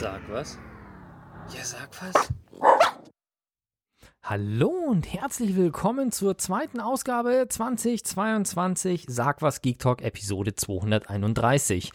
Sag 0.00 0.20
was? 0.30 0.56
Ja, 1.52 1.64
sag 1.64 1.88
was. 2.00 2.32
Hallo 4.22 4.68
und 4.68 5.12
herzlich 5.12 5.56
willkommen 5.56 6.12
zur 6.12 6.38
zweiten 6.38 6.78
Ausgabe 6.78 7.46
2022 7.48 9.06
Sag 9.08 9.42
was 9.42 9.60
Geek 9.60 9.80
Talk 9.80 10.02
Episode 10.02 10.54
231. 10.54 11.90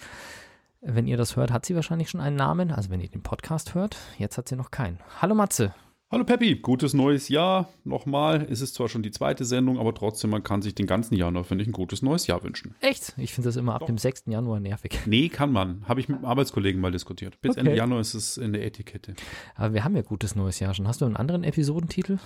Wenn 0.81 1.07
ihr 1.07 1.15
das 1.15 1.37
hört, 1.37 1.53
hat 1.53 1.65
sie 1.65 1.75
wahrscheinlich 1.75 2.09
schon 2.09 2.19
einen 2.19 2.35
Namen. 2.35 2.71
Also 2.71 2.89
wenn 2.89 2.99
ihr 2.99 3.07
den 3.07 3.23
Podcast 3.23 3.73
hört, 3.73 3.95
jetzt 4.17 4.37
hat 4.37 4.49
sie 4.49 4.57
noch 4.57 4.69
keinen. 4.69 4.99
Hallo 5.21 5.33
Matze. 5.33 5.73
Hallo 6.13 6.25
Peppi, 6.25 6.57
gutes 6.57 6.93
neues 6.93 7.27
Jahr. 7.27 7.73
Nochmal, 7.85 8.45
es 8.47 8.61
ist 8.61 8.75
zwar 8.75 8.87
schon 8.87 9.01
die 9.01 9.09
zweite 9.09 9.45
Sendung, 9.45 9.79
aber 9.79 9.95
trotzdem, 9.95 10.29
man 10.29 10.43
kann 10.43 10.61
sich 10.61 10.75
den 10.75 10.85
ganzen 10.85 11.15
Januar, 11.15 11.43
finde 11.43 11.63
ich, 11.63 11.67
ein 11.67 11.71
gutes 11.71 12.03
neues 12.03 12.27
Jahr 12.27 12.43
wünschen. 12.43 12.75
Echt? 12.81 13.15
Ich 13.17 13.33
finde 13.33 13.47
das 13.47 13.55
immer 13.55 13.73
ab 13.73 13.79
Doch. 13.79 13.87
dem 13.87 13.97
6. 13.97 14.25
Januar 14.27 14.59
nervig. 14.59 14.99
Nee, 15.07 15.29
kann 15.29 15.51
man. 15.51 15.83
Habe 15.87 16.01
ich 16.01 16.09
mit 16.09 16.17
einem 16.17 16.25
Arbeitskollegen 16.27 16.79
mal 16.79 16.91
diskutiert. 16.91 17.41
Bis 17.41 17.53
Okay. 17.53 17.61
Ende 17.61 17.75
Januar 17.75 17.99
ist 17.99 18.13
es 18.13 18.37
in 18.37 18.53
der 18.53 18.63
Etikette. 18.63 19.15
Aber 19.55 19.73
wir 19.73 19.83
haben 19.83 19.95
ja 19.95 20.03
gutes 20.03 20.35
neues 20.35 20.59
Jahr 20.59 20.75
schon. 20.75 20.87
Hast 20.87 21.01
du 21.01 21.05
einen 21.05 21.15
anderen 21.15 21.43
Episodentitel? 21.43 22.19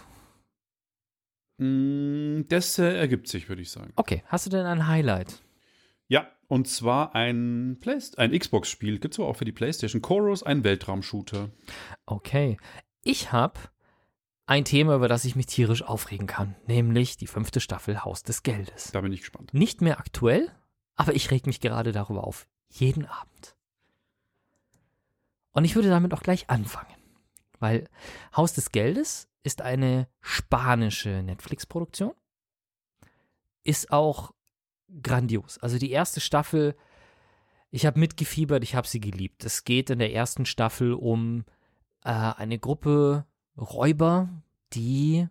Mm, 1.57 2.41
Das 2.49 2.77
äh, 2.79 2.93
ergibt 2.93 3.29
sich, 3.29 3.47
würde 3.47 3.61
ich 3.61 3.71
sagen. 3.71 3.93
Okay, 3.95 4.21
hast 4.27 4.45
du 4.45 4.49
denn 4.49 4.65
ein 4.65 4.87
Highlight? 4.87 5.41
Ja, 6.09 6.27
und 6.49 6.67
zwar 6.67 7.15
ein, 7.15 7.77
Play 7.79 7.99
ein 8.17 8.37
Xbox-Spiel, 8.37 8.99
gibt 8.99 9.13
es 9.13 9.19
aber 9.21 9.29
auch 9.29 9.37
für 9.37 9.45
die 9.45 9.53
Playstation. 9.53 10.01
Chorus, 10.01 10.43
ein 10.43 10.65
Weltraumshooter. 10.65 11.51
Okay. 12.05 12.57
Ich 13.01 13.31
habe 13.31 13.57
ein 14.47 14.65
Thema, 14.65 14.95
über 14.95 15.09
das 15.09 15.25
ich 15.25 15.35
mich 15.35 15.45
tierisch 15.45 15.83
aufregen 15.83 16.25
kann, 16.25 16.55
nämlich 16.65 17.17
die 17.17 17.27
fünfte 17.27 17.59
Staffel 17.59 18.03
Haus 18.03 18.23
des 18.23 18.43
Geldes. 18.43 18.91
Da 18.93 19.01
bin 19.01 19.11
ich 19.11 19.19
gespannt. 19.19 19.53
Nicht 19.53 19.81
mehr 19.81 19.99
aktuell, 19.99 20.49
aber 20.95 21.13
ich 21.13 21.29
reg 21.29 21.45
mich 21.45 21.59
gerade 21.59 21.91
darüber 21.91 22.23
auf. 22.23 22.47
Jeden 22.69 23.05
Abend. 23.05 23.55
Und 25.51 25.65
ich 25.65 25.75
würde 25.75 25.89
damit 25.89 26.13
auch 26.13 26.23
gleich 26.23 26.49
anfangen. 26.49 26.93
Weil 27.59 27.89
Haus 28.35 28.53
des 28.53 28.71
Geldes 28.71 29.27
ist 29.43 29.61
eine 29.61 30.07
spanische 30.21 31.23
Netflix-Produktion. 31.23 32.13
Ist 33.63 33.91
auch 33.91 34.33
grandios. 35.01 35.57
Also 35.57 35.77
die 35.77 35.91
erste 35.91 36.21
Staffel, 36.21 36.75
ich 37.69 37.85
habe 37.85 37.99
mitgefiebert, 37.99 38.63
ich 38.63 38.75
habe 38.75 38.87
sie 38.87 39.01
geliebt. 39.01 39.43
Es 39.43 39.65
geht 39.65 39.89
in 39.89 39.99
der 39.99 40.13
ersten 40.13 40.45
Staffel 40.45 40.93
um 40.93 41.43
äh, 42.03 42.11
eine 42.11 42.59
Gruppe 42.59 43.25
Räuber, 43.57 44.29
die 44.73 45.27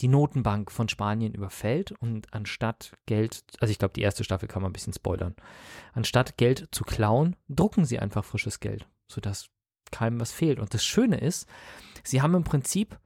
die 0.00 0.08
Notenbank 0.08 0.70
von 0.70 0.88
Spanien 0.88 1.34
überfällt 1.34 1.92
und 1.92 2.32
anstatt 2.32 2.92
Geld, 3.06 3.44
also 3.60 3.70
ich 3.70 3.78
glaube, 3.78 3.92
die 3.94 4.02
erste 4.02 4.24
Staffel 4.24 4.48
kann 4.48 4.62
man 4.62 4.70
ein 4.70 4.72
bisschen 4.72 4.94
spoilern, 4.94 5.36
anstatt 5.92 6.36
Geld 6.38 6.68
zu 6.72 6.84
klauen, 6.84 7.36
drucken 7.48 7.84
sie 7.84 7.98
einfach 7.98 8.24
frisches 8.24 8.60
Geld, 8.60 8.88
sodass 9.08 9.50
keinem 9.90 10.20
was 10.20 10.32
fehlt. 10.32 10.58
Und 10.58 10.72
das 10.72 10.84
Schöne 10.84 11.18
ist, 11.18 11.46
sie 12.02 12.22
haben 12.22 12.34
im 12.34 12.44
Prinzip 12.44 12.98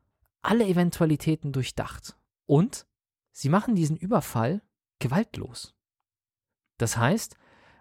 alle 0.42 0.66
Eventualitäten 0.66 1.52
durchdacht 1.52 2.16
und 2.46 2.86
sie 3.32 3.48
machen 3.48 3.74
diesen 3.74 3.96
Überfall 3.96 4.62
gewaltlos. 5.00 5.74
Das 6.78 6.96
heißt, 6.96 7.36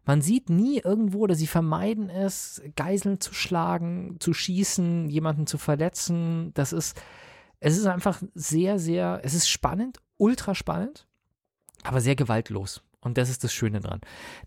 man 0.06 0.22
sieht 0.22 0.50
nie 0.50 0.80
irgendwo 0.80 1.20
oder 1.20 1.36
sie 1.36 1.48
vermeiden 1.48 2.10
es, 2.10 2.62
Geiseln 2.76 3.20
zu 3.20 3.34
schlagen, 3.34 4.18
zu 4.20 4.34
schießen, 4.34 5.10
jemanden 5.10 5.48
zu 5.48 5.58
verletzen. 5.58 6.52
Das 6.54 6.74
ist, 6.74 7.02
es 7.60 7.78
ist 7.78 7.86
einfach 7.86 8.22
sehr, 8.34 8.80
sehr, 8.80 9.22
es 9.24 9.34
ist 9.34 9.50
spannend, 9.50 10.00
ultra 10.18 10.56
spannend, 10.56 11.08
aber 11.84 12.02
sehr 12.02 12.16
gewaltlos. 12.16 12.84
Und 13.04 13.18
das 13.18 13.30
ist 13.30 13.44
das 13.44 13.54
Schöne 13.54 13.82
dran. 13.82 14.00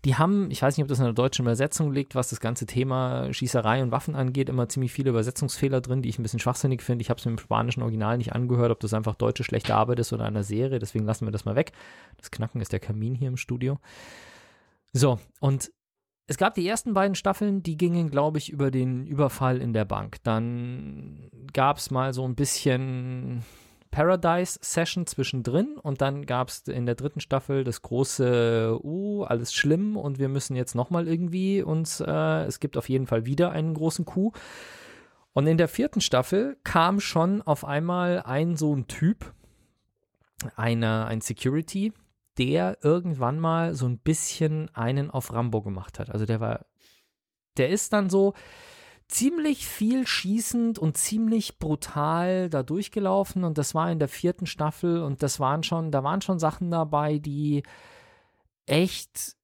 Die 0.03 0.15
haben, 0.15 0.49
ich 0.49 0.63
weiß 0.63 0.75
nicht, 0.75 0.83
ob 0.83 0.89
das 0.89 0.97
in 0.97 1.05
der 1.05 1.13
deutschen 1.13 1.43
Übersetzung 1.45 1.91
liegt, 1.91 2.15
was 2.15 2.31
das 2.31 2.39
ganze 2.39 2.65
Thema 2.65 3.31
Schießerei 3.31 3.83
und 3.83 3.91
Waffen 3.91 4.15
angeht, 4.15 4.49
immer 4.49 4.67
ziemlich 4.67 4.91
viele 4.91 5.11
Übersetzungsfehler 5.11 5.79
drin, 5.79 6.01
die 6.01 6.09
ich 6.09 6.17
ein 6.17 6.23
bisschen 6.23 6.39
schwachsinnig 6.39 6.81
finde. 6.81 7.03
Ich 7.03 7.11
habe 7.11 7.19
es 7.19 7.25
mir 7.25 7.33
im 7.33 7.37
spanischen 7.37 7.83
Original 7.83 8.17
nicht 8.17 8.33
angehört, 8.33 8.71
ob 8.71 8.79
das 8.79 8.95
einfach 8.95 9.13
deutsche 9.13 9.43
schlechte 9.43 9.75
Arbeit 9.75 9.99
ist 9.99 10.11
oder 10.11 10.25
einer 10.25 10.43
Serie. 10.43 10.79
Deswegen 10.79 11.05
lassen 11.05 11.27
wir 11.27 11.31
das 11.31 11.45
mal 11.45 11.55
weg. 11.55 11.71
Das 12.17 12.31
Knacken 12.31 12.59
ist 12.59 12.71
der 12.71 12.79
Kamin 12.79 13.13
hier 13.13 13.27
im 13.27 13.37
Studio. 13.37 13.77
So, 14.93 15.19
und 15.39 15.71
es 16.27 16.37
gab 16.37 16.55
die 16.55 16.67
ersten 16.67 16.93
beiden 16.93 17.15
Staffeln, 17.15 17.63
die 17.63 17.77
gingen, 17.77 18.09
glaube 18.09 18.37
ich, 18.37 18.49
über 18.49 18.69
den 18.69 19.07
Überfall 19.07 19.61
in 19.61 19.71
der 19.71 19.85
Bank. 19.85 20.17
Dann 20.23 21.29
gab 21.53 21.77
es 21.77 21.89
mal 21.89 22.13
so 22.13 22.27
ein 22.27 22.35
bisschen 22.35 23.43
Paradise-Session 23.91 25.07
zwischendrin 25.07 25.77
und 25.81 26.01
dann 26.01 26.25
gab 26.25 26.49
es 26.49 26.67
in 26.67 26.85
der 26.85 26.95
dritten 26.95 27.21
Staffel 27.21 27.63
das 27.63 27.81
große, 27.81 28.77
uh, 28.83 29.23
alles 29.23 29.53
schlimm 29.53 29.95
und 29.95 30.19
wir 30.19 30.27
müssen 30.27 30.55
jetzt 30.57 30.75
nochmal 30.75 31.07
irgendwie 31.07 31.61
uns, 31.61 32.01
äh, 32.01 32.43
es 32.43 32.59
gibt 32.59 32.77
auf 32.77 32.89
jeden 32.89 33.07
Fall 33.07 33.25
wieder 33.25 33.51
einen 33.51 33.73
großen 33.73 34.03
Coup. 34.03 34.37
Und 35.31 35.47
in 35.47 35.57
der 35.57 35.67
vierten 35.67 36.01
Staffel 36.01 36.57
kam 36.63 36.99
schon 36.99 37.41
auf 37.41 37.63
einmal 37.63 38.21
ein 38.23 38.57
so 38.57 38.75
ein 38.75 38.87
Typ, 38.87 39.33
einer, 40.55 41.05
ein 41.05 41.21
Security, 41.21 41.93
der 42.37 42.77
irgendwann 42.81 43.39
mal 43.39 43.73
so 43.73 43.87
ein 43.87 43.99
bisschen 43.99 44.73
einen 44.75 45.09
auf 45.09 45.33
Rambo 45.33 45.61
gemacht 45.61 45.99
hat. 45.99 46.09
Also 46.09 46.25
der 46.25 46.39
war, 46.39 46.65
der 47.57 47.69
ist 47.69 47.93
dann 47.93 48.09
so 48.09 48.33
ziemlich 49.07 49.65
viel 49.65 50.05
schießend 50.05 50.79
und 50.79 50.97
ziemlich 50.97 51.59
brutal 51.59 52.49
da 52.49 52.63
durchgelaufen 52.63 53.43
und 53.43 53.57
das 53.57 53.73
war 53.73 53.91
in 53.91 53.99
der 53.99 54.09
vierten 54.09 54.45
Staffel 54.45 55.01
und 55.01 55.23
das 55.23 55.39
waren 55.39 55.63
schon, 55.63 55.91
da 55.91 56.03
waren 56.03 56.21
schon 56.21 56.39
Sachen 56.39 56.69
dabei, 56.71 57.17
die 57.17 57.63
echt 58.65 59.35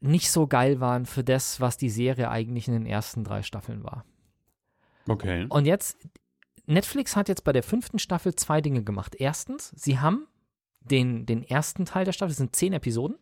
nicht 0.00 0.30
so 0.30 0.46
geil 0.46 0.80
waren 0.80 1.06
für 1.06 1.22
das, 1.22 1.60
was 1.60 1.76
die 1.76 1.90
Serie 1.90 2.30
eigentlich 2.30 2.66
in 2.66 2.74
den 2.74 2.86
ersten 2.86 3.22
drei 3.22 3.42
Staffeln 3.42 3.84
war. 3.84 4.04
Okay. 5.06 5.46
Und 5.48 5.66
jetzt, 5.66 5.96
Netflix 6.66 7.16
hat 7.16 7.28
jetzt 7.28 7.44
bei 7.44 7.52
der 7.52 7.62
fünften 7.62 7.98
Staffel 7.98 8.34
zwei 8.34 8.60
Dinge 8.60 8.82
gemacht. 8.82 9.14
Erstens, 9.18 9.72
sie 9.76 9.98
haben 9.98 10.26
den, 10.80 11.26
den 11.26 11.42
ersten 11.42 11.84
Teil 11.84 12.04
der 12.04 12.12
Staffel, 12.12 12.30
das 12.30 12.38
sind 12.38 12.54
zehn 12.56 12.72
Episoden. 12.72 13.16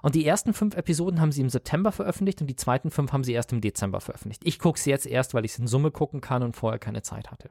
Und 0.00 0.14
die 0.14 0.24
ersten 0.24 0.54
fünf 0.54 0.76
Episoden 0.76 1.20
haben 1.20 1.32
sie 1.32 1.40
im 1.40 1.50
September 1.50 1.90
veröffentlicht 1.90 2.40
und 2.40 2.46
die 2.46 2.54
zweiten 2.54 2.90
fünf 2.92 3.12
haben 3.12 3.24
sie 3.24 3.32
erst 3.32 3.52
im 3.52 3.60
Dezember 3.60 4.00
veröffentlicht. 4.00 4.42
Ich 4.44 4.60
gucke 4.60 4.78
sie 4.78 4.90
jetzt 4.90 5.06
erst, 5.06 5.34
weil 5.34 5.44
ich 5.44 5.52
es 5.52 5.58
in 5.58 5.66
Summe 5.66 5.90
gucken 5.90 6.20
kann 6.20 6.44
und 6.44 6.54
vorher 6.56 6.78
keine 6.78 7.02
Zeit 7.02 7.30
hatte. 7.32 7.50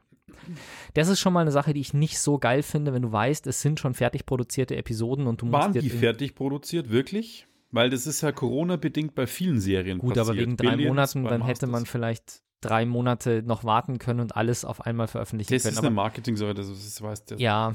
Das 0.94 1.09
ist 1.09 1.20
schon 1.20 1.34
mal 1.34 1.42
eine 1.42 1.52
Sache, 1.52 1.74
die 1.74 1.81
ich 1.81 1.94
nicht 1.94 2.20
so 2.20 2.38
geil 2.40 2.64
finde, 2.64 2.94
wenn 2.94 3.02
du 3.02 3.12
weißt, 3.12 3.47
es 3.47 3.62
sind 3.62 3.80
schon 3.81 3.94
fertig 3.94 4.26
produzierte 4.26 4.78
Episoden 4.78 5.28
und 5.28 5.42
du 5.42 5.52
Waren 5.52 5.72
musst 5.72 5.76
jetzt 5.76 5.84
die 5.84 5.90
fertig 5.90 6.36
produziert, 6.36 6.90
wirklich? 6.90 7.47
Weil 7.72 7.90
das 7.90 8.08
ist 8.08 8.22
ja 8.22 8.31
Corona-bedingt 8.31 9.14
bei 9.14 9.28
vielen 9.28 9.59
Serien 9.59 9.97
Gut, 10.00 10.14
passiert. 10.14 10.30
aber 10.30 10.38
wegen 10.40 10.56
drei 10.56 10.70
Billions 10.78 11.16
Monaten, 11.16 11.24
dann 11.26 11.46
hätte 11.46 11.68
man 11.68 11.86
vielleicht 11.86 12.44
drei 12.62 12.86
Monate 12.86 13.44
noch 13.46 13.66
warten 13.66 14.00
können 14.00 14.22
und 14.22 14.38
alles 14.38 14.64
auf 14.64 14.86
einmal 14.86 15.08
veröffentlichen 15.08 15.53
Das 15.53 15.64
können. 15.64 15.74
ist 15.74 15.78
Aber 15.80 15.88
eine 15.88 15.96
Marketing-Sache, 15.96 16.53
das 16.53 16.70
ist, 16.70 17.02
weißt 17.02 17.31
du. 17.31 17.36
Ja, 17.36 17.74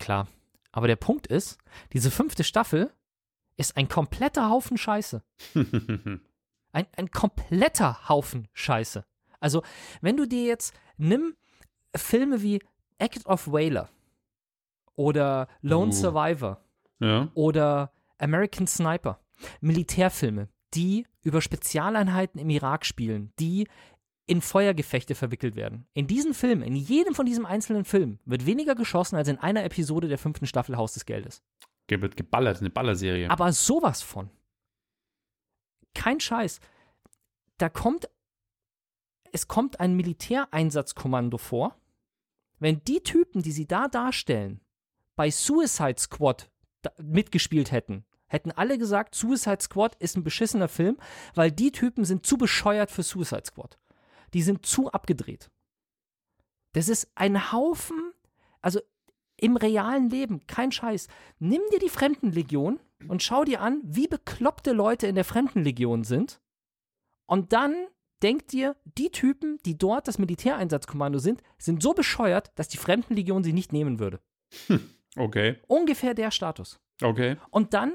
klar. 0.00 0.26
Aber 0.72 0.86
der 0.86 0.96
Punkt 0.96 1.26
ist, 1.26 1.58
diese 1.92 2.10
fünfte 2.10 2.44
Staffel 2.44 2.92
ist 3.56 3.76
ein 3.76 3.88
kompletter 3.88 4.50
Haufen 4.50 4.76
Scheiße. 4.78 5.22
Ein, 6.70 6.86
ein 6.96 7.10
kompletter 7.10 8.10
Haufen 8.10 8.46
Scheiße. 8.52 9.04
Also, 9.40 9.62
wenn 10.02 10.18
du 10.18 10.26
dir 10.28 10.44
jetzt 10.44 10.74
nimm 10.98 11.34
Filme 11.96 12.42
wie 12.42 12.60
Act 12.98 13.24
of 13.24 13.50
Whaler 13.50 13.88
oder 14.94 15.48
Lone 15.62 15.88
Uh. 15.88 15.92
Survivor 15.92 16.60
ja. 17.00 17.30
oder 17.34 17.92
American 18.18 18.66
Sniper, 18.66 19.18
Militärfilme, 19.60 20.48
die 20.74 21.06
über 21.22 21.40
Spezialeinheiten 21.40 22.40
im 22.40 22.50
Irak 22.50 22.84
spielen, 22.84 23.32
die 23.38 23.66
in 24.28 24.40
Feuergefechte 24.42 25.14
verwickelt 25.14 25.56
werden. 25.56 25.86
In 25.94 26.06
diesen 26.06 26.34
Filmen, 26.34 26.62
in 26.62 26.76
jedem 26.76 27.14
von 27.14 27.26
diesen 27.26 27.46
einzelnen 27.46 27.84
Filmen, 27.84 28.20
wird 28.26 28.46
weniger 28.46 28.74
geschossen 28.74 29.16
als 29.16 29.26
in 29.28 29.38
einer 29.38 29.64
Episode 29.64 30.06
der 30.06 30.18
fünften 30.18 30.46
Staffel 30.46 30.76
Haus 30.76 30.92
des 30.92 31.06
Geldes. 31.06 31.42
Ge- 31.86 32.00
Wird 32.02 32.16
geballert, 32.16 32.60
eine 32.60 32.68
Ballerserie. 32.70 33.30
Aber 33.30 33.50
sowas 33.52 34.02
von. 34.02 34.30
Kein 35.94 36.20
Scheiß. 36.20 36.60
Da 37.56 37.70
kommt, 37.70 38.08
es 39.32 39.48
kommt 39.48 39.80
ein 39.80 39.96
Militäreinsatzkommando 39.96 41.38
vor. 41.38 41.74
Wenn 42.58 42.84
die 42.84 43.00
Typen, 43.00 43.42
die 43.42 43.52
sie 43.52 43.66
da 43.66 43.88
darstellen, 43.88 44.60
bei 45.16 45.30
Suicide 45.30 45.98
Squad 45.98 46.50
mitgespielt 46.98 47.72
hätten, 47.72 48.04
hätten 48.26 48.52
alle 48.52 48.76
gesagt, 48.76 49.14
Suicide 49.14 49.62
Squad 49.62 49.94
ist 49.96 50.16
ein 50.16 50.22
beschissener 50.24 50.68
Film, 50.68 50.98
weil 51.34 51.50
die 51.50 51.72
Typen 51.72 52.04
sind 52.04 52.26
zu 52.26 52.36
bescheuert 52.36 52.90
für 52.90 53.02
Suicide 53.02 53.44
Squad. 53.46 53.78
Die 54.34 54.42
sind 54.42 54.66
zu 54.66 54.90
abgedreht. 54.92 55.50
Das 56.72 56.88
ist 56.88 57.10
ein 57.14 57.52
Haufen, 57.52 58.12
also 58.60 58.80
im 59.36 59.56
realen 59.56 60.10
Leben, 60.10 60.46
kein 60.46 60.72
Scheiß. 60.72 61.08
Nimm 61.38 61.62
dir 61.72 61.78
die 61.78 61.88
Fremdenlegion 61.88 62.80
und 63.06 63.22
schau 63.22 63.44
dir 63.44 63.60
an, 63.60 63.80
wie 63.84 64.08
bekloppte 64.08 64.72
Leute 64.72 65.06
in 65.06 65.14
der 65.14 65.24
Fremdenlegion 65.24 66.04
sind. 66.04 66.40
Und 67.26 67.52
dann 67.52 67.74
denk 68.22 68.48
dir, 68.48 68.74
die 68.84 69.10
Typen, 69.10 69.58
die 69.64 69.78
dort 69.78 70.08
das 70.08 70.18
Militäreinsatzkommando 70.18 71.20
sind, 71.20 71.42
sind 71.56 71.82
so 71.82 71.94
bescheuert, 71.94 72.50
dass 72.56 72.68
die 72.68 72.78
Fremdenlegion 72.78 73.44
sie 73.44 73.52
nicht 73.52 73.72
nehmen 73.72 73.98
würde. 74.00 74.20
Okay, 75.16 75.56
Ungefähr 75.68 76.14
der 76.14 76.30
Status. 76.30 76.80
okay. 77.02 77.36
Und 77.50 77.74
dann 77.74 77.94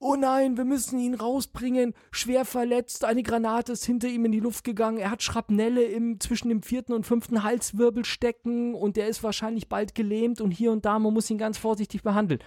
oh 0.00 0.16
nein, 0.16 0.56
wir 0.56 0.64
müssen 0.64 0.98
ihn 0.98 1.14
rausbringen, 1.14 1.94
schwer 2.10 2.44
verletzt, 2.46 3.04
eine 3.04 3.22
Granate 3.22 3.72
ist 3.72 3.84
hinter 3.84 4.08
ihm 4.08 4.24
in 4.24 4.32
die 4.32 4.40
Luft 4.40 4.64
gegangen, 4.64 4.96
er 4.96 5.10
hat 5.10 5.22
Schrapnelle 5.22 5.84
im, 5.84 6.18
zwischen 6.18 6.48
dem 6.48 6.62
vierten 6.62 6.94
und 6.94 7.06
fünften 7.06 7.42
Halswirbel 7.42 8.04
stecken 8.06 8.74
und 8.74 8.96
er 8.96 9.08
ist 9.08 9.22
wahrscheinlich 9.22 9.68
bald 9.68 9.94
gelähmt 9.94 10.40
und 10.40 10.50
hier 10.50 10.72
und 10.72 10.86
da, 10.86 10.98
man 10.98 11.12
muss 11.12 11.30
ihn 11.30 11.38
ganz 11.38 11.58
vorsichtig 11.58 12.02
behandeln. 12.02 12.42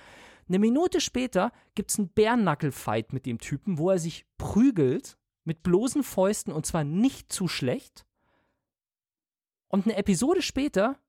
Eine 0.50 0.60
Minute 0.60 1.00
später 1.00 1.54
gibt 1.76 1.92
es 1.92 2.00
einen 2.00 2.10
Bärnackel-Fight 2.10 3.14
mit 3.14 3.26
dem 3.26 3.38
Typen, 3.38 3.78
wo 3.78 3.92
er 3.92 4.00
sich 4.00 4.26
prügelt 4.38 5.18
mit 5.46 5.64
bloßen 5.64 6.04
Fäusten 6.04 6.52
und 6.52 6.66
zwar 6.66 6.84
nicht 6.84 7.32
zu 7.32 7.48
schlecht. 7.48 8.06
Und 9.68 9.86
eine 9.86 9.96
Episode 9.96 10.42
später 10.42 11.00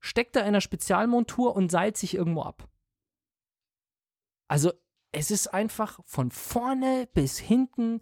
steckt 0.00 0.36
er 0.36 0.42
in 0.42 0.48
einer 0.48 0.60
Spezialmontur 0.60 1.54
und 1.54 1.70
seilt 1.70 1.96
sich 1.96 2.14
irgendwo 2.14 2.42
ab. 2.42 2.68
Also 4.48 4.72
es 5.12 5.30
ist 5.30 5.48
einfach 5.48 6.00
von 6.04 6.30
vorne 6.30 7.08
bis 7.14 7.38
hinten 7.38 8.00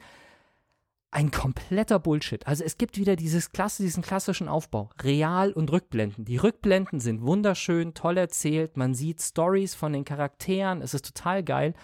ein 1.13 1.33
kompletter 1.33 1.99
Bullshit. 1.99 2.47
Also 2.47 2.63
es 2.63 2.79
gibt 2.79 2.97
wieder 2.97 3.17
dieses 3.17 3.51
Klasse, 3.51 3.83
diesen 3.83 4.03
klassischen 4.03 4.49
Aufbau. 4.49 4.91
Real 5.03 5.53
und 5.53 5.73
Rückblenden. 5.73 6.25
Die 6.25 6.37
Rückblenden 6.37 7.01
sind 7.01 7.23
wunderschön, 7.23 7.95
toll 7.95 8.17
erzählt. 8.17 8.77
Man 8.77 8.95
sieht 8.95 9.21
Stories 9.21 9.75
von 9.75 9.93
den 9.93 10.05
Charakteren. 10.05 10.83
Es 10.83 10.95
ist 10.95 11.07
total 11.07 11.43
geil. 11.43 11.75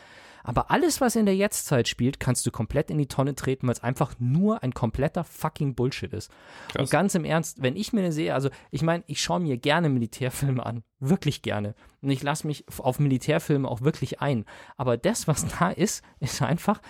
Aber 0.46 0.70
alles, 0.70 1.00
was 1.00 1.16
in 1.16 1.26
der 1.26 1.34
Jetztzeit 1.34 1.88
spielt, 1.88 2.20
kannst 2.20 2.46
du 2.46 2.52
komplett 2.52 2.88
in 2.88 2.98
die 2.98 3.08
Tonne 3.08 3.34
treten, 3.34 3.66
weil 3.66 3.74
es 3.74 3.82
einfach 3.82 4.14
nur 4.20 4.62
ein 4.62 4.72
kompletter 4.72 5.24
fucking 5.24 5.74
Bullshit 5.74 6.12
ist. 6.12 6.30
Krass. 6.68 6.82
Und 6.82 6.90
ganz 6.90 7.16
im 7.16 7.24
Ernst, 7.24 7.62
wenn 7.62 7.74
ich 7.74 7.92
mir 7.92 8.02
eine 8.02 8.12
sehe, 8.12 8.32
also 8.32 8.50
ich 8.70 8.82
meine, 8.82 9.02
ich 9.08 9.20
schaue 9.20 9.40
mir 9.40 9.56
gerne 9.56 9.88
Militärfilme 9.88 10.64
an. 10.64 10.84
Wirklich 11.00 11.42
gerne. 11.42 11.74
Und 12.00 12.10
ich 12.10 12.22
lasse 12.22 12.46
mich 12.46 12.64
auf 12.78 13.00
Militärfilme 13.00 13.68
auch 13.68 13.80
wirklich 13.80 14.20
ein. 14.20 14.44
Aber 14.76 14.96
das, 14.96 15.26
was 15.26 15.46
da 15.58 15.70
ist, 15.70 16.04
ist 16.20 16.40
einfach 16.40 16.80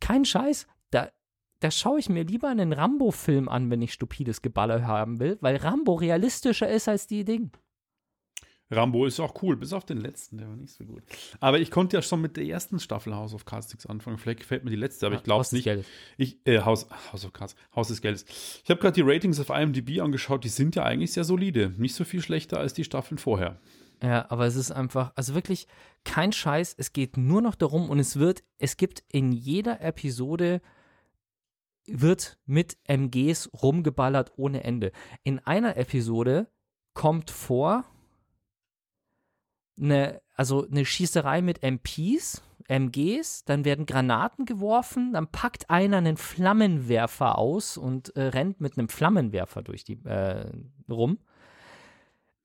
kein 0.00 0.24
Scheiß. 0.24 0.66
Da, 0.90 1.08
da 1.60 1.70
schaue 1.70 2.00
ich 2.00 2.08
mir 2.08 2.24
lieber 2.24 2.48
einen 2.48 2.72
Rambo-Film 2.72 3.48
an, 3.48 3.70
wenn 3.70 3.80
ich 3.80 3.92
stupides 3.92 4.42
Geballer 4.42 4.88
haben 4.88 5.20
will, 5.20 5.38
weil 5.40 5.54
Rambo 5.54 5.94
realistischer 5.94 6.68
ist 6.68 6.88
als 6.88 7.06
die 7.06 7.24
Ding. 7.24 7.52
Rambo 8.72 9.04
ist 9.06 9.20
auch 9.20 9.42
cool, 9.42 9.56
bis 9.56 9.72
auf 9.72 9.84
den 9.84 9.98
letzten, 9.98 10.38
der 10.38 10.48
war 10.48 10.56
nicht 10.56 10.74
so 10.74 10.84
gut. 10.84 11.02
Aber 11.40 11.60
ich 11.60 11.70
konnte 11.70 11.96
ja 11.96 12.02
schon 12.02 12.20
mit 12.20 12.36
der 12.36 12.44
ersten 12.44 12.80
Staffel 12.80 13.14
House 13.14 13.34
of 13.34 13.44
Cards 13.44 13.68
nichts 13.68 13.86
anfangen. 13.86 14.18
Vielleicht 14.18 14.40
gefällt 14.40 14.64
mir 14.64 14.70
die 14.70 14.76
letzte, 14.76 15.06
aber 15.06 15.16
ich 15.16 15.22
glaube 15.22 15.42
es 15.42 15.52
nicht. 15.52 15.64
Geldes. 15.64 15.86
Ich, 16.16 16.38
äh, 16.46 16.60
House, 16.60 16.86
House 17.12 17.24
of 17.24 17.32
Cards, 17.32 17.54
Haus 17.76 17.88
des 17.88 18.00
Geldes. 18.00 18.24
Ich 18.64 18.70
habe 18.70 18.80
gerade 18.80 18.94
die 18.94 19.02
Ratings 19.02 19.38
auf 19.38 19.50
IMDb 19.50 20.00
angeschaut, 20.00 20.44
die 20.44 20.48
sind 20.48 20.74
ja 20.74 20.84
eigentlich 20.84 21.12
sehr 21.12 21.24
solide. 21.24 21.72
Nicht 21.76 21.94
so 21.94 22.04
viel 22.04 22.22
schlechter 22.22 22.58
als 22.58 22.72
die 22.72 22.84
Staffeln 22.84 23.18
vorher. 23.18 23.60
Ja, 24.02 24.26
aber 24.30 24.46
es 24.46 24.56
ist 24.56 24.72
einfach, 24.72 25.12
also 25.14 25.34
wirklich 25.34 25.68
kein 26.04 26.32
Scheiß. 26.32 26.74
Es 26.76 26.92
geht 26.92 27.16
nur 27.16 27.40
noch 27.40 27.54
darum 27.54 27.88
und 27.88 28.00
es 28.00 28.18
wird, 28.18 28.42
es 28.58 28.76
gibt 28.76 29.04
in 29.08 29.30
jeder 29.30 29.80
Episode 29.80 30.60
wird 31.86 32.38
mit 32.46 32.76
MGs 32.84 33.50
rumgeballert 33.62 34.32
ohne 34.36 34.64
Ende. 34.64 34.92
In 35.24 35.38
einer 35.40 35.76
Episode 35.76 36.48
kommt 36.94 37.30
vor, 37.30 37.84
eine, 39.80 40.20
also 40.34 40.66
eine 40.68 40.84
Schießerei 40.84 41.42
mit 41.42 41.62
MPs, 41.62 42.42
MGs, 42.68 43.44
dann 43.44 43.64
werden 43.64 43.86
Granaten 43.86 44.44
geworfen, 44.44 45.12
dann 45.12 45.28
packt 45.28 45.70
einer 45.70 45.98
einen 45.98 46.16
Flammenwerfer 46.16 47.38
aus 47.38 47.76
und 47.76 48.16
äh, 48.16 48.22
rennt 48.22 48.60
mit 48.60 48.78
einem 48.78 48.88
Flammenwerfer 48.88 49.62
durch 49.62 49.84
die 49.84 50.02
äh, 50.04 50.50
rum. 50.88 51.18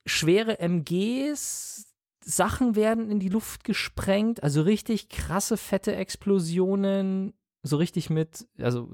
Schwere 0.06 0.60
MGs, 0.60 1.94
Sachen 2.24 2.76
werden 2.76 3.10
in 3.10 3.20
die 3.20 3.30
Luft 3.30 3.64
gesprengt, 3.64 4.44
also 4.44 4.62
richtig 4.62 5.10
krasse, 5.10 5.58
fette 5.58 5.96
Explosionen, 5.96 7.34
so 7.64 7.78
richtig 7.78 8.10
mit, 8.10 8.48
also 8.60 8.90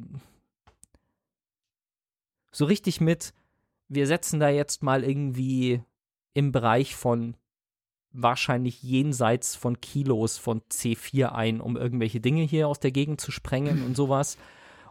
so 2.51 2.65
richtig 2.65 3.01
mit, 3.01 3.33
wir 3.87 4.07
setzen 4.07 4.39
da 4.39 4.49
jetzt 4.49 4.83
mal 4.83 5.03
irgendwie 5.03 5.81
im 6.33 6.51
Bereich 6.51 6.95
von 6.95 7.35
wahrscheinlich 8.13 8.81
jenseits 8.83 9.55
von 9.55 9.81
Kilos 9.81 10.37
von 10.37 10.61
C4 10.71 11.29
ein, 11.29 11.59
um 11.59 11.75
irgendwelche 11.75 12.21
Dinge 12.21 12.43
hier 12.43 12.67
aus 12.67 12.79
der 12.79 12.91
Gegend 12.91 13.19
zu 13.19 13.31
sprengen 13.31 13.83
und 13.83 13.95
sowas 13.95 14.37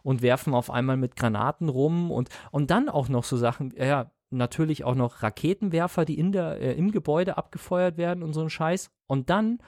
und 0.02 0.22
werfen 0.22 0.54
auf 0.54 0.70
einmal 0.70 0.96
mit 0.96 1.16
Granaten 1.16 1.68
rum 1.68 2.10
und, 2.10 2.28
und 2.50 2.70
dann 2.70 2.88
auch 2.88 3.08
noch 3.08 3.24
so 3.24 3.36
Sachen, 3.36 3.72
ja, 3.76 4.10
natürlich 4.30 4.84
auch 4.84 4.94
noch 4.94 5.22
Raketenwerfer, 5.22 6.04
die 6.04 6.18
in 6.18 6.32
der, 6.32 6.60
äh, 6.60 6.72
im 6.72 6.90
Gebäude 6.90 7.36
abgefeuert 7.36 7.96
werden 7.96 8.22
und 8.22 8.32
so 8.32 8.40
ein 8.40 8.50
Scheiß. 8.50 8.90
Und 9.06 9.30
dann 9.30 9.58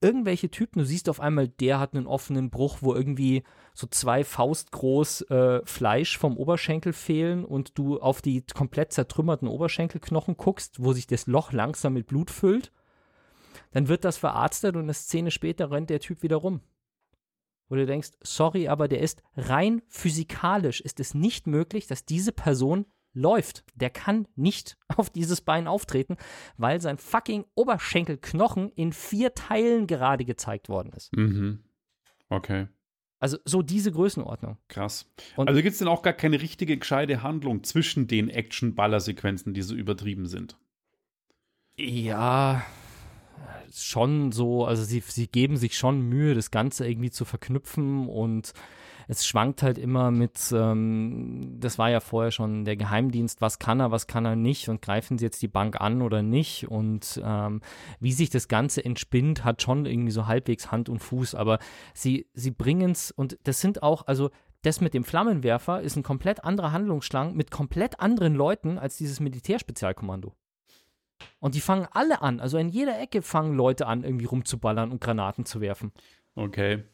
irgendwelche 0.00 0.50
Typen, 0.50 0.80
du 0.80 0.84
siehst 0.84 1.08
auf 1.08 1.20
einmal, 1.20 1.48
der 1.48 1.80
hat 1.80 1.94
einen 1.94 2.06
offenen 2.06 2.50
Bruch, 2.50 2.78
wo 2.80 2.94
irgendwie 2.94 3.42
so 3.72 3.86
zwei 3.86 4.22
Faust 4.22 4.70
groß 4.70 5.22
äh, 5.22 5.60
Fleisch 5.64 6.18
vom 6.18 6.36
Oberschenkel 6.36 6.92
fehlen 6.92 7.44
und 7.44 7.78
du 7.78 8.00
auf 8.00 8.20
die 8.20 8.44
komplett 8.54 8.92
zertrümmerten 8.92 9.48
Oberschenkelknochen 9.48 10.36
guckst, 10.36 10.82
wo 10.84 10.92
sich 10.92 11.06
das 11.06 11.26
Loch 11.26 11.52
langsam 11.52 11.94
mit 11.94 12.06
Blut 12.06 12.30
füllt 12.30 12.70
dann 13.72 13.88
wird 13.88 14.04
das 14.04 14.16
verarztet 14.16 14.76
und 14.76 14.82
eine 14.82 14.94
Szene 14.94 15.30
später 15.30 15.70
rennt 15.70 15.90
der 15.90 16.00
Typ 16.00 16.22
wieder 16.22 16.36
rum. 16.36 16.60
Wo 17.68 17.76
du 17.76 17.86
denkst, 17.86 18.10
sorry, 18.20 18.68
aber 18.68 18.86
der 18.86 19.00
ist 19.00 19.22
rein 19.34 19.82
physikalisch, 19.88 20.80
ist 20.80 21.00
es 21.00 21.14
nicht 21.14 21.46
möglich, 21.46 21.86
dass 21.86 22.04
diese 22.04 22.32
Person 22.32 22.86
läuft. 23.14 23.64
Der 23.74 23.90
kann 23.90 24.28
nicht 24.36 24.76
auf 24.96 25.10
dieses 25.10 25.40
Bein 25.40 25.66
auftreten, 25.66 26.16
weil 26.56 26.80
sein 26.80 26.98
fucking 26.98 27.44
Oberschenkelknochen 27.54 28.70
in 28.70 28.92
vier 28.92 29.34
Teilen 29.34 29.86
gerade 29.86 30.24
gezeigt 30.24 30.68
worden 30.68 30.92
ist. 30.92 31.16
Mhm. 31.16 31.64
Okay. 32.28 32.68
Also 33.18 33.38
so 33.44 33.62
diese 33.62 33.92
Größenordnung. 33.92 34.58
Krass. 34.66 35.08
Und 35.36 35.48
also 35.48 35.62
gibt 35.62 35.74
es 35.74 35.78
denn 35.78 35.86
auch 35.86 36.02
gar 36.02 36.12
keine 36.12 36.42
richtige 36.42 36.76
gescheite 36.76 37.22
Handlung 37.22 37.62
zwischen 37.62 38.08
den 38.08 38.28
Action-Baller-Sequenzen, 38.28 39.54
die 39.54 39.62
so 39.62 39.76
übertrieben 39.76 40.26
sind? 40.26 40.58
Ja, 41.76 42.64
schon 43.72 44.32
so, 44.32 44.64
also 44.64 44.82
sie, 44.84 45.00
sie 45.00 45.28
geben 45.28 45.56
sich 45.56 45.76
schon 45.76 46.00
Mühe, 46.02 46.34
das 46.34 46.50
Ganze 46.50 46.86
irgendwie 46.88 47.10
zu 47.10 47.24
verknüpfen 47.24 48.08
und 48.08 48.52
es 49.08 49.26
schwankt 49.26 49.62
halt 49.62 49.78
immer 49.78 50.10
mit, 50.10 50.52
ähm, 50.52 51.56
das 51.58 51.78
war 51.78 51.90
ja 51.90 52.00
vorher 52.00 52.30
schon 52.30 52.64
der 52.64 52.76
Geheimdienst, 52.76 53.40
was 53.40 53.58
kann 53.58 53.80
er, 53.80 53.90
was 53.90 54.06
kann 54.06 54.24
er 54.24 54.36
nicht 54.36 54.68
und 54.68 54.82
greifen 54.82 55.18
sie 55.18 55.24
jetzt 55.24 55.42
die 55.42 55.48
Bank 55.48 55.80
an 55.80 56.02
oder 56.02 56.22
nicht 56.22 56.68
und 56.68 57.20
ähm, 57.24 57.60
wie 58.00 58.12
sich 58.12 58.30
das 58.30 58.48
Ganze 58.48 58.84
entspinnt, 58.84 59.44
hat 59.44 59.62
schon 59.62 59.86
irgendwie 59.86 60.12
so 60.12 60.26
halbwegs 60.26 60.70
Hand 60.70 60.88
und 60.88 61.00
Fuß, 61.00 61.34
aber 61.34 61.58
sie, 61.94 62.26
sie 62.34 62.50
bringen 62.50 62.92
es 62.92 63.10
und 63.10 63.38
das 63.44 63.60
sind 63.60 63.82
auch, 63.82 64.06
also 64.06 64.30
das 64.62 64.80
mit 64.80 64.94
dem 64.94 65.04
Flammenwerfer 65.04 65.80
ist 65.80 65.96
ein 65.96 66.04
komplett 66.04 66.44
anderer 66.44 66.72
Handlungsschlang 66.72 67.34
mit 67.34 67.50
komplett 67.50 67.98
anderen 67.98 68.34
Leuten 68.34 68.78
als 68.78 68.96
dieses 68.96 69.18
Militärspezialkommando. 69.18 70.34
Und 71.40 71.54
die 71.54 71.60
fangen 71.60 71.86
alle 71.92 72.22
an. 72.22 72.40
Also 72.40 72.58
in 72.58 72.68
jeder 72.68 73.00
Ecke 73.00 73.22
fangen 73.22 73.54
Leute 73.54 73.86
an, 73.86 74.04
irgendwie 74.04 74.26
rumzuballern 74.26 74.90
und 74.90 75.00
Granaten 75.00 75.44
zu 75.44 75.60
werfen. 75.60 75.92
Okay. 76.34 76.84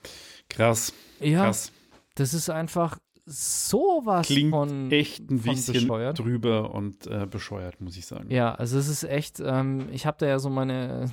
Krass. 0.49 0.93
Ja. 1.21 1.45
Krass. 1.45 1.73
Das 2.15 2.35
ist 2.35 2.51
einfach 2.51 2.99
sowas 3.29 4.27
Klingt 4.27 4.51
von 4.51 4.91
echt 4.91 5.31
ein 5.31 5.39
von 5.39 5.55
bisschen 5.55 5.75
bescheuert. 5.75 6.19
drüber 6.19 6.75
und 6.75 7.07
äh, 7.07 7.27
bescheuert, 7.27 7.81
muss 7.81 7.97
ich 7.97 8.07
sagen. 8.07 8.31
Ja, 8.31 8.55
also 8.55 8.79
es 8.79 8.89
ist 8.89 9.05
echt, 9.05 9.41
ähm, 9.45 9.89
ich 9.93 10.07
habe 10.07 10.17
da 10.19 10.27
ja 10.27 10.39
so 10.39 10.49
meine, 10.49 11.11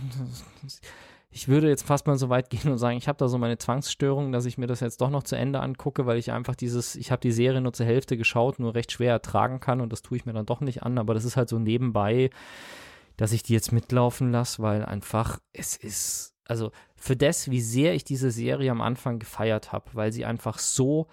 ich 1.30 1.50
würde 1.50 1.68
jetzt 1.68 1.86
fast 1.86 2.08
mal 2.08 2.18
so 2.18 2.30
weit 2.30 2.50
gehen 2.50 2.72
und 2.72 2.78
sagen, 2.78 2.98
ich 2.98 3.10
habe 3.10 3.18
da 3.18 3.28
so 3.28 3.38
meine 3.38 3.58
Zwangsstörung, 3.58 4.32
dass 4.32 4.46
ich 4.46 4.58
mir 4.58 4.68
das 4.68 4.80
jetzt 4.80 5.02
doch 5.02 5.10
noch 5.10 5.24
zu 5.24 5.36
Ende 5.36 5.60
angucke, 5.60 6.06
weil 6.06 6.18
ich 6.18 6.32
einfach 6.32 6.56
dieses, 6.56 6.96
ich 6.96 7.12
habe 7.12 7.20
die 7.20 7.34
Serie 7.34 7.60
nur 7.60 7.74
zur 7.74 7.86
Hälfte 7.86 8.16
geschaut, 8.16 8.60
nur 8.60 8.76
recht 8.76 8.94
schwer 8.94 9.12
ertragen 9.12 9.60
kann 9.60 9.82
und 9.82 9.92
das 9.92 10.02
tue 10.02 10.18
ich 10.18 10.26
mir 10.26 10.34
dann 10.34 10.46
doch 10.46 10.62
nicht 10.62 10.84
an, 10.84 10.98
aber 10.98 11.14
das 11.14 11.26
ist 11.26 11.36
halt 11.36 11.50
so 11.50 11.60
nebenbei 11.60 12.30
dass 13.18 13.32
ich 13.32 13.44
die 13.44 13.54
jetzt 13.54 13.72
mitlaufen 13.72 14.32
lasse, 14.32 14.62
weil 14.62 14.86
einfach 14.86 15.40
es 15.54 15.76
ist, 15.76 16.34
also 16.46 16.72
für 16.96 17.16
das, 17.16 17.50
wie 17.50 17.62
sehr 17.62 17.94
ich 17.94 18.04
diese 18.04 18.32
Serie 18.32 18.72
am 18.72 18.82
Anfang 18.82 19.20
gefeiert 19.20 19.72
habe, 19.72 19.92
weil 19.94 20.12
sie 20.12 20.26
einfach 20.26 20.60
so 20.60 21.08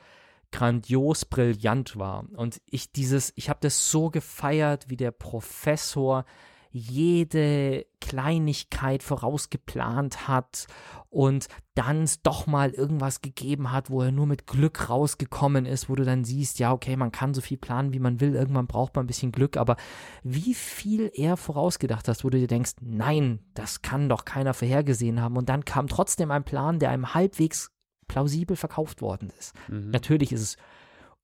grandios 0.50 1.24
brillant 1.24 1.96
war. 1.96 2.26
Und 2.36 2.60
ich 2.66 2.92
dieses, 2.92 3.32
ich 3.36 3.48
habe 3.48 3.60
das 3.62 3.90
so 3.90 4.10
gefeiert, 4.10 4.88
wie 4.88 4.96
der 4.96 5.10
Professor 5.10 6.24
jede 6.72 7.84
Kleinigkeit 8.00 9.02
vorausgeplant 9.02 10.26
hat 10.26 10.66
und 11.10 11.48
dann 11.74 12.02
es 12.02 12.22
doch 12.22 12.46
mal 12.46 12.70
irgendwas 12.70 13.20
gegeben 13.20 13.70
hat, 13.70 13.90
wo 13.90 14.00
er 14.00 14.10
nur 14.10 14.26
mit 14.26 14.46
Glück 14.46 14.88
rausgekommen 14.88 15.66
ist, 15.66 15.90
wo 15.90 15.94
du 15.94 16.04
dann 16.04 16.24
siehst, 16.24 16.58
ja, 16.58 16.72
okay, 16.72 16.96
man 16.96 17.12
kann 17.12 17.34
so 17.34 17.42
viel 17.42 17.58
planen, 17.58 17.92
wie 17.92 17.98
man 17.98 18.20
will, 18.20 18.34
irgendwann 18.34 18.66
braucht 18.66 18.96
man 18.96 19.04
ein 19.04 19.06
bisschen 19.06 19.32
Glück, 19.32 19.58
aber 19.58 19.76
wie 20.22 20.54
viel 20.54 21.10
er 21.14 21.36
vorausgedacht 21.36 22.08
hast, 22.08 22.24
wo 22.24 22.30
du 22.30 22.38
dir 22.38 22.46
denkst, 22.46 22.72
nein, 22.80 23.40
das 23.52 23.82
kann 23.82 24.08
doch 24.08 24.24
keiner 24.24 24.54
vorhergesehen 24.54 25.20
haben 25.20 25.36
und 25.36 25.50
dann 25.50 25.66
kam 25.66 25.86
trotzdem 25.86 26.30
ein 26.30 26.44
Plan, 26.44 26.78
der 26.78 26.90
einem 26.90 27.12
halbwegs 27.12 27.70
plausibel 28.08 28.56
verkauft 28.56 29.02
worden 29.02 29.30
ist. 29.38 29.54
Mhm. 29.68 29.90
Natürlich 29.90 30.32
ist 30.32 30.42
es 30.42 30.56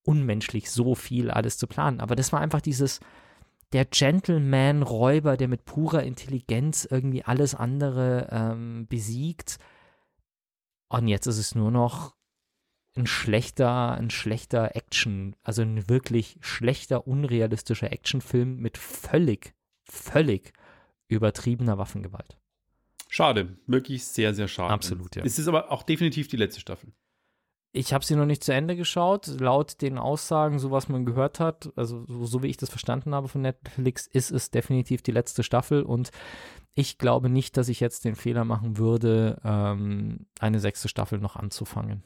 unmenschlich, 0.03 0.71
so 0.71 0.95
viel 0.95 1.31
alles 1.31 1.57
zu 1.57 1.67
planen, 1.67 2.01
aber 2.01 2.15
das 2.15 2.33
war 2.33 2.41
einfach 2.41 2.61
dieses, 2.61 3.01
der 3.73 3.85
Gentleman-Räuber, 3.85 5.37
der 5.37 5.49
mit 5.49 5.65
purer 5.65 6.03
Intelligenz 6.03 6.87
irgendwie 6.91 7.25
alles 7.25 7.55
andere 7.55 8.29
ähm, 8.31 8.87
besiegt. 8.89 9.59
Und 10.89 11.09
jetzt 11.09 11.27
ist 11.27 11.39
es 11.39 11.55
nur 11.55 11.71
noch 11.71 12.15
ein 12.97 13.07
schlechter, 13.07 13.93
ein 13.93 14.11
schlechter 14.11 14.75
Action, 14.75 15.37
also 15.43 15.63
ein 15.63 15.89
wirklich 15.89 16.39
schlechter, 16.41 17.07
unrealistischer 17.07 17.93
Actionfilm 17.93 18.57
mit 18.57 18.79
völlig, 18.79 19.55
völlig 19.85 20.53
übertriebener 21.09 21.79
Waffengewalt. 21.79 22.39
Schade, 23.09 23.57
wirklich 23.67 24.05
sehr, 24.05 24.35
sehr 24.35 24.49
schade. 24.49 24.73
Absolut, 24.73 25.17
ja. 25.17 25.23
Es 25.25 25.39
ist 25.39 25.49
aber 25.49 25.71
auch 25.71 25.83
definitiv 25.83 26.29
die 26.29 26.37
letzte 26.37 26.61
Staffel. 26.61 26.93
Ich 27.79 27.93
habe 27.93 28.05
sie 28.05 28.17
noch 28.17 28.27
nicht 28.27 28.43
zu 28.43 28.53
Ende 28.53 28.75
geschaut. 28.75 29.29
Laut 29.39 29.81
den 29.83 29.99
Aussagen, 29.99 30.59
so 30.59 30.73
was 30.73 30.89
man 30.89 31.07
gehört 31.07 31.39
hat, 31.39 31.71
also 31.77 32.05
so, 32.07 32.25
so, 32.27 32.43
wie 32.43 32.49
ich 32.49 32.57
das 32.57 32.71
verstanden 32.71 33.15
habe 33.15 33.29
von 33.29 33.43
Netflix, 33.43 34.09
ist 34.09 34.33
es 34.33 34.51
definitiv 34.51 35.01
die 35.03 35.13
letzte 35.13 35.45
Staffel. 35.45 35.85
Und 35.85 36.11
ich 36.75 36.99
glaube 36.99 37.29
nicht, 37.29 37.57
dass 37.57 37.69
ich 37.69 37.79
jetzt 37.79 38.05
den 38.05 38.17
Fehler 38.17 38.45
machen 38.45 38.79
würde, 38.79 39.41
ähm, 39.45 40.27
eine 40.41 40.59
sechste 40.59 40.89
Staffel 40.89 41.21
noch 41.21 41.37
anzufangen. 41.37 42.03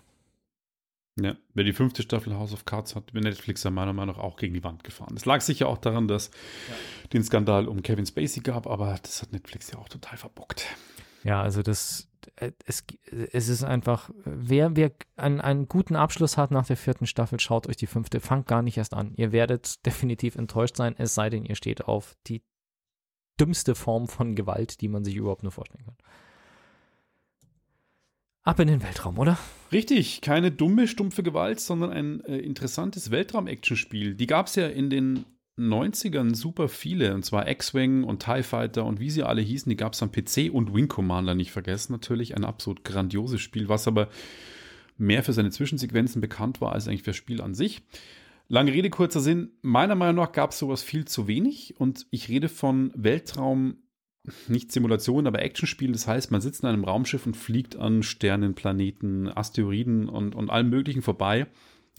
Ja, 1.19 1.37
wer 1.55 1.65
die 1.65 1.73
fünfte 1.73 2.03
Staffel 2.03 2.35
House 2.35 2.53
of 2.53 2.67
Cards 2.67 2.95
hat, 2.95 3.15
wird 3.15 3.25
Netflix 3.25 3.63
ja 3.63 3.71
meiner 3.71 3.95
Meinung 3.95 4.17
nach 4.17 4.23
auch 4.23 4.37
gegen 4.37 4.53
die 4.53 4.65
Wand 4.65 4.85
gefahren. 4.85 5.15
Es 5.17 5.25
lag 5.25 5.41
sicher 5.41 5.69
auch 5.69 5.79
daran, 5.79 6.07
dass 6.07 6.31
ja. 6.69 6.75
den 7.15 7.25
Skandal 7.25 7.67
um 7.67 7.83
Kevin 7.83 8.05
Spacey 8.05 8.43
gab, 8.43 8.67
aber 8.67 8.99
das 9.03 9.23
hat 9.23 9.33
Netflix 9.33 9.71
ja 9.71 9.79
auch 9.79 9.89
total 9.89 10.19
verbockt. 10.19 10.67
Ja, 11.25 11.43
also 11.43 11.63
das, 11.63 12.09
äh, 12.37 12.53
es, 12.67 12.85
es 13.33 13.49
ist 13.49 13.65
einfach, 13.65 14.11
wer, 14.25 14.77
wer 14.77 14.93
einen, 15.17 15.41
einen 15.41 15.69
guten 15.69 15.97
Abschluss 15.97 16.37
hat 16.37 16.51
nach 16.51 16.67
der 16.67 16.77
vierten 16.77 17.07
Staffel, 17.07 17.41
schaut 17.41 17.69
euch 17.69 17.77
die 17.77 17.87
fünfte, 17.87 18.21
fangt 18.21 18.47
gar 18.47 18.63
nicht 18.63 18.77
erst 18.77 18.95
an. 18.95 19.13
Ihr 19.17 19.33
werdet 19.33 19.85
definitiv 19.87 20.37
enttäuscht 20.37 20.77
sein, 20.77 20.95
es 20.99 21.15
sei 21.15 21.31
denn, 21.31 21.45
ihr 21.45 21.57
steht 21.57 21.85
auf 21.85 22.17
die 22.27 22.43
dümmste 23.41 23.75
Form 23.75 24.09
von 24.09 24.35
Gewalt, 24.35 24.81
die 24.81 24.89
man 24.89 25.05
sich 25.05 25.17
überhaupt 25.17 25.43
nur 25.43 25.53
vorstellen 25.53 25.85
kann. 25.85 25.97
Ab 28.45 28.59
in 28.59 28.67
den 28.67 28.83
Weltraum, 28.83 29.19
oder? 29.19 29.39
Richtig, 29.71 30.21
keine 30.21 30.51
dumme, 30.51 30.89
stumpfe 30.89 31.23
Gewalt, 31.23 31.61
sondern 31.61 31.91
ein 31.91 32.21
äh, 32.25 32.39
interessantes 32.39 33.13
Weltraum-Action-Spiel. 33.13 34.17
Die 34.17 34.27
gab 34.27 34.49
es 34.49 34.57
ja 34.57 34.67
in 34.67 34.91
den 34.91 35.27
90ern 35.59 36.35
super 36.35 36.69
viele, 36.69 37.15
und 37.15 37.25
zwar 37.25 37.49
X-Wing 37.49 38.05
und 38.05 38.23
TIE 38.25 38.43
Fighter 38.43 38.85
und 38.85 39.01
wie 39.01 39.11
sie 39.11 39.23
alle 39.23 39.43
hießen, 39.43 39.69
die 39.69 39.77
gab 39.77 39.93
es 39.93 40.03
am 40.03 40.11
PC 40.11 40.51
und 40.51 40.75
Wing 40.75 40.89
Commander 40.89 41.35
nicht 41.35 41.53
vergessen. 41.53 41.93
Natürlich 41.93 42.37
ein 42.37 42.45
absolut 42.45 42.85
grandioses 42.85 43.41
Spiel, 43.41 43.69
was 43.69 43.87
aber 43.87 44.09
mehr 44.97 45.23
für 45.23 45.33
seine 45.33 45.51
Zwischensequenzen 45.51 46.21
bekannt 46.21 46.61
war 46.61 46.73
als 46.73 46.89
eigentlich 46.89 47.03
für 47.03 47.11
das 47.11 47.17
Spiel 47.17 47.43
an 47.43 47.55
sich. 47.55 47.83
Lange 48.49 48.73
Rede, 48.73 48.91
kurzer 48.91 49.21
Sinn. 49.21 49.53
Meiner 49.63 49.95
Meinung 49.95 50.17
nach 50.17 50.33
gab 50.33 50.51
es 50.51 50.59
sowas 50.59 50.83
viel 50.83 51.05
zu 51.05 51.27
wenig 51.27 51.75
und 51.79 52.07
ich 52.11 52.29
rede 52.29 52.49
von 52.49 52.93
Weltraum 52.95 53.77
nicht 54.47 54.71
Simulation, 54.71 55.27
aber 55.27 55.43
Actionspiel. 55.43 55.93
Das 55.93 56.07
heißt, 56.07 56.31
man 56.31 56.41
sitzt 56.41 56.63
in 56.63 56.69
einem 56.69 56.85
Raumschiff 56.85 57.27
und 57.27 57.37
fliegt 57.37 57.77
an 57.77 58.03
Sternen, 58.03 58.55
Planeten, 58.55 59.29
Asteroiden 59.29 60.09
und, 60.09 60.35
und 60.35 60.51
allem 60.51 60.71
Möglichen 60.71 61.03
vorbei 61.03 61.47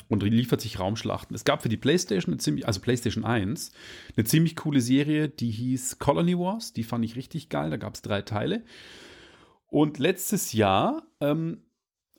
und 0.09 0.23
liefert 0.23 0.61
sich 0.61 0.79
Raumschlachten. 0.79 1.35
Es 1.35 1.45
gab 1.45 1.61
für 1.61 1.69
die 1.69 1.77
PlayStation, 1.77 2.33
eine 2.33 2.39
ziemlich, 2.39 2.67
also 2.67 2.81
PlayStation 2.81 3.23
1, 3.23 3.71
eine 4.15 4.25
ziemlich 4.25 4.55
coole 4.55 4.81
Serie, 4.81 5.29
die 5.29 5.51
hieß 5.51 5.99
Colony 5.99 6.37
Wars. 6.37 6.73
Die 6.73 6.83
fand 6.83 7.03
ich 7.05 7.15
richtig 7.15 7.49
geil. 7.49 7.69
Da 7.69 7.77
gab 7.77 7.95
es 7.95 8.01
drei 8.01 8.21
Teile. 8.21 8.63
Und 9.67 9.97
letztes 9.99 10.53
Jahr, 10.53 11.03
ähm, 11.19 11.63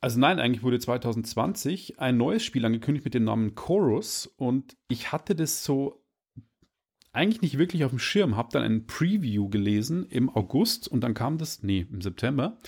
also 0.00 0.18
nein, 0.18 0.40
eigentlich 0.40 0.62
wurde 0.62 0.78
2020 0.78 2.00
ein 2.00 2.16
neues 2.16 2.42
Spiel 2.42 2.64
angekündigt 2.64 3.04
mit 3.04 3.14
dem 3.14 3.24
Namen 3.24 3.54
Chorus. 3.54 4.26
Und 4.26 4.76
ich 4.88 5.12
hatte 5.12 5.34
das 5.34 5.64
so 5.64 6.04
eigentlich 7.12 7.42
nicht 7.42 7.58
wirklich 7.58 7.84
auf 7.84 7.92
dem 7.92 8.00
Schirm, 8.00 8.36
habe 8.36 8.48
dann 8.50 8.64
ein 8.64 8.86
Preview 8.86 9.48
gelesen 9.48 10.04
im 10.06 10.28
August 10.28 10.88
und 10.88 11.02
dann 11.02 11.14
kam 11.14 11.38
das, 11.38 11.62
nee, 11.62 11.86
im 11.90 12.02
September. 12.02 12.58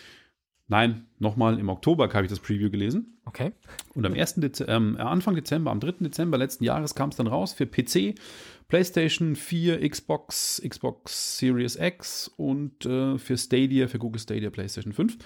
Nein, 0.69 1.07
nochmal 1.21 1.61
im 1.61 1.69
Oktober 1.69 2.09
habe 2.13 2.25
ich 2.25 2.31
das 2.31 2.41
Preview 2.41 2.71
gelesen. 2.71 3.19
Okay. 3.25 3.53
Und 3.95 4.05
am 4.05 4.15
1. 4.15 4.35
Dez 4.37 4.65
ähm, 4.67 4.97
Anfang 4.97 5.37
Dezember, 5.37 5.71
am 5.71 5.79
3. 5.79 5.93
Dezember 6.01 6.39
letzten 6.39 6.65
Jahres 6.65 6.95
kam 6.95 7.11
es 7.11 7.17
dann 7.17 7.29
raus 7.29 7.53
für 7.53 7.67
PC, 7.67 8.15
PlayStation 8.67 9.37
4, 9.37 9.89
Xbox, 9.89 10.61
Xbox 10.67 11.39
Series 11.39 11.77
X 11.77 12.29
und 12.37 12.85
äh, 12.85 13.17
für 13.19 13.37
Stadia, 13.37 13.87
für 13.87 13.99
Google 13.99 14.21
Stadia, 14.21 14.51
PlayStation 14.51 14.93
5. 14.93 15.19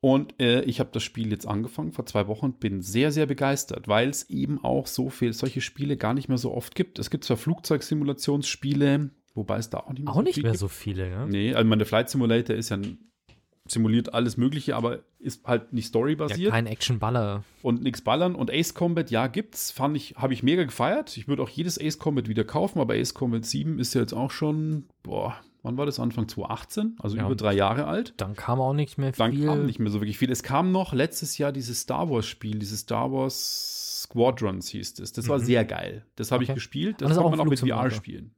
Und 0.00 0.40
äh, 0.40 0.62
ich 0.62 0.80
habe 0.80 0.90
das 0.92 1.02
Spiel 1.02 1.30
jetzt 1.30 1.46
angefangen 1.46 1.92
vor 1.92 2.06
zwei 2.06 2.26
Wochen 2.26 2.46
und 2.46 2.60
bin 2.60 2.82
sehr, 2.82 3.12
sehr 3.12 3.26
begeistert, 3.26 3.88
weil 3.88 4.08
es 4.08 4.28
eben 4.30 4.62
auch 4.62 4.86
so 4.86 5.10
viel 5.10 5.32
solche 5.32 5.60
Spiele 5.60 5.96
gar 5.96 6.12
nicht 6.12 6.28
mehr 6.28 6.38
so 6.38 6.52
oft 6.52 6.74
gibt. 6.74 6.98
Es 6.98 7.10
gibt 7.10 7.24
zwar 7.24 7.36
Flugzeugsimulationsspiele, 7.36 9.10
wobei 9.34 9.58
es 9.58 9.70
da 9.70 9.78
auch 9.78 9.90
nicht 9.92 10.04
mehr, 10.04 10.12
auch 10.12 10.16
so, 10.16 10.22
nicht 10.22 10.42
mehr 10.42 10.52
gibt. 10.52 10.60
so 10.60 10.68
viele. 10.68 11.08
Ja? 11.08 11.26
Nee, 11.26 11.54
also 11.54 11.68
meine 11.68 11.84
Flight 11.84 12.10
Simulator 12.10 12.54
ist 12.54 12.68
ja 12.68 12.76
ein 12.76 12.98
simuliert 13.70 14.14
alles 14.14 14.36
Mögliche, 14.36 14.76
aber 14.76 15.00
ist 15.18 15.44
halt 15.44 15.72
nicht 15.72 15.88
storybasiert. 15.88 16.40
Ja, 16.40 16.50
kein 16.50 16.66
Action-Baller. 16.66 17.44
Und 17.62 17.82
nichts 17.82 18.00
ballern. 18.00 18.34
Und 18.34 18.50
Ace 18.50 18.74
Combat, 18.74 19.10
ja, 19.10 19.26
gibt's. 19.26 19.70
Fand 19.70 19.96
ich, 19.96 20.16
habe 20.16 20.32
ich 20.32 20.42
mega 20.42 20.64
gefeiert. 20.64 21.16
Ich 21.16 21.28
würde 21.28 21.42
auch 21.42 21.48
jedes 21.48 21.80
Ace 21.80 21.98
Combat 21.98 22.28
wieder 22.28 22.44
kaufen, 22.44 22.80
aber 22.80 22.94
Ace 22.94 23.14
Combat 23.14 23.44
7 23.44 23.78
ist 23.78 23.94
ja 23.94 24.00
jetzt 24.00 24.12
auch 24.12 24.30
schon, 24.30 24.84
boah, 25.02 25.36
wann 25.62 25.76
war 25.76 25.86
das? 25.86 25.98
Anfang 25.98 26.28
2018, 26.28 26.96
also 27.00 27.16
ja, 27.16 27.26
über 27.26 27.34
drei 27.34 27.54
Jahre 27.54 27.86
alt. 27.86 28.14
Dann 28.18 28.34
kam 28.34 28.60
auch 28.60 28.72
nicht 28.72 28.98
mehr 28.98 29.12
viel. 29.12 29.18
Dann 29.18 29.44
kam 29.44 29.66
nicht 29.66 29.78
mehr 29.78 29.90
so 29.90 30.00
wirklich 30.00 30.18
viel. 30.18 30.30
Es 30.30 30.42
kam 30.42 30.72
noch 30.72 30.92
letztes 30.92 31.38
Jahr 31.38 31.52
dieses 31.52 31.80
Star 31.80 32.08
Wars-Spiel, 32.08 32.58
dieses 32.58 32.80
Star 32.80 33.12
Wars 33.12 34.02
Squadrons 34.02 34.68
hieß 34.68 34.90
es. 34.90 34.94
Das. 34.94 35.12
das 35.12 35.28
war 35.28 35.38
mhm. 35.38 35.44
sehr 35.44 35.64
geil. 35.64 36.06
Das 36.14 36.30
habe 36.30 36.44
okay. 36.44 36.52
ich 36.52 36.54
gespielt. 36.54 37.00
Das, 37.00 37.08
das 37.08 37.18
kann 37.18 37.30
man 37.30 37.40
auch 37.40 37.44
mit 37.44 37.58
VR 37.58 37.90
spielen. 37.90 38.34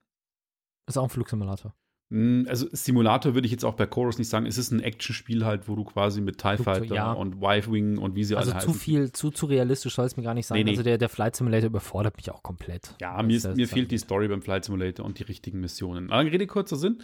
Ist 0.86 0.96
auch 0.96 1.04
ein 1.04 1.10
Flugsimulator. 1.10 1.74
Hm, 2.10 2.46
also 2.48 2.66
Simulator 2.72 3.34
würde 3.34 3.46
ich 3.46 3.52
jetzt 3.52 3.64
auch 3.64 3.74
bei 3.74 3.86
Chorus 3.86 4.16
nicht 4.18 4.28
sagen. 4.28 4.46
Es 4.46 4.56
ist 4.56 4.70
ein 4.70 4.80
Actionspiel 4.80 5.44
halt, 5.44 5.68
wo 5.68 5.76
du 5.76 5.84
quasi 5.84 6.22
mit 6.22 6.38
TIE 6.38 6.56
Fighter 6.56 6.94
ja. 6.94 7.12
und 7.12 7.42
Y-Wing 7.42 7.98
und 7.98 8.14
wie 8.14 8.24
sie 8.24 8.34
also 8.34 8.50
alle. 8.50 8.60
Also 8.60 8.72
zu 8.72 8.78
viel, 8.78 9.12
zu, 9.12 9.30
zu 9.30 9.46
realistisch 9.46 9.94
soll 9.94 10.06
es 10.06 10.16
mir 10.16 10.22
gar 10.22 10.34
nicht 10.34 10.46
sein. 10.46 10.56
Nee, 10.56 10.64
nee. 10.64 10.70
Also 10.70 10.82
der, 10.82 10.96
der 10.96 11.10
Flight 11.10 11.36
Simulator 11.36 11.66
überfordert 11.66 12.16
mich 12.16 12.30
auch 12.30 12.42
komplett. 12.42 12.94
Ja, 13.00 13.22
mir, 13.22 13.36
ist, 13.36 13.54
mir 13.56 13.68
fehlt 13.68 13.90
die 13.90 13.98
Story 13.98 14.28
beim 14.28 14.40
Flight 14.40 14.64
Simulator 14.64 15.04
und 15.04 15.18
die 15.18 15.24
richtigen 15.24 15.60
Missionen. 15.60 16.08
Lange 16.08 16.32
Rede, 16.32 16.46
kurzer 16.46 16.76
Sinn. 16.76 16.98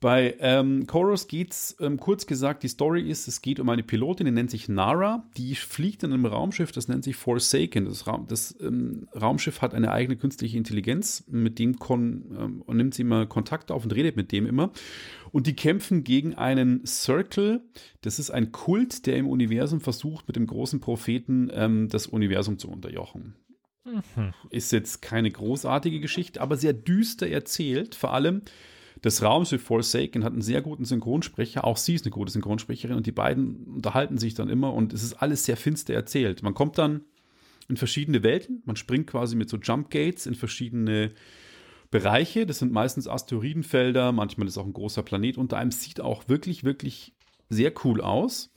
Bei 0.00 0.36
ähm, 0.40 0.86
Chorus 0.86 1.28
geht's 1.28 1.76
ähm, 1.80 1.98
kurz 1.98 2.26
gesagt, 2.26 2.62
die 2.62 2.68
Story 2.68 3.08
ist, 3.08 3.26
es 3.26 3.40
geht 3.40 3.58
um 3.58 3.70
eine 3.70 3.82
Pilotin, 3.82 4.26
die 4.26 4.32
nennt 4.32 4.50
sich 4.50 4.68
Nara, 4.68 5.24
die 5.36 5.54
fliegt 5.54 6.02
in 6.02 6.12
einem 6.12 6.26
Raumschiff, 6.26 6.72
das 6.72 6.88
nennt 6.88 7.04
sich 7.04 7.16
Forsaken. 7.16 7.86
Das, 7.86 8.06
Raum, 8.06 8.26
das 8.28 8.54
ähm, 8.60 9.08
Raumschiff 9.18 9.62
hat 9.62 9.72
eine 9.72 9.92
eigene 9.92 10.16
künstliche 10.16 10.58
Intelligenz, 10.58 11.24
mit 11.26 11.58
dem 11.58 11.78
kon, 11.78 12.62
ähm, 12.68 12.76
nimmt 12.76 12.94
sie 12.94 13.02
immer 13.02 13.24
Kontakt 13.24 13.70
auf 13.70 13.84
und 13.84 13.94
redet 13.94 14.16
mit 14.16 14.30
dem 14.30 14.46
immer. 14.46 14.72
Und 15.32 15.46
die 15.46 15.56
kämpfen 15.56 16.04
gegen 16.04 16.34
einen 16.34 16.84
Circle. 16.84 17.62
Das 18.02 18.18
ist 18.18 18.30
ein 18.30 18.52
Kult, 18.52 19.06
der 19.06 19.16
im 19.16 19.26
Universum 19.26 19.80
versucht, 19.80 20.28
mit 20.28 20.36
dem 20.36 20.46
großen 20.46 20.80
Propheten 20.80 21.50
ähm, 21.52 21.88
das 21.88 22.06
Universum 22.06 22.58
zu 22.58 22.68
unterjochen. 22.68 23.36
Mhm. 23.84 24.34
Ist 24.50 24.72
jetzt 24.72 25.02
keine 25.02 25.30
großartige 25.30 26.00
Geschichte, 26.00 26.40
aber 26.40 26.56
sehr 26.56 26.72
düster 26.72 27.28
erzählt. 27.28 27.94
Vor 27.94 28.12
allem, 28.12 28.42
das 29.04 29.22
Raumschiff 29.22 29.62
Forsaken 29.62 30.24
hat 30.24 30.32
einen 30.32 30.40
sehr 30.40 30.62
guten 30.62 30.86
Synchronsprecher. 30.86 31.64
Auch 31.64 31.76
sie 31.76 31.94
ist 31.94 32.06
eine 32.06 32.10
gute 32.10 32.32
Synchronsprecherin 32.32 32.96
und 32.96 33.04
die 33.04 33.12
beiden 33.12 33.66
unterhalten 33.66 34.16
sich 34.16 34.32
dann 34.32 34.48
immer 34.48 34.72
und 34.72 34.94
es 34.94 35.02
ist 35.02 35.12
alles 35.20 35.44
sehr 35.44 35.58
finster 35.58 35.92
erzählt. 35.92 36.42
Man 36.42 36.54
kommt 36.54 36.78
dann 36.78 37.02
in 37.68 37.76
verschiedene 37.76 38.22
Welten. 38.22 38.62
Man 38.64 38.76
springt 38.76 39.06
quasi 39.06 39.36
mit 39.36 39.50
so 39.50 39.58
Jump 39.58 39.90
Gates 39.90 40.24
in 40.24 40.34
verschiedene 40.34 41.12
Bereiche. 41.90 42.46
Das 42.46 42.60
sind 42.60 42.72
meistens 42.72 43.06
Asteroidenfelder, 43.06 44.10
manchmal 44.10 44.48
ist 44.48 44.56
auch 44.56 44.64
ein 44.64 44.72
großer 44.72 45.02
Planet 45.02 45.36
unter 45.36 45.58
einem. 45.58 45.70
Sieht 45.70 46.00
auch 46.00 46.26
wirklich, 46.30 46.64
wirklich 46.64 47.14
sehr 47.50 47.74
cool 47.84 48.00
aus. 48.00 48.54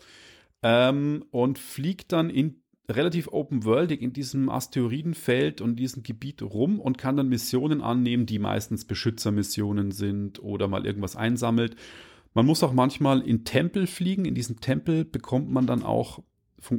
Ähm, 0.63 1.25
und 1.31 1.59
fliegt 1.59 2.13
dann 2.13 2.29
in 2.29 2.61
relativ 2.89 3.27
open-worldig 3.27 4.01
in 4.01 4.13
diesem 4.13 4.49
Asteroidenfeld 4.49 5.59
und 5.59 5.75
diesem 5.75 6.03
Gebiet 6.03 6.41
rum 6.41 6.79
und 6.79 6.97
kann 6.97 7.17
dann 7.17 7.27
Missionen 7.27 7.81
annehmen, 7.81 8.25
die 8.25 8.39
meistens 8.39 8.85
Beschützermissionen 8.85 9.91
sind 9.91 10.41
oder 10.41 10.67
mal 10.67 10.85
irgendwas 10.85 11.15
einsammelt. 11.15 11.75
Man 12.33 12.45
muss 12.45 12.63
auch 12.63 12.73
manchmal 12.73 13.21
in 13.21 13.43
Tempel 13.43 13.87
fliegen. 13.87 14.25
In 14.25 14.35
diesem 14.35 14.61
Tempel 14.61 15.03
bekommt 15.03 15.51
man 15.51 15.67
dann 15.67 15.83
auch 15.83 16.23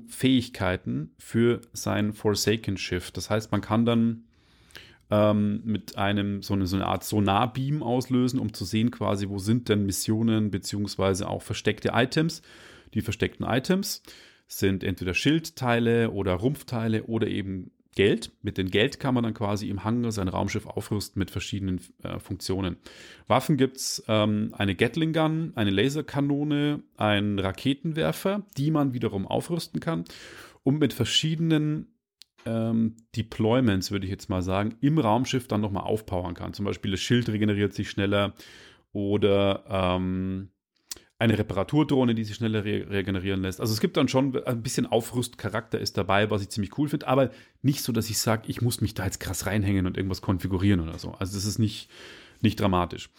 Fähigkeiten 0.09 1.11
für 1.19 1.61
sein 1.73 2.13
Forsaken-Schiff. 2.15 3.11
Das 3.11 3.29
heißt, 3.29 3.53
man 3.53 3.61
kann 3.61 3.85
dann 3.85 4.25
ähm, 5.11 5.61
mit 5.65 5.97
einem 5.99 6.43
so 6.43 6.55
eine, 6.55 6.67
so 6.67 6.77
eine 6.77 6.87
Art 6.87 7.05
Sonarbeam 7.05 7.83
auslösen, 7.83 8.41
um 8.41 8.53
zu 8.53 8.65
sehen 8.65 8.91
quasi, 8.91 9.29
wo 9.29 9.39
sind 9.39 9.69
denn 9.69 9.85
Missionen 9.85 10.51
beziehungsweise 10.51 11.29
auch 11.29 11.43
versteckte 11.43 11.91
Items. 11.93 12.43
Die 12.95 13.03
versteckten 13.03 13.45
Items 13.45 14.03
sind 14.49 14.83
entweder 14.83 15.15
Schildteile 15.15 16.11
oder 16.11 16.35
Rumpfteile 16.35 17.05
oder 17.05 17.29
eben 17.29 17.71
Geld. 17.95 18.31
Mit 18.43 18.59
dem 18.59 18.71
Geld 18.71 19.01
kann 19.01 19.15
man 19.15 19.25
dann 19.25 19.35
quasi 19.35 19.69
im 19.69 19.85
Hangar 19.85 20.13
sein 20.13 20.29
Raumschiff 20.29 20.67
aufrüsten 20.67 21.19
mit 21.19 21.31
verschiedenen 21.31 21.81
äh, 22.03 22.19
Funktionen. 22.19 22.77
Waffen 23.27 23.57
gibt's 23.57 24.03
ähm, 24.09 24.55
eine 24.57 24.75
Gatling 24.75 25.13
Gun, 25.13 25.53
eine 25.55 25.71
Laserkanone, 25.71 26.83
einen 26.97 27.39
Raketenwerfer, 27.39 28.47
die 28.57 28.71
man 28.71 28.95
wiederum 28.95 29.27
aufrüsten 29.27 29.81
kann 29.81 30.05
und 30.63 30.79
mit 30.79 30.93
verschiedenen 30.93 31.99
ähm, 32.47 32.97
Deployments, 33.17 33.91
würde 33.91 34.07
ich 34.07 34.13
jetzt 34.13 34.31
mal 34.31 34.43
sagen, 34.43 34.77
im 34.81 34.99
Raumschiff 34.99 35.49
dann 35.49 35.61
nochmal 35.61 35.85
aufpowern 35.85 36.35
kann. 36.35 36.55
Zum 36.55 36.65
Beispiel 36.65 36.93
das 36.93 37.01
Schild 37.01 37.29
regeneriert 37.29 37.75
sich 37.75 37.91
schneller 37.91 38.35
oder 38.93 39.65
ähm, 39.69 40.51
eine 41.19 41.37
Reparaturdrohne, 41.37 42.15
die 42.15 42.25
sich 42.25 42.37
schneller 42.37 42.65
re 42.65 42.87
regenerieren 42.89 43.43
lässt. 43.43 43.61
Also 43.61 43.73
es 43.73 43.81
gibt 43.81 43.97
dann 43.97 44.09
schon 44.09 44.37
ein 44.45 44.63
bisschen 44.63 44.87
Aufrüstcharakter 44.87 45.79
ist 45.79 45.97
dabei, 45.97 46.31
was 46.31 46.43
ich 46.43 46.49
ziemlich 46.51 46.79
cool 46.79 46.89
finde, 46.89 47.09
aber 47.09 47.31
nicht 47.61 47.83
so, 47.83 47.93
dass 47.93 48.09
ich 48.09 48.19
sage, 48.19 48.45
ich 48.47 48.63
muss 48.63 48.81
mich 48.81 48.95
da 48.95 49.05
jetzt 49.05 49.19
krass 49.19 49.47
reinhängen 49.47 49.87
und 49.87 49.97
irgendwas 49.97 50.23
konfigurieren 50.23 50.81
oder 50.81 50.99
so. 50.99 51.13
Also 51.19 51.35
das 51.35 51.45
ist 51.45 51.59
nicht, 51.59 51.91
nicht 52.41 52.61
dramatisch. 52.61 53.11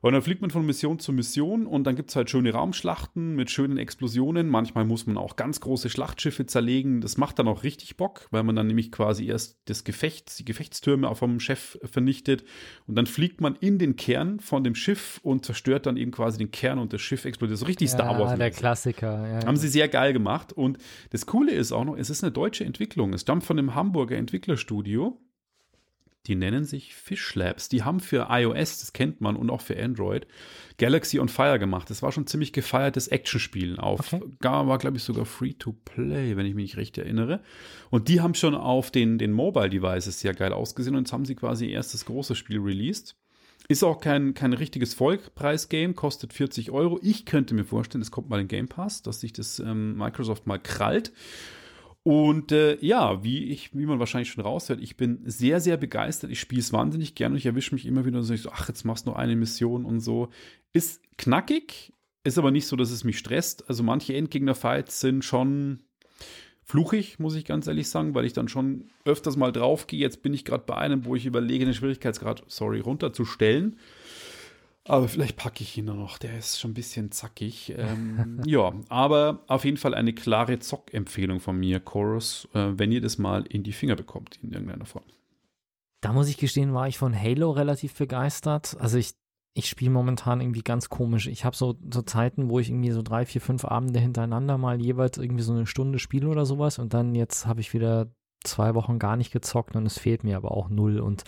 Und 0.00 0.12
dann 0.12 0.22
fliegt 0.22 0.40
man 0.40 0.50
von 0.50 0.64
Mission 0.64 0.98
zu 0.98 1.12
Mission 1.12 1.66
und 1.66 1.84
dann 1.84 1.96
gibt 1.96 2.10
es 2.10 2.16
halt 2.16 2.30
schöne 2.30 2.52
Raumschlachten 2.52 3.34
mit 3.34 3.50
schönen 3.50 3.78
Explosionen. 3.78 4.48
Manchmal 4.48 4.84
muss 4.84 5.06
man 5.06 5.16
auch 5.16 5.36
ganz 5.36 5.60
große 5.60 5.90
Schlachtschiffe 5.90 6.46
zerlegen. 6.46 7.00
Das 7.00 7.16
macht 7.16 7.38
dann 7.38 7.48
auch 7.48 7.62
richtig 7.62 7.96
Bock, 7.96 8.28
weil 8.30 8.42
man 8.42 8.56
dann 8.56 8.66
nämlich 8.66 8.92
quasi 8.92 9.26
erst 9.26 9.58
das 9.66 9.84
Gefecht, 9.84 10.38
die 10.38 10.44
Gefechtstürme 10.44 11.14
vom 11.14 11.40
Chef 11.40 11.78
vernichtet 11.84 12.44
und 12.86 12.96
dann 12.96 13.06
fliegt 13.06 13.40
man 13.40 13.56
in 13.56 13.78
den 13.78 13.96
Kern 13.96 14.40
von 14.40 14.64
dem 14.64 14.74
Schiff 14.74 15.20
und 15.22 15.44
zerstört 15.44 15.86
dann 15.86 15.96
eben 15.96 16.10
quasi 16.10 16.38
den 16.38 16.50
Kern 16.50 16.78
und 16.78 16.92
das 16.92 17.00
Schiff 17.00 17.24
explodiert. 17.24 17.58
So 17.58 17.66
richtig 17.66 17.88
ja, 17.88 17.94
Star 17.94 18.18
Wars. 18.18 18.38
der 18.38 18.50
Klassiker. 18.50 19.28
Ja, 19.28 19.46
Haben 19.46 19.56
sie 19.56 19.68
sehr 19.68 19.88
geil 19.88 20.12
gemacht. 20.12 20.52
Und 20.52 20.78
das 21.10 21.26
Coole 21.26 21.52
ist 21.52 21.72
auch 21.72 21.84
noch, 21.84 21.96
es 21.96 22.10
ist 22.10 22.22
eine 22.22 22.32
deutsche 22.32 22.64
Entwicklung. 22.64 23.12
Es 23.12 23.22
stammt 23.22 23.44
von 23.44 23.58
einem 23.58 23.74
Hamburger 23.74 24.16
Entwicklerstudio 24.16 25.18
die 26.26 26.34
nennen 26.34 26.64
sich 26.64 26.94
Fish 26.94 27.34
Labs. 27.34 27.68
Die 27.68 27.82
haben 27.82 28.00
für 28.00 28.28
iOS, 28.30 28.80
das 28.80 28.92
kennt 28.92 29.20
man, 29.20 29.36
und 29.36 29.50
auch 29.50 29.60
für 29.60 29.80
Android, 29.82 30.26
Galaxy 30.78 31.18
on 31.18 31.28
Fire 31.28 31.58
gemacht. 31.58 31.88
Das 31.88 32.02
war 32.02 32.12
schon 32.12 32.26
ziemlich 32.26 32.52
gefeiertes 32.52 33.08
Actionspiel. 33.08 33.78
Auf 33.78 34.12
okay. 34.12 34.24
war, 34.40 34.78
glaube 34.78 34.96
ich, 34.96 35.02
sogar 35.02 35.24
free 35.24 35.52
to 35.52 35.72
play, 35.84 36.36
wenn 36.36 36.46
ich 36.46 36.54
mich 36.54 36.64
nicht 36.64 36.76
recht 36.76 36.98
erinnere. 36.98 37.40
Und 37.90 38.08
die 38.08 38.20
haben 38.20 38.34
schon 38.34 38.54
auf 38.54 38.90
den, 38.90 39.18
den 39.18 39.32
Mobile 39.32 39.70
Devices 39.70 40.20
sehr 40.20 40.34
geil 40.34 40.52
ausgesehen 40.52 40.96
und 40.96 41.04
jetzt 41.04 41.12
haben 41.12 41.24
sie 41.24 41.34
quasi 41.34 41.66
ihr 41.66 41.72
erstes 41.72 42.04
großes 42.04 42.36
Spiel 42.36 42.60
released. 42.60 43.16
Ist 43.68 43.82
auch 43.82 44.00
kein, 44.00 44.34
kein 44.34 44.52
richtiges 44.52 44.94
Vollpreis-Game, 44.94 45.96
kostet 45.96 46.32
40 46.32 46.70
Euro. 46.70 47.00
Ich 47.02 47.26
könnte 47.26 47.54
mir 47.54 47.64
vorstellen, 47.64 48.02
es 48.02 48.12
kommt 48.12 48.28
mal 48.28 48.40
in 48.40 48.46
Game 48.46 48.68
Pass, 48.68 49.02
dass 49.02 49.20
sich 49.20 49.32
das 49.32 49.58
ähm, 49.58 49.96
Microsoft 49.96 50.46
mal 50.46 50.58
krallt. 50.58 51.12
Und 52.06 52.52
äh, 52.52 52.78
ja, 52.80 53.24
wie 53.24 53.46
ich, 53.46 53.76
wie 53.76 53.84
man 53.84 53.98
wahrscheinlich 53.98 54.30
schon 54.30 54.44
raushört, 54.44 54.80
ich 54.80 54.96
bin 54.96 55.22
sehr, 55.24 55.58
sehr 55.58 55.76
begeistert. 55.76 56.30
Ich 56.30 56.38
spiele 56.38 56.60
es 56.60 56.72
wahnsinnig 56.72 57.16
gerne 57.16 57.32
und 57.32 57.38
ich 57.38 57.46
erwische 57.46 57.74
mich 57.74 57.84
immer 57.84 58.04
wieder 58.04 58.22
so, 58.22 58.36
so, 58.36 58.48
ach, 58.52 58.68
jetzt 58.68 58.84
machst 58.84 59.06
du 59.06 59.10
noch 59.10 59.16
eine 59.16 59.34
Mission 59.34 59.84
und 59.84 59.98
so. 59.98 60.28
Ist 60.72 61.02
knackig, 61.18 61.92
ist 62.22 62.38
aber 62.38 62.52
nicht 62.52 62.68
so, 62.68 62.76
dass 62.76 62.92
es 62.92 63.02
mich 63.02 63.18
stresst. 63.18 63.68
Also 63.68 63.82
manche 63.82 64.14
Endgegner-Fights 64.14 65.00
sind 65.00 65.24
schon 65.24 65.80
fluchig, 66.62 67.18
muss 67.18 67.34
ich 67.34 67.44
ganz 67.44 67.66
ehrlich 67.66 67.88
sagen, 67.88 68.14
weil 68.14 68.24
ich 68.24 68.32
dann 68.32 68.46
schon 68.46 68.84
öfters 69.04 69.36
mal 69.36 69.50
draufgehe. 69.50 69.98
Jetzt 69.98 70.22
bin 70.22 70.32
ich 70.32 70.44
gerade 70.44 70.62
bei 70.64 70.76
einem, 70.76 71.06
wo 71.06 71.16
ich 71.16 71.26
überlege, 71.26 71.64
den 71.64 71.74
Schwierigkeitsgrad, 71.74 72.44
sorry, 72.46 72.78
runterzustellen. 72.78 73.80
Aber 74.88 75.08
vielleicht 75.08 75.36
packe 75.36 75.62
ich 75.62 75.76
ihn 75.76 75.86
noch. 75.86 76.18
Der 76.18 76.38
ist 76.38 76.60
schon 76.60 76.70
ein 76.70 76.74
bisschen 76.74 77.10
zackig. 77.10 77.74
Ähm, 77.76 78.40
ja, 78.46 78.72
aber 78.88 79.42
auf 79.48 79.64
jeden 79.64 79.76
Fall 79.76 79.94
eine 79.94 80.12
klare 80.12 80.58
Zock-Empfehlung 80.58 81.40
von 81.40 81.58
mir, 81.58 81.80
Chorus, 81.80 82.48
äh, 82.54 82.68
wenn 82.76 82.92
ihr 82.92 83.00
das 83.00 83.18
mal 83.18 83.44
in 83.46 83.64
die 83.64 83.72
Finger 83.72 83.96
bekommt, 83.96 84.38
in 84.42 84.52
irgendeiner 84.52 84.86
Form. 84.86 85.04
Da 86.02 86.12
muss 86.12 86.28
ich 86.28 86.36
gestehen, 86.36 86.72
war 86.72 86.86
ich 86.86 86.98
von 86.98 87.20
Halo 87.20 87.50
relativ 87.50 87.94
begeistert. 87.94 88.76
Also 88.78 88.96
ich, 88.96 89.14
ich 89.54 89.68
spiele 89.68 89.90
momentan 89.90 90.40
irgendwie 90.40 90.62
ganz 90.62 90.88
komisch. 90.88 91.26
Ich 91.26 91.44
habe 91.44 91.56
so, 91.56 91.74
so 91.92 92.02
Zeiten, 92.02 92.48
wo 92.48 92.60
ich 92.60 92.68
irgendwie 92.68 92.92
so 92.92 93.02
drei, 93.02 93.26
vier, 93.26 93.40
fünf 93.40 93.64
Abende 93.64 93.98
hintereinander 93.98 94.56
mal 94.56 94.80
jeweils 94.80 95.18
irgendwie 95.18 95.42
so 95.42 95.52
eine 95.52 95.66
Stunde 95.66 95.98
spiele 95.98 96.28
oder 96.28 96.46
sowas. 96.46 96.78
Und 96.78 96.94
dann 96.94 97.16
jetzt 97.16 97.46
habe 97.46 97.60
ich 97.60 97.74
wieder 97.74 98.06
zwei 98.44 98.76
Wochen 98.76 99.00
gar 99.00 99.16
nicht 99.16 99.32
gezockt 99.32 99.74
und 99.74 99.84
es 99.84 99.98
fehlt 99.98 100.22
mir 100.22 100.36
aber 100.36 100.52
auch 100.52 100.68
null. 100.68 101.00
Und 101.00 101.24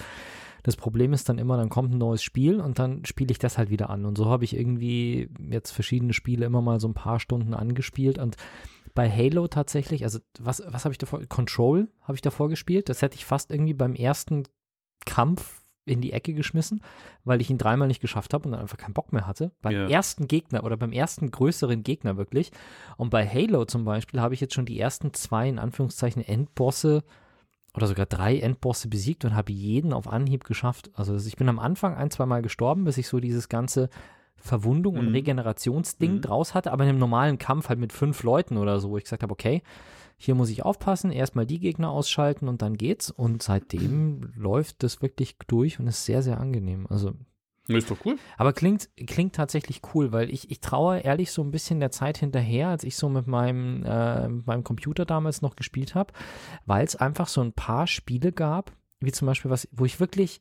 das 0.62 0.76
Problem 0.76 1.12
ist 1.12 1.28
dann 1.28 1.38
immer, 1.38 1.56
dann 1.56 1.68
kommt 1.68 1.92
ein 1.92 1.98
neues 1.98 2.22
Spiel 2.22 2.60
und 2.60 2.78
dann 2.78 3.04
spiele 3.04 3.30
ich 3.30 3.38
das 3.38 3.58
halt 3.58 3.70
wieder 3.70 3.90
an. 3.90 4.04
Und 4.04 4.18
so 4.18 4.26
habe 4.26 4.44
ich 4.44 4.56
irgendwie 4.56 5.30
jetzt 5.50 5.70
verschiedene 5.70 6.12
Spiele 6.12 6.46
immer 6.46 6.60
mal 6.60 6.80
so 6.80 6.88
ein 6.88 6.94
paar 6.94 7.20
Stunden 7.20 7.54
angespielt 7.54 8.18
und 8.18 8.36
bei 8.94 9.08
Halo 9.08 9.46
tatsächlich, 9.46 10.02
also 10.02 10.18
was, 10.40 10.60
was 10.66 10.84
habe 10.84 10.92
ich 10.92 10.98
davor? 10.98 11.20
Control 11.26 11.88
habe 12.02 12.16
ich 12.16 12.20
davor 12.20 12.48
gespielt. 12.48 12.88
Das 12.88 13.00
hätte 13.00 13.14
ich 13.14 13.24
fast 13.24 13.52
irgendwie 13.52 13.74
beim 13.74 13.94
ersten 13.94 14.42
Kampf 15.06 15.62
in 15.84 16.00
die 16.00 16.12
Ecke 16.12 16.34
geschmissen, 16.34 16.82
weil 17.24 17.40
ich 17.40 17.48
ihn 17.48 17.58
dreimal 17.58 17.88
nicht 17.88 18.00
geschafft 18.00 18.34
habe 18.34 18.44
und 18.46 18.52
dann 18.52 18.60
einfach 18.60 18.76
keinen 18.76 18.94
Bock 18.94 19.12
mehr 19.12 19.26
hatte. 19.26 19.52
Beim 19.62 19.72
yeah. 19.72 19.88
ersten 19.88 20.28
Gegner 20.28 20.64
oder 20.64 20.76
beim 20.76 20.92
ersten 20.92 21.30
größeren 21.30 21.82
Gegner 21.82 22.16
wirklich. 22.16 22.50
Und 22.96 23.10
bei 23.10 23.26
Halo 23.26 23.64
zum 23.64 23.84
Beispiel 23.84 24.20
habe 24.20 24.34
ich 24.34 24.40
jetzt 24.40 24.54
schon 24.54 24.66
die 24.66 24.78
ersten 24.78 25.14
zwei, 25.14 25.48
in 25.48 25.58
Anführungszeichen, 25.58 26.22
Endbosse 26.22 27.04
oder 27.74 27.86
sogar 27.86 28.06
drei 28.06 28.38
Endbosse 28.38 28.88
besiegt 28.88 29.24
und 29.24 29.34
habe 29.34 29.52
jeden 29.52 29.92
auf 29.92 30.08
Anhieb 30.08 30.44
geschafft. 30.44 30.90
Also 30.94 31.14
ich 31.16 31.36
bin 31.36 31.48
am 31.48 31.58
Anfang 31.58 31.94
ein, 31.94 32.10
zwei 32.10 32.26
Mal 32.26 32.42
gestorben, 32.42 32.84
bis 32.84 32.98
ich 32.98 33.08
so 33.08 33.20
dieses 33.20 33.48
ganze 33.48 33.88
Verwundung 34.36 34.94
mhm. 34.94 35.00
und 35.00 35.08
Regenerationsding 35.08 36.14
mhm. 36.14 36.20
draus 36.20 36.54
hatte, 36.54 36.72
aber 36.72 36.84
in 36.84 36.90
einem 36.90 36.98
normalen 36.98 37.38
Kampf 37.38 37.68
halt 37.68 37.78
mit 37.78 37.92
fünf 37.92 38.22
Leuten 38.22 38.56
oder 38.56 38.80
so, 38.80 38.90
wo 38.90 38.96
ich 38.96 39.04
gesagt 39.04 39.22
habe, 39.22 39.32
okay, 39.32 39.62
hier 40.16 40.34
muss 40.34 40.50
ich 40.50 40.64
aufpassen, 40.64 41.12
erstmal 41.12 41.46
die 41.46 41.60
Gegner 41.60 41.90
ausschalten 41.90 42.48
und 42.48 42.60
dann 42.60 42.76
geht's. 42.76 43.10
Und 43.10 43.42
seitdem 43.42 44.32
läuft 44.36 44.82
das 44.82 45.00
wirklich 45.00 45.36
durch 45.46 45.78
und 45.78 45.86
ist 45.86 46.04
sehr, 46.04 46.22
sehr 46.22 46.40
angenehm. 46.40 46.86
Also 46.90 47.12
ist 47.76 47.90
doch 47.90 47.98
cool. 48.04 48.16
Aber 48.36 48.52
klingt, 48.52 48.88
klingt 49.06 49.34
tatsächlich 49.34 49.82
cool, 49.94 50.12
weil 50.12 50.30
ich, 50.30 50.50
ich 50.50 50.60
traue 50.60 51.00
ehrlich 51.00 51.30
so 51.32 51.42
ein 51.42 51.50
bisschen 51.50 51.80
der 51.80 51.90
Zeit 51.90 52.18
hinterher, 52.18 52.68
als 52.68 52.84
ich 52.84 52.96
so 52.96 53.08
mit 53.08 53.26
meinem, 53.26 53.84
äh, 53.84 54.28
mit 54.28 54.46
meinem 54.46 54.64
Computer 54.64 55.04
damals 55.04 55.42
noch 55.42 55.56
gespielt 55.56 55.94
habe, 55.94 56.12
weil 56.66 56.84
es 56.84 56.96
einfach 56.96 57.28
so 57.28 57.40
ein 57.40 57.52
paar 57.52 57.86
Spiele 57.86 58.32
gab, 58.32 58.72
wie 59.00 59.12
zum 59.12 59.26
Beispiel 59.26 59.50
was, 59.50 59.68
wo 59.72 59.84
ich 59.84 60.00
wirklich 60.00 60.40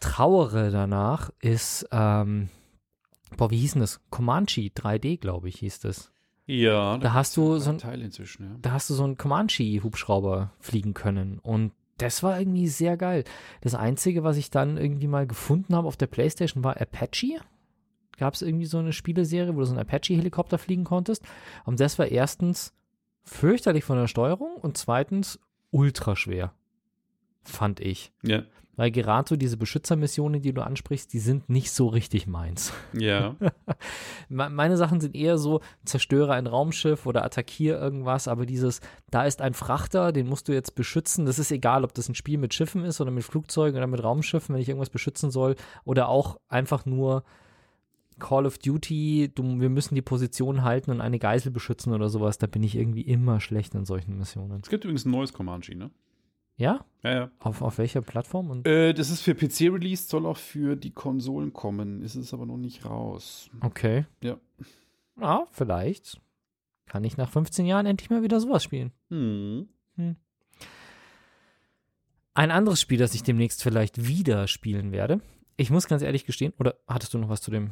trauere 0.00 0.70
danach, 0.70 1.30
ist, 1.40 1.88
ähm, 1.90 2.50
boah, 3.36 3.50
wie 3.50 3.58
hieß 3.58 3.72
denn 3.72 3.80
das? 3.80 4.00
Comanche 4.10 4.60
3D, 4.60 5.18
glaube 5.18 5.48
ich, 5.48 5.56
hieß 5.56 5.80
das. 5.80 6.12
Ja, 6.46 6.98
da 6.98 7.14
hast 7.14 7.36
du 7.38 7.58
so 7.58 7.70
ein 7.70 7.78
Teil 7.78 8.02
inzwischen, 8.02 8.44
ja. 8.44 8.56
Da 8.60 8.72
hast 8.72 8.90
du 8.90 8.94
so 8.94 9.04
einen 9.04 9.16
Comanche-Hubschrauber 9.16 10.52
fliegen 10.60 10.92
können 10.92 11.38
und 11.38 11.72
das 11.98 12.22
war 12.22 12.38
irgendwie 12.38 12.68
sehr 12.68 12.96
geil. 12.96 13.24
Das 13.60 13.74
Einzige, 13.74 14.24
was 14.24 14.36
ich 14.36 14.50
dann 14.50 14.76
irgendwie 14.76 15.06
mal 15.06 15.26
gefunden 15.26 15.74
habe 15.74 15.88
auf 15.88 15.96
der 15.96 16.06
Playstation, 16.06 16.64
war 16.64 16.80
Apache. 16.80 17.40
Gab 18.18 18.34
es 18.34 18.42
irgendwie 18.42 18.66
so 18.66 18.78
eine 18.78 18.92
Spieleserie, 18.92 19.54
wo 19.54 19.60
du 19.60 19.66
so 19.66 19.72
einen 19.72 19.80
Apache-Helikopter 19.80 20.58
fliegen 20.58 20.84
konntest. 20.84 21.24
Und 21.64 21.80
das 21.80 21.98
war 21.98 22.06
erstens 22.06 22.72
fürchterlich 23.24 23.84
von 23.84 23.96
der 23.98 24.06
Steuerung 24.06 24.56
und 24.56 24.76
zweitens 24.76 25.40
ultra 25.70 26.14
schwer. 26.14 26.52
Fand 27.42 27.80
ich. 27.80 28.12
Ja. 28.22 28.42
Weil 28.76 28.90
gerade 28.90 29.28
so 29.28 29.36
diese 29.36 29.56
Beschützermissionen, 29.56 30.42
die 30.42 30.52
du 30.52 30.62
ansprichst, 30.62 31.12
die 31.12 31.18
sind 31.18 31.48
nicht 31.48 31.70
so 31.70 31.86
richtig 31.86 32.26
meins. 32.26 32.72
Ja. 32.92 33.36
Meine 34.28 34.76
Sachen 34.76 35.00
sind 35.00 35.14
eher 35.14 35.38
so, 35.38 35.60
zerstöre 35.84 36.32
ein 36.32 36.46
Raumschiff 36.46 37.06
oder 37.06 37.24
attackiere 37.24 37.78
irgendwas, 37.78 38.26
aber 38.26 38.46
dieses, 38.46 38.80
da 39.10 39.24
ist 39.24 39.40
ein 39.40 39.54
Frachter, 39.54 40.12
den 40.12 40.26
musst 40.26 40.48
du 40.48 40.52
jetzt 40.52 40.74
beschützen. 40.74 41.26
Das 41.26 41.38
ist 41.38 41.52
egal, 41.52 41.84
ob 41.84 41.94
das 41.94 42.08
ein 42.08 42.14
Spiel 42.14 42.38
mit 42.38 42.54
Schiffen 42.54 42.84
ist 42.84 43.00
oder 43.00 43.10
mit 43.10 43.24
Flugzeugen 43.24 43.76
oder 43.76 43.86
mit 43.86 44.02
Raumschiffen, 44.02 44.54
wenn 44.54 44.62
ich 44.62 44.68
irgendwas 44.68 44.90
beschützen 44.90 45.30
soll. 45.30 45.54
Oder 45.84 46.08
auch 46.08 46.38
einfach 46.48 46.84
nur 46.84 47.24
Call 48.18 48.46
of 48.46 48.58
Duty, 48.58 49.32
du, 49.34 49.60
wir 49.60 49.70
müssen 49.70 49.94
die 49.94 50.02
Position 50.02 50.62
halten 50.62 50.90
und 50.90 51.00
eine 51.00 51.18
Geisel 51.18 51.50
beschützen 51.50 51.92
oder 51.92 52.08
sowas. 52.08 52.38
Da 52.38 52.46
bin 52.46 52.62
ich 52.62 52.76
irgendwie 52.76 53.02
immer 53.02 53.40
schlecht 53.40 53.74
in 53.74 53.84
solchen 53.84 54.18
Missionen. 54.18 54.60
Es 54.62 54.68
gibt 54.68 54.84
übrigens 54.84 55.04
ein 55.04 55.10
neues 55.10 55.32
Comanche, 55.32 55.74
ne? 55.74 55.90
Ja? 56.56 56.84
Ja, 57.02 57.14
ja. 57.14 57.30
Auf, 57.40 57.62
auf 57.62 57.78
welcher 57.78 58.00
Plattform? 58.00 58.50
Und 58.50 58.66
äh, 58.66 58.94
das 58.94 59.10
ist 59.10 59.22
für 59.22 59.34
PC 59.34 59.72
released, 59.72 60.08
soll 60.08 60.26
auch 60.26 60.36
für 60.36 60.76
die 60.76 60.92
Konsolen 60.92 61.52
kommen. 61.52 62.02
Ist 62.02 62.14
es 62.14 62.32
aber 62.32 62.46
noch 62.46 62.56
nicht 62.56 62.84
raus. 62.84 63.50
Okay. 63.60 64.06
Ja. 64.22 64.38
Ja, 65.20 65.46
vielleicht. 65.50 66.20
Kann 66.86 67.04
ich 67.04 67.16
nach 67.16 67.30
15 67.30 67.66
Jahren 67.66 67.86
endlich 67.86 68.10
mal 68.10 68.22
wieder 68.22 68.40
sowas 68.40 68.62
spielen. 68.62 68.92
Hm. 69.10 69.68
Hm. 69.96 70.16
Ein 72.34 72.50
anderes 72.50 72.80
Spiel, 72.80 72.98
das 72.98 73.14
ich 73.14 73.22
demnächst 73.22 73.62
vielleicht 73.62 74.06
wieder 74.06 74.48
spielen 74.48 74.92
werde. 74.92 75.20
Ich 75.56 75.70
muss 75.70 75.86
ganz 75.86 76.02
ehrlich 76.02 76.26
gestehen, 76.26 76.52
oder 76.58 76.76
hattest 76.88 77.14
du 77.14 77.18
noch 77.18 77.28
was 77.28 77.40
zu 77.40 77.50
dem? 77.50 77.70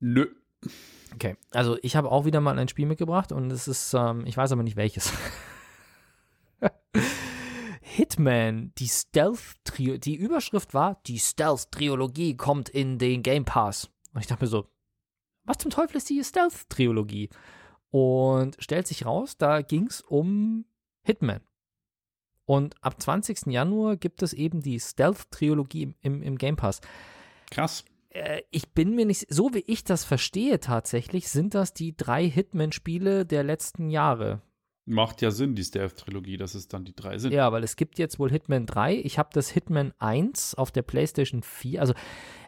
Nö. 0.00 0.26
Okay, 1.14 1.36
also 1.50 1.78
ich 1.82 1.96
habe 1.96 2.10
auch 2.10 2.24
wieder 2.24 2.40
mal 2.40 2.58
ein 2.58 2.68
Spiel 2.68 2.86
mitgebracht 2.86 3.32
und 3.32 3.50
es 3.50 3.68
ist, 3.68 3.94
ähm, 3.94 4.26
ich 4.26 4.36
weiß 4.36 4.52
aber 4.52 4.62
nicht 4.62 4.76
welches. 4.76 5.12
Hitman, 7.94 8.72
die 8.78 8.88
Stealth 8.88 9.56
Trio, 9.64 9.98
die 9.98 10.14
Überschrift 10.14 10.72
war, 10.72 11.00
die 11.06 11.18
Stealth 11.18 11.70
Trilogie 11.70 12.36
kommt 12.36 12.70
in 12.70 12.98
den 12.98 13.22
Game 13.22 13.44
Pass. 13.44 13.90
Und 14.14 14.22
ich 14.22 14.26
dachte 14.26 14.44
mir 14.44 14.48
so, 14.48 14.66
was 15.44 15.58
zum 15.58 15.70
Teufel 15.70 15.98
ist 15.98 16.08
die 16.08 16.24
Stealth 16.24 16.70
Trilogie? 16.70 17.28
Und 17.90 18.56
stellt 18.58 18.86
sich 18.86 19.04
raus, 19.04 19.36
da 19.36 19.60
ging 19.60 19.88
es 19.88 20.00
um 20.00 20.64
Hitman. 21.02 21.42
Und 22.46 22.82
ab 22.82 23.00
20. 23.00 23.46
Januar 23.46 23.96
gibt 23.96 24.22
es 24.22 24.32
eben 24.32 24.62
die 24.62 24.80
Stealth-Trilogie 24.80 25.94
im, 26.00 26.22
im, 26.22 26.38
Game 26.38 26.56
Pass. 26.56 26.80
Krass. 27.50 27.84
Äh, 28.08 28.42
ich 28.50 28.70
bin 28.70 28.94
mir 28.94 29.06
nicht, 29.06 29.26
so 29.28 29.54
wie 29.54 29.64
ich 29.66 29.84
das 29.84 30.04
verstehe 30.04 30.60
tatsächlich, 30.60 31.28
sind 31.28 31.54
das 31.54 31.74
die 31.74 31.96
drei 31.96 32.28
Hitman-Spiele 32.28 33.26
der 33.26 33.42
letzten 33.44 33.90
Jahre 33.90 34.40
Macht 34.84 35.22
ja 35.22 35.30
Sinn, 35.30 35.54
die 35.54 35.62
Stealth-Trilogie, 35.62 36.36
dass 36.36 36.56
es 36.56 36.66
dann 36.66 36.84
die 36.84 36.94
drei 36.94 37.16
sind. 37.16 37.32
Ja, 37.32 37.52
weil 37.52 37.62
es 37.62 37.76
gibt 37.76 38.00
jetzt 38.00 38.18
wohl 38.18 38.30
Hitman 38.30 38.66
3. 38.66 38.96
Ich 38.96 39.16
habe 39.16 39.28
das 39.32 39.48
Hitman 39.48 39.92
1 40.00 40.56
auf 40.56 40.72
der 40.72 40.82
PlayStation 40.82 41.44
4. 41.44 41.80
Also 41.80 41.94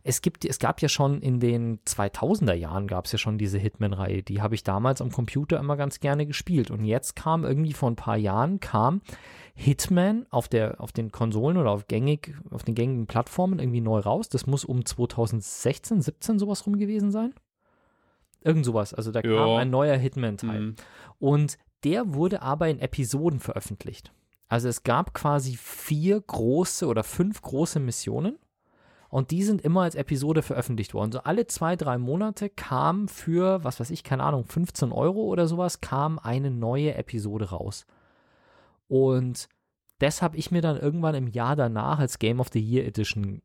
es 0.02 0.20
gibt, 0.20 0.44
es 0.44 0.58
gab 0.58 0.82
ja 0.82 0.88
schon 0.88 1.22
in 1.22 1.38
den 1.38 1.78
2000er 1.84 2.54
Jahren 2.54 2.88
gab 2.88 3.04
es 3.04 3.12
ja 3.12 3.18
schon 3.18 3.38
diese 3.38 3.58
Hitman-Reihe. 3.58 4.24
Die 4.24 4.42
habe 4.42 4.56
ich 4.56 4.64
damals 4.64 5.00
am 5.00 5.12
Computer 5.12 5.60
immer 5.60 5.76
ganz 5.76 6.00
gerne 6.00 6.26
gespielt. 6.26 6.72
Und 6.72 6.84
jetzt 6.84 7.14
kam 7.14 7.44
irgendwie 7.44 7.72
vor 7.72 7.90
ein 7.90 7.96
paar 7.96 8.16
Jahren 8.16 8.58
kam 8.58 9.00
Hitman 9.54 10.26
auf 10.30 10.48
der, 10.48 10.80
auf 10.80 10.90
den 10.90 11.12
Konsolen 11.12 11.56
oder 11.56 11.70
auf 11.70 11.86
gängig, 11.86 12.34
auf 12.50 12.64
den 12.64 12.74
gängigen 12.74 13.06
Plattformen 13.06 13.60
irgendwie 13.60 13.80
neu 13.80 14.00
raus. 14.00 14.28
Das 14.28 14.46
muss 14.46 14.64
um 14.64 14.84
2016, 14.84 16.02
17 16.02 16.38
sowas 16.40 16.66
rum 16.66 16.78
gewesen 16.78 17.12
sein. 17.12 17.32
Irgend 18.42 18.64
sowas. 18.64 18.92
Also 18.92 19.12
da 19.12 19.20
ja. 19.20 19.36
kam 19.36 19.50
ein 19.56 19.70
neuer 19.70 19.96
Hitman-Teil. 19.96 20.60
Mhm. 20.60 20.74
Und 21.18 21.58
der 21.84 22.14
wurde 22.14 22.42
aber 22.42 22.68
in 22.68 22.80
Episoden 22.80 23.40
veröffentlicht. 23.40 24.12
Also 24.48 24.68
es 24.68 24.82
gab 24.82 25.14
quasi 25.14 25.56
vier 25.56 26.20
große 26.20 26.86
oder 26.86 27.04
fünf 27.04 27.42
große 27.42 27.80
Missionen 27.80 28.38
und 29.08 29.30
die 29.30 29.44
sind 29.44 29.62
immer 29.62 29.82
als 29.82 29.94
Episode 29.94 30.42
veröffentlicht 30.42 30.92
worden. 30.92 31.12
So 31.12 31.20
alle 31.20 31.46
zwei, 31.46 31.76
drei 31.76 31.98
Monate 31.98 32.50
kam 32.50 33.08
für, 33.08 33.62
was 33.62 33.78
weiß 33.78 33.90
ich, 33.90 34.02
keine 34.02 34.24
Ahnung, 34.24 34.44
15 34.44 34.90
Euro 34.90 35.22
oder 35.22 35.46
sowas, 35.46 35.80
kam 35.80 36.18
eine 36.18 36.50
neue 36.50 36.94
Episode 36.94 37.50
raus. 37.50 37.86
Und 38.88 39.48
das 39.98 40.20
habe 40.20 40.36
ich 40.36 40.50
mir 40.50 40.62
dann 40.62 40.76
irgendwann 40.76 41.14
im 41.14 41.28
Jahr 41.28 41.56
danach 41.56 42.00
als 42.00 42.18
Game 42.18 42.40
of 42.40 42.48
the 42.52 42.60
Year 42.60 42.84
Edition 42.84 43.40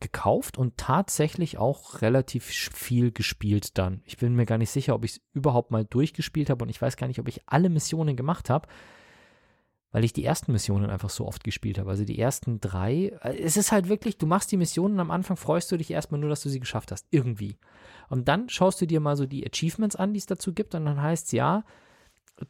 gekauft 0.00 0.58
und 0.58 0.76
tatsächlich 0.76 1.58
auch 1.58 2.02
relativ 2.02 2.44
viel 2.44 3.12
gespielt 3.12 3.78
dann. 3.78 4.02
Ich 4.04 4.16
bin 4.16 4.34
mir 4.34 4.46
gar 4.46 4.58
nicht 4.58 4.70
sicher, 4.70 4.94
ob 4.94 5.04
ich 5.04 5.12
es 5.12 5.20
überhaupt 5.32 5.70
mal 5.70 5.84
durchgespielt 5.84 6.50
habe 6.50 6.64
und 6.64 6.70
ich 6.70 6.80
weiß 6.80 6.96
gar 6.96 7.06
nicht, 7.06 7.20
ob 7.20 7.28
ich 7.28 7.42
alle 7.46 7.68
Missionen 7.68 8.16
gemacht 8.16 8.50
habe, 8.50 8.68
weil 9.92 10.04
ich 10.04 10.12
die 10.12 10.24
ersten 10.24 10.52
Missionen 10.52 10.88
einfach 10.88 11.10
so 11.10 11.26
oft 11.26 11.44
gespielt 11.44 11.78
habe. 11.78 11.90
Also 11.90 12.04
die 12.04 12.18
ersten 12.18 12.60
drei, 12.60 13.12
äh, 13.22 13.36
es 13.38 13.56
ist 13.56 13.72
halt 13.72 13.88
wirklich, 13.88 14.18
du 14.18 14.26
machst 14.26 14.50
die 14.52 14.56
Missionen 14.56 15.00
am 15.00 15.10
Anfang 15.10 15.36
freust 15.36 15.70
du 15.70 15.76
dich 15.76 15.90
erstmal 15.90 16.20
nur, 16.20 16.30
dass 16.30 16.42
du 16.42 16.48
sie 16.48 16.60
geschafft 16.60 16.92
hast, 16.92 17.06
irgendwie. 17.10 17.58
Und 18.08 18.28
dann 18.28 18.48
schaust 18.48 18.80
du 18.80 18.86
dir 18.86 19.00
mal 19.00 19.16
so 19.16 19.26
die 19.26 19.46
Achievements 19.46 19.96
an, 19.96 20.14
die 20.14 20.18
es 20.18 20.26
dazu 20.26 20.52
gibt 20.52 20.74
und 20.74 20.86
dann 20.86 21.02
heißt 21.02 21.26
es 21.26 21.32
ja, 21.32 21.64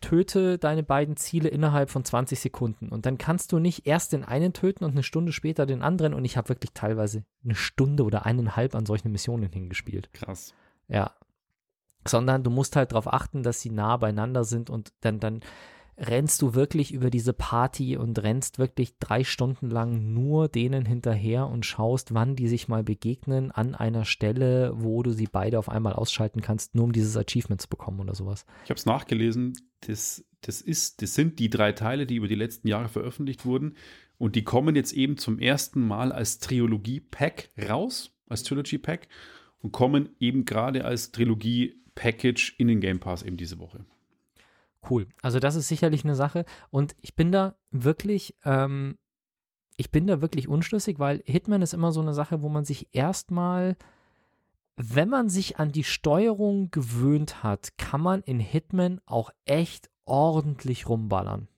töte 0.01 0.59
deine 0.59 0.83
beiden 0.83 1.17
Ziele 1.17 1.49
innerhalb 1.49 1.91
von 1.91 2.05
20 2.05 2.39
Sekunden. 2.39 2.89
Und 2.89 3.07
dann 3.07 3.19
kannst 3.19 3.53
du 3.53 3.59
nicht 3.59 3.87
erst 3.87 4.13
den 4.13 4.25
einen 4.25 4.53
töten 4.53 4.85
und 4.85 4.93
eine 4.93 5.03
Stunde 5.03 5.33
später 5.33 5.67
den 5.67 5.83
anderen. 5.83 6.15
Und 6.15 6.25
ich 6.25 6.37
habe 6.37 6.49
wirklich 6.49 6.73
teilweise 6.73 7.25
eine 7.45 7.55
Stunde 7.55 8.05
oder 8.05 8.27
eineinhalb 8.27 8.75
an 8.75 8.87
solchen 8.87 9.11
Missionen 9.13 9.51
hingespielt. 9.53 10.13
Krass. 10.13 10.55
Ja. 10.89 11.13
Sondern 12.07 12.43
du 12.43 12.51
musst 12.51 12.77
halt 12.77 12.93
darauf 12.93 13.13
achten, 13.13 13.43
dass 13.43 13.61
sie 13.61 13.71
nah 13.71 13.97
beieinander 13.97 14.45
sind 14.45 14.71
und 14.71 14.93
dann, 15.01 15.21
dann 15.21 15.41
rennst 16.01 16.41
du 16.41 16.55
wirklich 16.55 16.93
über 16.93 17.11
diese 17.11 17.35
Party 17.35 17.97
und 17.99 18.23
rennst 18.23 18.59
wirklich 18.59 18.97
drei 18.99 19.23
Stunden 19.23 19.69
lang 19.69 20.15
nur 20.15 20.49
denen 20.49 20.87
hinterher 20.87 21.47
und 21.47 21.67
schaust, 21.67 22.15
wann 22.15 22.37
die 22.37 22.49
sich 22.49 22.69
mal 22.69 22.83
begegnen 22.83 23.51
an 23.51 23.75
einer 23.75 24.07
Stelle, 24.07 24.73
wo 24.75 25.03
du 25.03 25.13
sie 25.13 25.29
beide 25.31 25.59
auf 25.59 25.69
einmal 25.69 25.93
ausschalten 25.93 26.41
kannst, 26.41 26.75
nur 26.75 26.85
um 26.85 26.93
dieses 26.93 27.17
Achievement 27.19 27.61
zu 27.61 27.69
bekommen 27.69 28.01
oder 28.01 28.15
sowas. 28.15 28.47
Ich 28.65 28.71
habe 28.71 28.79
es 28.79 28.87
nachgelesen, 28.87 29.53
das, 29.81 30.25
das, 30.41 30.63
ist, 30.63 31.03
das 31.03 31.15
sind 31.15 31.39
die 31.39 31.51
drei 31.51 31.73
Teile, 31.73 32.07
die 32.07 32.17
über 32.17 32.29
die 32.29 32.35
letzten 32.35 32.69
Jahre 32.69 32.89
veröffentlicht 32.89 33.45
wurden 33.45 33.75
und 34.17 34.37
die 34.37 34.45
kommen 34.45 34.77
jetzt 34.77 34.93
eben 34.93 35.19
zum 35.19 35.39
ersten 35.39 35.87
Mal 35.87 36.13
als 36.13 36.39
Trilogie-Pack 36.39 37.51
raus, 37.69 38.17
als 38.27 38.43
Trilogy-Pack 38.45 39.09
und 39.61 39.73
kommen 39.73 40.09
eben 40.19 40.47
gerade 40.47 40.87
als 40.87 41.13
Trilogie-Package 41.13 42.55
in 42.57 42.69
den 42.69 42.81
Game 42.81 43.01
Pass 43.01 43.23
eben 43.23 43.37
diese 43.37 43.59
Woche. 43.59 43.85
Cool. 44.89 45.07
Also 45.23 45.41
das 45.41 45.57
ist 45.57 45.69
sicherlich 45.69 46.05
eine 46.05 46.15
Sache. 46.15 46.45
Und 46.71 46.95
ich 47.01 47.15
bin 47.15 47.33
da 47.33 47.55
wirklich, 47.71 48.35
ähm, 48.45 48.97
ich 49.77 49.91
bin 49.91 50.07
da 50.07 50.21
wirklich 50.21 50.49
unschlüssig, 50.49 50.99
weil 50.99 51.23
Hitman 51.27 51.63
ist 51.63 51.75
immer 51.75 51.93
so 51.93 52.01
eine 52.01 52.15
Sache, 52.15 52.43
wo 52.43 52.49
man 52.49 52.65
sich 52.65 52.89
erstmal, 52.93 53.77
wenn 54.77 55.09
man 55.09 55.29
sich 55.29 55.59
an 55.59 55.73
die 55.73 55.85
Steuerung 55.85 56.71
gewöhnt 56.71 57.43
hat, 57.43 57.77
kann 57.79 58.01
man 58.01 58.23
in 58.23 58.41
Hitman 58.41 59.01
auch 59.07 59.31
echt 59.45 59.91
ordentlich 60.05 60.89
rumballern. 60.89 61.49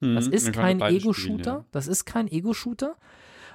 Mhm, 0.00 0.14
das 0.14 0.26
ist 0.26 0.52
kein 0.52 0.80
Ego-Shooter. 0.80 1.52
Ja. 1.52 1.64
Das 1.70 1.86
ist 1.86 2.04
kein 2.04 2.28
Ego-Shooter. 2.28 2.96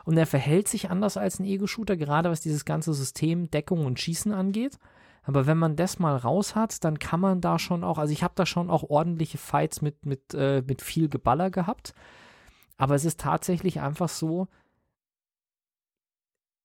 Und 0.03 0.17
er 0.17 0.25
verhält 0.25 0.67
sich 0.67 0.89
anders 0.89 1.17
als 1.17 1.39
ein 1.39 1.45
Ego-Shooter, 1.45 1.95
gerade 1.95 2.29
was 2.29 2.41
dieses 2.41 2.65
ganze 2.65 2.93
System 2.93 3.51
Deckung 3.51 3.85
und 3.85 3.99
Schießen 3.99 4.31
angeht. 4.31 4.79
Aber 5.23 5.45
wenn 5.45 5.57
man 5.57 5.75
das 5.75 5.99
mal 5.99 6.15
raus 6.17 6.55
hat, 6.55 6.83
dann 6.83 6.97
kann 6.97 7.19
man 7.19 7.41
da 7.41 7.59
schon 7.59 7.83
auch, 7.83 7.97
also 7.97 8.11
ich 8.11 8.23
habe 8.23 8.33
da 8.35 8.45
schon 8.45 8.69
auch 8.69 8.83
ordentliche 8.89 9.37
Fights 9.37 9.81
mit, 9.81 10.05
mit, 10.05 10.33
äh, 10.33 10.63
mit 10.65 10.81
viel 10.81 11.09
Geballer 11.09 11.51
gehabt. 11.51 11.93
Aber 12.77 12.95
es 12.95 13.05
ist 13.05 13.19
tatsächlich 13.19 13.79
einfach 13.79 14.09
so, 14.09 14.47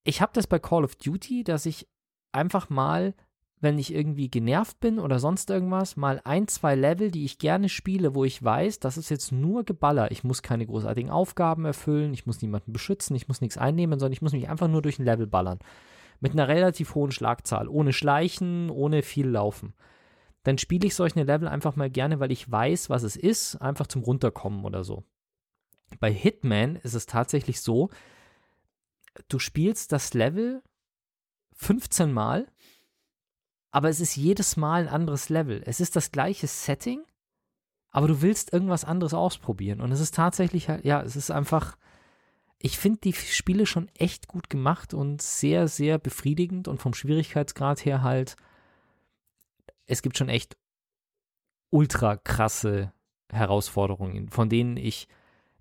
ich 0.05 0.23
habe 0.23 0.33
das 0.33 0.47
bei 0.47 0.59
Call 0.59 0.85
of 0.85 0.97
Duty, 0.97 1.45
dass 1.45 1.67
ich 1.67 1.87
einfach 2.33 2.71
mal, 2.71 3.15
wenn 3.61 3.79
ich 3.79 3.93
irgendwie 3.93 4.31
genervt 4.31 4.81
bin 4.81 4.99
oder 4.99 5.19
sonst 5.19 5.51
irgendwas, 5.51 5.97
mal 5.97 6.23
ein, 6.25 6.49
zwei 6.49 6.75
Level, 6.75 7.11
die 7.11 7.27
ich 7.27 7.39
gerne 7.39 7.69
spiele, 7.69 8.15
wo 8.15 8.25
ich 8.25 8.43
weiß, 8.43 8.81
das 8.81 8.97
ist 8.97 9.11
jetzt 9.11 9.33
nur 9.33 9.65
Geballer. 9.65 10.11
Ich 10.13 10.25
muss 10.25 10.43
keine 10.43 10.65
großartigen 10.65 11.11
Aufgaben 11.11 11.67
erfüllen, 11.67 12.15
ich 12.15 12.25
muss 12.25 12.41
niemanden 12.41 12.73
beschützen, 12.73 13.17
ich 13.17 13.29
muss 13.29 13.43
nichts 13.43 13.59
einnehmen, 13.59 13.99
sondern 13.99 14.15
ich 14.15 14.23
muss 14.23 14.33
mich 14.33 14.49
einfach 14.49 14.69
nur 14.69 14.81
durch 14.81 14.99
ein 14.99 15.05
Level 15.05 15.27
ballern 15.27 15.59
mit 16.21 16.33
einer 16.33 16.49
relativ 16.49 16.95
hohen 16.95 17.13
Schlagzahl, 17.13 17.69
ohne 17.69 17.93
Schleichen, 17.93 18.71
ohne 18.71 19.03
viel 19.03 19.29
Laufen. 19.29 19.75
Dann 20.43 20.59
spiele 20.59 20.87
ich 20.87 20.95
solche 20.95 21.23
Level 21.23 21.49
einfach 21.49 21.77
mal 21.77 21.91
gerne, 21.91 22.21
weil 22.21 22.31
ich 22.31 22.51
weiß, 22.51 22.89
was 22.89 23.03
es 23.03 23.17
ist, 23.17 23.57
einfach 23.57 23.87
zum 23.87 24.03
Runterkommen 24.03 24.65
oder 24.65 24.85
so. 24.85 25.05
Bei 26.01 26.13
Hitman 26.13 26.77
ist 26.77 26.95
es 26.95 27.07
tatsächlich 27.07 27.61
so, 27.61 27.91
du 29.29 29.39
spielst 29.39 29.93
das 29.93 30.15
Level 30.15 30.63
15 31.55 32.13
Mal, 32.13 32.47
aber 33.71 33.89
es 33.89 34.01
ist 34.01 34.17
jedes 34.17 34.57
Mal 34.57 34.83
ein 34.83 34.89
anderes 34.89 35.29
Level. 35.29 35.63
Es 35.67 35.81
ist 35.81 35.97
das 35.97 36.13
gleiche 36.13 36.47
Setting, 36.47 37.03
aber 37.91 38.09
du 38.09 38.23
willst 38.23 38.53
irgendwas 38.53 38.85
anderes 38.85 39.15
ausprobieren. 39.15 39.81
Und 39.81 39.93
es 39.93 40.01
ist 40.01 40.15
tatsächlich, 40.15 40.69
ja, 40.83 41.03
es 41.03 41.17
ist 41.17 41.31
einfach, 41.31 41.77
ich 42.59 42.79
finde 42.79 43.01
die 43.01 43.13
Spiele 43.13 43.67
schon 43.67 43.89
echt 43.99 44.29
gut 44.29 44.49
gemacht 44.51 44.95
und 44.95 45.21
sehr, 45.21 45.69
sehr 45.69 45.99
befriedigend 45.99 46.69
und 46.69 46.81
vom 46.81 46.95
Schwierigkeitsgrad 46.95 47.85
her 47.85 48.03
halt, 48.03 48.37
es 49.87 50.03
gibt 50.03 50.17
schon 50.17 50.29
echt 50.29 50.57
ultra 51.71 52.17
krasse 52.17 52.93
Herausforderungen, 53.31 54.29
von 54.31 54.49
denen 54.49 54.77
ich 54.77 55.09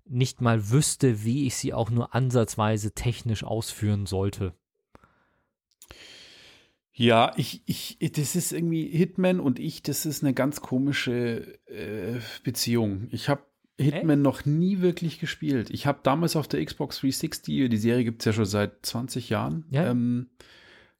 nicht 0.04 0.40
mal 0.40 0.70
wüsste, 0.70 1.24
wie 1.24 1.46
ich 1.46 1.56
sie 1.56 1.74
auch 1.74 1.90
nur 1.90 2.14
ansatzweise 2.14 2.92
technisch 2.92 3.44
ausführen 3.44 4.06
sollte. 4.06 4.54
Ja, 6.92 7.32
ich, 7.36 7.62
ich, 7.66 7.98
das 8.12 8.36
ist 8.36 8.52
irgendwie 8.52 8.88
Hitman 8.88 9.38
und 9.38 9.58
ich, 9.58 9.82
das 9.82 10.06
ist 10.06 10.22
eine 10.22 10.32
ganz 10.32 10.62
komische 10.62 11.58
äh, 11.66 12.20
Beziehung. 12.42 13.08
Ich 13.10 13.28
habe 13.28 13.42
Hitman 13.78 14.18
Hä? 14.18 14.22
noch 14.22 14.46
nie 14.46 14.80
wirklich 14.80 15.18
gespielt. 15.18 15.70
Ich 15.70 15.86
habe 15.86 16.00
damals 16.02 16.34
auf 16.36 16.48
der 16.48 16.64
Xbox 16.64 17.00
360, 17.00 17.68
die 17.68 17.76
Serie 17.76 18.04
gibt 18.04 18.22
es 18.22 18.26
ja 18.26 18.32
schon 18.32 18.46
seit 18.46 18.86
20 18.86 19.28
Jahren, 19.28 19.64
ja. 19.70 19.90
ähm, 19.90 20.28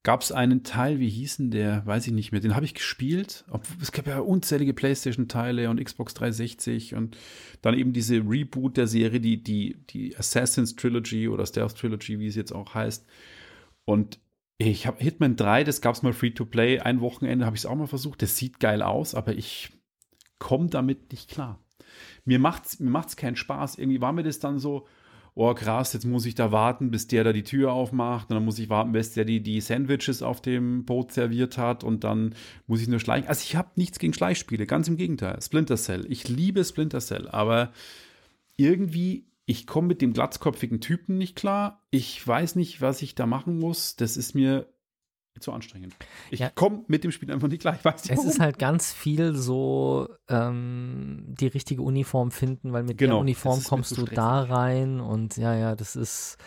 gab 0.02 0.20
es 0.20 0.30
einen 0.30 0.62
Teil, 0.62 1.00
wie 1.00 1.08
hießen 1.08 1.50
der, 1.50 1.84
weiß 1.86 2.06
ich 2.06 2.12
nicht 2.12 2.32
mehr, 2.32 2.40
den 2.40 2.54
habe 2.54 2.66
ich 2.66 2.74
gespielt. 2.74 3.44
Es 3.80 3.92
gab 3.92 4.06
ja 4.06 4.20
unzählige 4.20 4.74
PlayStation-Teile 4.74 5.70
und 5.70 5.82
Xbox 5.82 6.14
360 6.14 6.94
und 6.94 7.16
dann 7.62 7.74
eben 7.74 7.92
diese 7.92 8.16
Reboot 8.16 8.76
der 8.76 8.86
Serie, 8.86 9.20
die, 9.20 9.42
die, 9.42 9.78
die 9.90 10.16
Assassin's 10.16 10.76
Trilogy 10.76 11.28
oder 11.28 11.46
Stealth 11.46 11.76
Trilogy, 11.76 12.18
wie 12.20 12.28
es 12.28 12.36
jetzt 12.36 12.52
auch 12.52 12.74
heißt. 12.74 13.06
Und 13.84 14.20
ich 14.58 14.86
habe 14.86 15.02
Hitman 15.02 15.34
3, 15.34 15.64
das 15.64 15.80
gab 15.80 15.94
es 15.94 16.02
mal 16.02 16.12
Free-to-Play, 16.12 16.80
ein 16.80 17.00
Wochenende 17.00 17.46
habe 17.46 17.56
ich 17.56 17.62
es 17.62 17.66
auch 17.66 17.74
mal 17.74 17.88
versucht. 17.88 18.22
Das 18.22 18.36
sieht 18.36 18.60
geil 18.60 18.82
aus, 18.82 19.14
aber 19.14 19.34
ich 19.34 19.72
komme 20.38 20.68
damit 20.68 21.10
nicht 21.10 21.30
klar 21.30 21.65
mir 22.24 22.38
macht's, 22.38 22.80
mir 22.80 22.90
macht's 22.90 23.16
keinen 23.16 23.36
Spaß. 23.36 23.78
Irgendwie 23.78 24.00
war 24.00 24.12
mir 24.12 24.22
das 24.22 24.38
dann 24.38 24.58
so, 24.58 24.86
oh 25.36 25.52
krass, 25.52 25.92
jetzt 25.92 26.06
muss 26.06 26.24
ich 26.24 26.34
da 26.34 26.50
warten, 26.50 26.90
bis 26.90 27.08
der 27.08 27.22
da 27.22 27.32
die 27.32 27.44
Tür 27.44 27.72
aufmacht. 27.72 28.30
Und 28.30 28.36
dann 28.36 28.44
muss 28.44 28.58
ich 28.58 28.70
warten, 28.70 28.92
bis 28.92 29.12
der 29.12 29.26
die, 29.26 29.42
die 29.42 29.60
Sandwiches 29.60 30.22
auf 30.22 30.40
dem 30.40 30.84
Boot 30.86 31.12
serviert 31.12 31.58
hat. 31.58 31.84
Und 31.84 32.04
dann 32.04 32.34
muss 32.66 32.80
ich 32.80 32.88
nur 32.88 33.00
schleichen. 33.00 33.28
Also 33.28 33.42
ich 33.44 33.54
habe 33.54 33.70
nichts 33.76 33.98
gegen 33.98 34.14
Schleichspiele, 34.14 34.66
ganz 34.66 34.88
im 34.88 34.96
Gegenteil. 34.96 35.40
Splinter 35.42 35.76
Cell. 35.76 36.06
Ich 36.08 36.26
liebe 36.28 36.64
Splinter 36.64 37.00
Cell, 37.00 37.28
aber 37.28 37.72
irgendwie, 38.56 39.26
ich 39.44 39.66
komme 39.66 39.88
mit 39.88 40.00
dem 40.00 40.14
glatzkopfigen 40.14 40.80
Typen 40.80 41.18
nicht 41.18 41.36
klar. 41.36 41.84
Ich 41.90 42.26
weiß 42.26 42.56
nicht, 42.56 42.80
was 42.80 43.02
ich 43.02 43.14
da 43.14 43.26
machen 43.26 43.58
muss. 43.58 43.96
Das 43.96 44.16
ist 44.16 44.34
mir 44.34 44.66
zu 45.40 45.52
anstrengend. 45.52 45.94
Ich 46.30 46.40
ja. 46.40 46.50
komme 46.50 46.84
mit 46.88 47.04
dem 47.04 47.12
Spiel 47.12 47.30
einfach 47.32 47.48
nicht 47.48 47.60
gleich. 47.60 47.84
Weiß 47.84 48.04
nicht, 48.04 48.18
es 48.18 48.24
ist 48.24 48.40
halt 48.40 48.58
ganz 48.58 48.92
viel 48.92 49.34
so 49.34 50.08
ähm, 50.28 51.24
die 51.26 51.46
richtige 51.46 51.82
Uniform 51.82 52.30
finden, 52.30 52.72
weil 52.72 52.82
mit 52.82 52.98
genau, 52.98 53.14
der 53.14 53.20
Uniform 53.20 53.62
kommst 53.64 53.96
du 53.96 54.04
da 54.04 54.42
rein 54.42 55.00
und 55.00 55.36
ja, 55.36 55.54
ja, 55.54 55.74
das 55.76 55.96
ist 55.96 56.38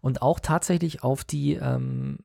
und 0.00 0.22
auch 0.22 0.40
tatsächlich 0.40 1.02
auf 1.02 1.24
die 1.24 1.54
ähm, 1.54 2.18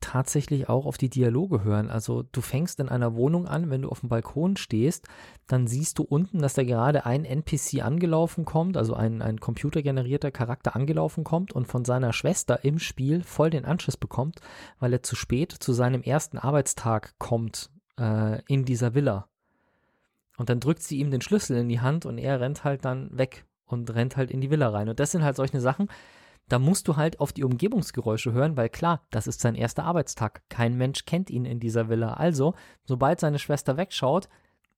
tatsächlich 0.00 0.68
auch 0.68 0.86
auf 0.86 0.98
die 0.98 1.10
Dialoge 1.10 1.64
hören. 1.64 1.90
Also 1.90 2.22
du 2.22 2.40
fängst 2.40 2.80
in 2.80 2.88
einer 2.88 3.14
Wohnung 3.14 3.46
an, 3.46 3.70
wenn 3.70 3.82
du 3.82 3.88
auf 3.88 4.00
dem 4.00 4.08
Balkon 4.08 4.56
stehst, 4.56 5.06
dann 5.46 5.66
siehst 5.66 5.98
du 5.98 6.02
unten, 6.02 6.40
dass 6.40 6.54
da 6.54 6.64
gerade 6.64 7.04
ein 7.06 7.24
NPC 7.24 7.82
angelaufen 7.82 8.44
kommt, 8.44 8.76
also 8.76 8.94
ein, 8.94 9.22
ein 9.22 9.40
computergenerierter 9.40 10.30
Charakter 10.30 10.76
angelaufen 10.76 11.24
kommt 11.24 11.52
und 11.52 11.66
von 11.66 11.84
seiner 11.84 12.12
Schwester 12.12 12.64
im 12.64 12.78
Spiel 12.78 13.22
voll 13.22 13.50
den 13.50 13.64
Anschluss 13.64 13.96
bekommt, 13.96 14.40
weil 14.78 14.92
er 14.92 15.02
zu 15.02 15.16
spät 15.16 15.52
zu 15.52 15.72
seinem 15.72 16.02
ersten 16.02 16.38
Arbeitstag 16.38 17.18
kommt 17.18 17.70
äh, 17.98 18.40
in 18.46 18.64
dieser 18.64 18.94
Villa. 18.94 19.28
Und 20.36 20.48
dann 20.50 20.60
drückt 20.60 20.82
sie 20.82 20.98
ihm 20.98 21.10
den 21.10 21.20
Schlüssel 21.20 21.56
in 21.56 21.68
die 21.68 21.80
Hand 21.80 22.06
und 22.06 22.16
er 22.16 22.40
rennt 22.40 22.62
halt 22.62 22.84
dann 22.84 23.10
weg 23.16 23.44
und 23.66 23.92
rennt 23.94 24.16
halt 24.16 24.30
in 24.30 24.40
die 24.40 24.50
Villa 24.50 24.68
rein. 24.68 24.88
Und 24.88 25.00
das 25.00 25.10
sind 25.10 25.24
halt 25.24 25.36
solche 25.36 25.60
Sachen, 25.60 25.88
da 26.48 26.58
musst 26.58 26.88
du 26.88 26.96
halt 26.96 27.20
auf 27.20 27.32
die 27.32 27.44
Umgebungsgeräusche 27.44 28.32
hören, 28.32 28.56
weil 28.56 28.68
klar, 28.68 29.02
das 29.10 29.26
ist 29.26 29.40
sein 29.40 29.54
erster 29.54 29.84
Arbeitstag. 29.84 30.42
Kein 30.48 30.76
Mensch 30.76 31.04
kennt 31.04 31.30
ihn 31.30 31.44
in 31.44 31.60
dieser 31.60 31.88
Villa. 31.88 32.14
Also, 32.14 32.54
sobald 32.84 33.20
seine 33.20 33.38
Schwester 33.38 33.76
wegschaut, 33.76 34.28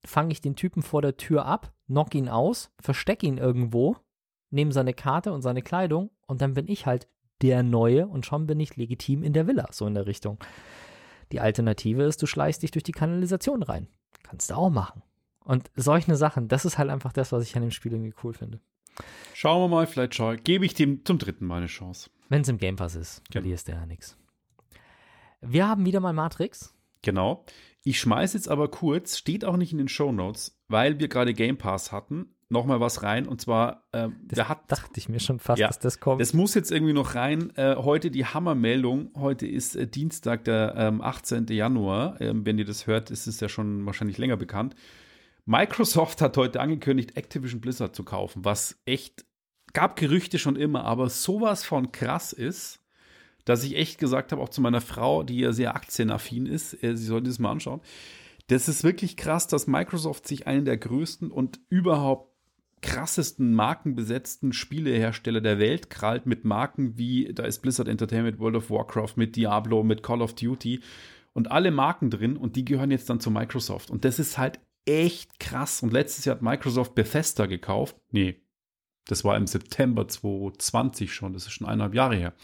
fange 0.04 0.32
ich 0.32 0.40
den 0.40 0.56
Typen 0.56 0.82
vor 0.82 1.02
der 1.02 1.16
Tür 1.16 1.46
ab, 1.46 1.72
knock 1.86 2.14
ihn 2.14 2.28
aus, 2.28 2.70
verstecke 2.80 3.26
ihn 3.26 3.38
irgendwo, 3.38 3.96
nehme 4.50 4.72
seine 4.72 4.94
Karte 4.94 5.32
und 5.32 5.42
seine 5.42 5.62
Kleidung 5.62 6.10
und 6.26 6.40
dann 6.42 6.54
bin 6.54 6.68
ich 6.68 6.86
halt 6.86 7.08
der 7.42 7.62
Neue 7.62 8.06
und 8.06 8.26
schon 8.26 8.46
bin 8.46 8.60
ich 8.60 8.76
legitim 8.76 9.22
in 9.22 9.32
der 9.32 9.46
Villa, 9.46 9.68
so 9.70 9.86
in 9.86 9.94
der 9.94 10.06
Richtung. 10.06 10.38
Die 11.32 11.40
Alternative 11.40 12.02
ist, 12.02 12.20
du 12.20 12.26
schleichst 12.26 12.62
dich 12.62 12.70
durch 12.70 12.82
die 12.82 12.92
Kanalisation 12.92 13.62
rein. 13.62 13.88
Kannst 14.22 14.50
du 14.50 14.54
auch 14.54 14.70
machen. 14.70 15.02
Und 15.44 15.70
solche 15.74 16.16
Sachen, 16.16 16.48
das 16.48 16.64
ist 16.64 16.78
halt 16.78 16.90
einfach 16.90 17.12
das, 17.12 17.32
was 17.32 17.44
ich 17.44 17.56
an 17.56 17.62
dem 17.62 17.70
Spiel 17.70 17.92
irgendwie 17.92 18.14
cool 18.22 18.34
finde. 18.34 18.60
Schauen 19.34 19.62
wir 19.62 19.68
mal, 19.68 19.86
vielleicht 19.86 20.14
schau, 20.14 20.34
gebe 20.36 20.64
ich 20.64 20.74
dem 20.74 21.04
zum 21.04 21.18
dritten 21.18 21.46
Mal 21.46 21.58
eine 21.58 21.66
Chance. 21.66 22.10
Wenn 22.28 22.42
es 22.42 22.48
im 22.48 22.58
Game 22.58 22.76
Pass 22.76 22.94
ist, 22.94 23.22
genau. 23.30 23.42
verlierst 23.42 23.68
du 23.68 23.72
ja 23.72 23.86
nichts. 23.86 24.16
Wir 25.40 25.66
haben 25.66 25.86
wieder 25.86 26.00
mal 26.00 26.12
Matrix. 26.12 26.74
Genau. 27.02 27.44
Ich 27.82 27.98
schmeiße 27.98 28.36
jetzt 28.36 28.48
aber 28.48 28.68
kurz, 28.70 29.16
steht 29.16 29.44
auch 29.44 29.56
nicht 29.56 29.72
in 29.72 29.78
den 29.78 29.88
Show 29.88 30.12
Notes, 30.12 30.60
weil 30.68 31.00
wir 31.00 31.08
gerade 31.08 31.32
Game 31.32 31.56
Pass 31.56 31.92
hatten, 31.92 32.34
nochmal 32.50 32.80
was 32.80 33.02
rein. 33.02 33.26
Und 33.26 33.40
zwar, 33.40 33.84
äh, 33.92 34.08
das 34.24 34.48
hat, 34.48 34.70
dachte 34.70 34.92
ich 34.96 35.08
mir 35.08 35.20
schon 35.20 35.38
fast, 35.38 35.58
ja, 35.58 35.68
dass 35.68 35.78
das 35.78 35.98
kommt. 35.98 36.20
Das 36.20 36.34
muss 36.34 36.54
jetzt 36.54 36.70
irgendwie 36.70 36.92
noch 36.92 37.14
rein. 37.14 37.52
Äh, 37.56 37.76
heute 37.76 38.10
die 38.10 38.26
Hammermeldung. 38.26 39.10
Heute 39.16 39.46
ist 39.46 39.76
äh, 39.76 39.86
Dienstag, 39.86 40.44
der 40.44 40.74
ähm, 40.76 41.00
18. 41.00 41.46
Januar. 41.46 42.20
Ähm, 42.20 42.44
wenn 42.44 42.58
ihr 42.58 42.66
das 42.66 42.86
hört, 42.86 43.10
ist 43.10 43.26
es 43.26 43.40
ja 43.40 43.48
schon 43.48 43.86
wahrscheinlich 43.86 44.18
länger 44.18 44.36
bekannt. 44.36 44.74
Microsoft 45.46 46.20
hat 46.20 46.36
heute 46.36 46.60
angekündigt, 46.60 47.16
Activision 47.16 47.60
Blizzard 47.60 47.94
zu 47.94 48.04
kaufen, 48.04 48.44
was 48.44 48.80
echt, 48.84 49.24
gab 49.72 49.96
Gerüchte 49.96 50.38
schon 50.38 50.56
immer, 50.56 50.84
aber 50.84 51.08
sowas 51.08 51.64
von 51.64 51.92
krass 51.92 52.32
ist, 52.32 52.80
dass 53.44 53.64
ich 53.64 53.76
echt 53.76 53.98
gesagt 53.98 54.32
habe, 54.32 54.42
auch 54.42 54.48
zu 54.48 54.60
meiner 54.60 54.80
Frau, 54.80 55.22
die 55.22 55.40
ja 55.40 55.52
sehr 55.52 55.74
aktienaffin 55.74 56.46
ist, 56.46 56.82
äh, 56.82 56.96
sie 56.96 57.06
sollte 57.06 57.28
das 57.28 57.38
mal 57.38 57.50
anschauen. 57.50 57.80
Das 58.48 58.68
ist 58.68 58.84
wirklich 58.84 59.16
krass, 59.16 59.46
dass 59.46 59.66
Microsoft 59.66 60.26
sich 60.26 60.46
einen 60.46 60.64
der 60.64 60.76
größten 60.76 61.30
und 61.30 61.60
überhaupt 61.68 62.30
krassesten 62.82 63.54
markenbesetzten 63.54 64.52
Spielehersteller 64.52 65.40
der 65.40 65.58
Welt 65.58 65.90
krallt 65.90 66.26
mit 66.26 66.44
Marken 66.44 66.96
wie, 66.96 67.32
da 67.32 67.44
ist 67.44 67.60
Blizzard 67.60 67.88
Entertainment, 67.88 68.38
World 68.38 68.56
of 68.56 68.70
Warcraft, 68.70 69.16
mit 69.16 69.36
Diablo, 69.36 69.82
mit 69.82 70.02
Call 70.02 70.22
of 70.22 70.34
Duty 70.34 70.80
und 71.32 71.50
alle 71.50 71.70
Marken 71.70 72.10
drin 72.10 72.36
und 72.36 72.56
die 72.56 72.64
gehören 72.64 72.90
jetzt 72.90 73.10
dann 73.10 73.20
zu 73.20 73.30
Microsoft. 73.30 73.90
Und 73.90 74.04
das 74.04 74.18
ist 74.18 74.38
halt 74.38 74.58
echt 74.86 75.38
krass. 75.38 75.82
Und 75.82 75.92
letztes 75.92 76.24
Jahr 76.24 76.36
hat 76.36 76.42
Microsoft 76.42 76.94
Bethesda 76.94 77.46
gekauft. 77.46 77.96
Nee, 78.10 78.40
das 79.06 79.24
war 79.24 79.36
im 79.36 79.46
September 79.46 80.06
2020 80.06 81.12
schon. 81.12 81.32
Das 81.32 81.46
ist 81.46 81.52
schon 81.52 81.66
eineinhalb 81.66 81.94
Jahre 81.94 82.16
her. 82.16 82.34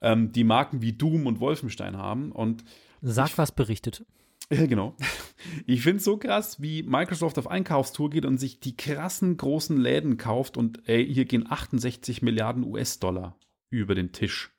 Ähm, 0.00 0.32
die 0.32 0.44
Marken 0.44 0.82
wie 0.82 0.92
Doom 0.92 1.26
und 1.26 1.40
Wolfenstein 1.40 1.96
haben. 1.96 2.32
Und 2.32 2.64
Sag, 3.02 3.28
ich, 3.28 3.38
was 3.38 3.52
berichtet. 3.52 4.04
Ja, 4.50 4.66
genau. 4.66 4.96
Ich 5.66 5.82
finde 5.82 5.98
es 5.98 6.04
so 6.04 6.16
krass, 6.16 6.60
wie 6.60 6.82
Microsoft 6.82 7.38
auf 7.38 7.48
Einkaufstour 7.48 8.10
geht 8.10 8.24
und 8.24 8.38
sich 8.38 8.60
die 8.60 8.76
krassen 8.76 9.36
großen 9.36 9.76
Läden 9.76 10.16
kauft 10.16 10.56
und 10.56 10.88
ey, 10.88 11.06
hier 11.12 11.24
gehen 11.24 11.50
68 11.50 12.22
Milliarden 12.22 12.64
US-Dollar 12.64 13.36
über 13.70 13.94
den 13.94 14.12
Tisch. 14.12 14.55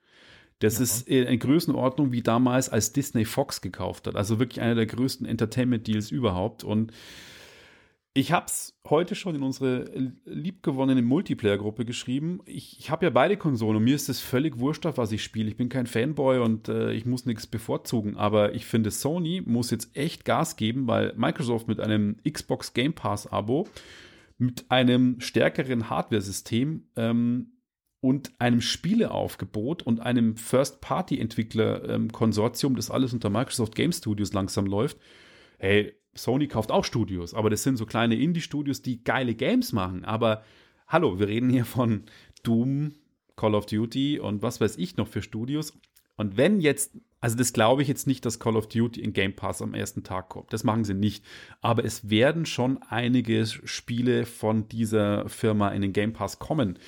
Das 0.59 0.77
ja. 0.77 0.83
ist 0.83 1.09
eine 1.09 1.37
Größenordnung 1.37 2.11
wie 2.11 2.21
damals, 2.21 2.69
als 2.69 2.93
Disney 2.93 3.25
Fox 3.25 3.61
gekauft 3.61 4.07
hat. 4.07 4.15
Also 4.15 4.39
wirklich 4.39 4.61
einer 4.61 4.75
der 4.75 4.87
größten 4.87 5.27
Entertainment-Deals 5.27 6.11
überhaupt. 6.11 6.63
Und 6.63 6.91
ich 8.17 8.31
habe 8.31 8.47
es 8.47 8.75
heute 8.89 9.13
schon 9.13 9.35
in 9.35 9.43
unsere 9.43 9.85
liebgewonnene 10.25 11.03
Multiplayer-Gruppe 11.03 11.85
geschrieben. 11.85 12.39
Ich, 12.45 12.79
ich 12.79 12.89
habe 12.89 13.05
ja 13.05 13.11
beide 13.11 13.37
Konsolen 13.37 13.77
und 13.77 13.83
mir 13.83 13.93
ist 13.93 14.09
es 14.09 14.19
völlig 14.19 14.57
wurscht, 14.57 14.87
auf 14.87 14.97
was 14.97 15.11
ich 15.11 15.23
spiele. 15.23 15.49
Ich 15.49 15.57
bin 15.57 15.69
kein 15.69 15.85
Fanboy 15.85 16.39
und 16.39 16.67
äh, 16.67 16.93
ich 16.93 17.05
muss 17.05 17.27
nichts 17.27 17.45
bevorzugen. 17.45 18.17
Aber 18.17 18.55
ich 18.55 18.65
finde, 18.65 18.89
Sony 18.89 19.43
muss 19.45 19.69
jetzt 19.69 19.95
echt 19.95 20.25
Gas 20.25 20.55
geben, 20.55 20.87
weil 20.87 21.13
Microsoft 21.15 21.67
mit 21.67 21.79
einem 21.79 22.17
Xbox 22.27 22.73
Game 22.73 22.93
Pass-Abo, 22.93 23.67
mit 24.39 24.65
einem 24.69 25.19
stärkeren 25.19 25.91
Hardware-System 25.91 26.87
ähm, 26.95 27.51
und 28.07 28.31
einem 28.39 28.61
Spieleaufgebot 28.61 29.83
und 29.83 29.99
einem 29.99 30.37
First-Party-Entwickler-Konsortium, 30.37 32.77
das 32.77 32.89
alles 32.89 33.11
unter 33.11 33.29
Microsoft 33.29 33.75
Game 33.75 33.91
Studios 33.91 34.31
langsam 34.31 34.65
läuft. 34.65 34.97
Hey, 35.57 35.93
Sony 36.13 36.47
kauft 36.47 36.71
auch 36.71 36.85
Studios, 36.85 37.33
aber 37.33 37.49
das 37.49 37.63
sind 37.63 37.75
so 37.75 37.85
kleine 37.85 38.15
Indie-Studios, 38.15 38.81
die 38.81 39.03
geile 39.03 39.35
Games 39.35 39.73
machen. 39.73 40.05
Aber 40.05 40.45
hallo, 40.87 41.19
wir 41.19 41.27
reden 41.27 41.49
hier 41.49 41.65
von 41.65 42.03
Doom, 42.43 42.93
Call 43.35 43.55
of 43.55 43.65
Duty 43.65 44.21
und 44.21 44.41
was 44.41 44.61
weiß 44.61 44.77
ich 44.77 44.95
noch 44.95 45.09
für 45.09 45.21
Studios. 45.21 45.77
Und 46.15 46.37
wenn 46.37 46.61
jetzt, 46.61 46.97
also 47.19 47.35
das 47.35 47.51
glaube 47.51 47.81
ich 47.81 47.89
jetzt 47.89 48.07
nicht, 48.07 48.25
dass 48.25 48.39
Call 48.39 48.55
of 48.55 48.69
Duty 48.69 49.01
in 49.01 49.11
Game 49.11 49.35
Pass 49.35 49.61
am 49.61 49.73
ersten 49.73 50.05
Tag 50.05 50.29
kommt. 50.29 50.53
Das 50.53 50.63
machen 50.63 50.85
sie 50.85 50.93
nicht. 50.93 51.25
Aber 51.59 51.83
es 51.83 52.09
werden 52.09 52.45
schon 52.45 52.79
einige 52.87 53.45
Spiele 53.45 54.25
von 54.25 54.69
dieser 54.69 55.27
Firma 55.27 55.71
in 55.71 55.81
den 55.81 55.91
Game 55.91 56.13
Pass 56.13 56.39
kommen. 56.39 56.79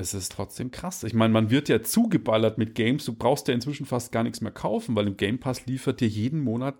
Das 0.00 0.14
ist 0.14 0.32
trotzdem 0.32 0.70
krass. 0.70 1.04
Ich 1.04 1.12
meine, 1.12 1.30
man 1.30 1.50
wird 1.50 1.68
ja 1.68 1.82
zugeballert 1.82 2.56
mit 2.56 2.74
Games. 2.74 3.04
Du 3.04 3.12
brauchst 3.12 3.48
ja 3.48 3.54
inzwischen 3.54 3.84
fast 3.84 4.12
gar 4.12 4.22
nichts 4.22 4.40
mehr 4.40 4.50
kaufen, 4.50 4.96
weil 4.96 5.06
im 5.06 5.18
Game 5.18 5.38
Pass 5.38 5.66
liefert 5.66 6.00
dir 6.00 6.08
jeden 6.08 6.40
Monat 6.40 6.74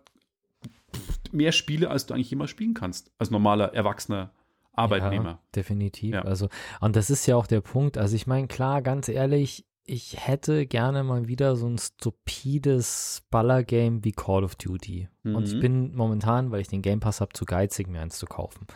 mehr 1.30 1.52
Spiele, 1.52 1.90
als 1.90 2.06
du 2.06 2.14
eigentlich 2.14 2.30
jemals 2.30 2.48
spielen 2.48 2.72
kannst, 2.72 3.12
als 3.18 3.30
normaler, 3.30 3.74
erwachsener 3.74 4.32
Arbeitnehmer. 4.72 5.30
Ja, 5.32 5.38
definitiv. 5.54 6.14
Ja. 6.14 6.22
Also, 6.22 6.48
und 6.80 6.96
das 6.96 7.10
ist 7.10 7.26
ja 7.26 7.36
auch 7.36 7.46
der 7.46 7.60
Punkt. 7.60 7.98
Also, 7.98 8.16
ich 8.16 8.26
meine, 8.26 8.46
klar, 8.46 8.80
ganz 8.80 9.06
ehrlich, 9.10 9.66
ich 9.84 10.26
hätte 10.26 10.64
gerne 10.64 11.04
mal 11.04 11.28
wieder 11.28 11.56
so 11.56 11.68
ein 11.68 11.76
stupides 11.76 13.26
Ballergame 13.30 14.02
wie 14.02 14.12
Call 14.12 14.44
of 14.44 14.54
Duty. 14.54 15.10
Mhm. 15.24 15.34
Und 15.34 15.46
ich 15.46 15.56
mhm. 15.56 15.60
bin 15.60 15.94
momentan, 15.94 16.52
weil 16.52 16.62
ich 16.62 16.68
den 16.68 16.80
Game 16.80 17.00
Pass 17.00 17.20
habe, 17.20 17.34
zu 17.34 17.44
geizig, 17.44 17.86
mir 17.86 18.00
eins 18.00 18.16
zu 18.16 18.24
kaufen. 18.24 18.66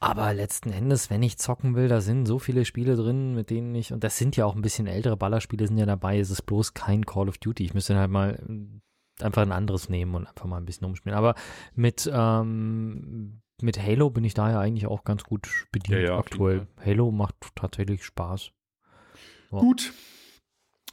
Aber 0.00 0.32
letzten 0.32 0.70
Endes, 0.70 1.10
wenn 1.10 1.22
ich 1.24 1.38
zocken 1.38 1.74
will, 1.74 1.88
da 1.88 2.00
sind 2.00 2.26
so 2.26 2.38
viele 2.38 2.64
Spiele 2.64 2.94
drin, 2.94 3.34
mit 3.34 3.50
denen 3.50 3.74
ich, 3.74 3.92
und 3.92 4.04
das 4.04 4.16
sind 4.16 4.36
ja 4.36 4.46
auch 4.46 4.54
ein 4.54 4.62
bisschen 4.62 4.86
ältere 4.86 5.16
Ballerspiele, 5.16 5.66
sind 5.66 5.78
ja 5.78 5.86
dabei, 5.86 6.20
ist 6.20 6.30
es 6.30 6.40
bloß 6.40 6.74
kein 6.74 7.04
Call 7.04 7.28
of 7.28 7.38
Duty. 7.38 7.64
Ich 7.64 7.74
müsste 7.74 7.96
halt 7.96 8.10
mal 8.10 8.38
äh, 8.48 9.24
einfach 9.24 9.42
ein 9.42 9.50
anderes 9.50 9.88
nehmen 9.88 10.14
und 10.14 10.26
einfach 10.26 10.46
mal 10.46 10.58
ein 10.58 10.66
bisschen 10.66 10.86
umspielen. 10.86 11.18
Aber 11.18 11.34
mit, 11.74 12.08
ähm, 12.12 13.40
mit 13.60 13.82
Halo 13.82 14.10
bin 14.10 14.22
ich 14.22 14.34
da 14.34 14.50
ja 14.50 14.60
eigentlich 14.60 14.86
auch 14.86 15.02
ganz 15.02 15.24
gut 15.24 15.66
bedient 15.72 16.00
ja, 16.00 16.10
ja, 16.10 16.18
aktuell. 16.18 16.68
Halo 16.84 17.10
macht 17.10 17.34
tatsächlich 17.56 18.04
Spaß. 18.04 18.52
So. 19.50 19.56
Gut. 19.56 19.92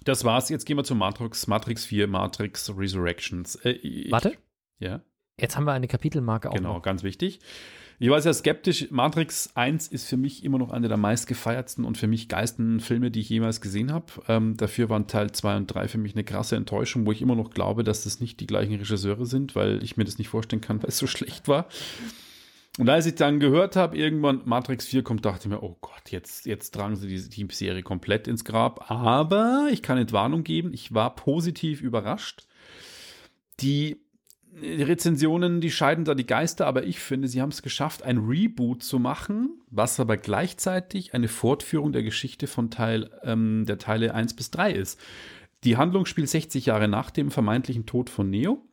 Das 0.04 0.24
war's. 0.24 0.50
Jetzt 0.50 0.66
gehen 0.66 0.78
wir 0.78 0.84
zu 0.84 0.96
Matrix, 0.96 1.46
Matrix 1.46 1.86
4, 1.86 2.08
Matrix 2.08 2.76
Resurrections. 2.76 3.56
Äh, 3.58 3.72
ich, 3.72 4.12
Warte. 4.12 4.36
Ja. 4.80 5.02
Jetzt 5.40 5.58
haben 5.58 5.66
wir 5.66 5.74
eine 5.74 5.88
Kapitelmarke 5.88 6.50
auch. 6.50 6.56
Genau, 6.56 6.76
noch. 6.76 6.82
ganz 6.82 7.04
wichtig. 7.04 7.40
Ich 7.98 8.10
war 8.10 8.22
sehr 8.22 8.34
skeptisch. 8.34 8.92
Matrix 8.92 9.56
1 9.56 9.88
ist 9.88 10.08
für 10.08 10.18
mich 10.18 10.44
immer 10.44 10.58
noch 10.58 10.72
eine 10.72 10.90
der 10.90 10.98
meistgefeiertsten 10.98 11.86
und 11.86 11.98
für 11.98 12.08
mich 12.08 12.28
geilsten 12.28 12.82
Filme, 12.82 13.10
die 13.10 13.22
ich 13.22 13.30
jemals 13.30 13.62
gesehen 13.62 13.94
habe. 13.94 14.06
Ähm, 14.28 14.58
dafür 14.58 14.90
waren 14.90 15.08
Teil 15.08 15.32
2 15.32 15.58
und 15.58 15.68
3 15.68 15.88
für 15.88 15.98
mich 15.98 16.14
eine 16.14 16.26
krasse 16.26 16.58
Enttäuschung, 16.58 17.06
wo 17.06 17.14
ich 17.14 17.22
immer 17.22 17.36
noch 17.36 17.52
glaube, 17.52 17.86
dass 17.86 18.04
das 18.04 18.20
nicht 18.20 18.42
die 18.42 18.48
gleichen 18.48 18.74
Regisseure 18.74 19.26
sind, 19.26 19.56
weil 19.56 19.82
ich 19.82 19.96
mir 19.96 20.04
das 20.04 20.18
nicht 20.18 20.28
vorstellen 20.28 20.62
kann, 20.62 20.82
weil 20.84 20.90
es 20.90 20.98
so 20.98 21.08
schlecht 21.08 21.48
war. 21.48 21.68
Und 22.78 22.90
als 22.90 23.06
ich 23.06 23.16
dann 23.16 23.40
gehört 23.40 23.78
habe, 23.78 23.98
irgendwann 23.98 24.42
Matrix 24.44 24.86
4 24.88 25.04
kommt, 25.04 25.26
dachte 25.26 25.48
ich 25.48 25.50
mir, 25.50 25.64
oh 25.64 25.78
Gott, 25.80 26.12
jetzt, 26.12 26.46
jetzt 26.46 26.72
tragen 26.72 26.98
sie 26.98 27.08
diese 27.08 27.30
Teamserie 27.30 27.84
komplett 27.84 28.28
ins 28.28 28.44
Grab. 28.44 28.92
Aber 28.92 29.70
ich 29.72 29.82
kann 29.82 29.98
Entwarnung 29.98 30.44
geben, 30.44 30.74
ich 30.74 30.94
war 30.94 31.16
positiv 31.16 31.82
überrascht. 31.82 32.46
Die 33.62 34.05
die 34.62 34.84
Rezensionen, 34.84 35.60
die 35.62 35.72
scheiden 35.72 36.06
da 36.06 36.16
die 36.16 36.26
Geister, 36.26 36.66
aber 36.68 36.84
ich 36.84 37.00
finde, 37.00 37.28
sie 37.28 37.42
haben 37.42 37.50
es 37.50 37.62
geschafft, 37.62 38.04
ein 38.04 38.18
Reboot 38.18 38.84
zu 38.84 39.00
machen, 39.00 39.62
was 39.70 40.00
aber 40.00 40.18
gleichzeitig 40.18 41.14
eine 41.14 41.28
Fortführung 41.28 41.92
der 41.92 42.04
Geschichte 42.04 42.48
von 42.48 42.72
Teil, 42.72 43.10
ähm, 43.24 43.66
der 43.68 43.78
Teile 43.78 44.14
1 44.14 44.36
bis 44.36 44.52
3 44.52 44.72
ist. 44.72 45.00
Die 45.64 45.78
Handlung 45.78 46.06
spielt 46.06 46.30
60 46.30 46.68
Jahre 46.68 46.88
nach 46.88 47.12
dem 47.12 47.32
vermeintlichen 47.32 47.86
Tod 47.86 48.10
von 48.10 48.30
Neo. 48.30 48.64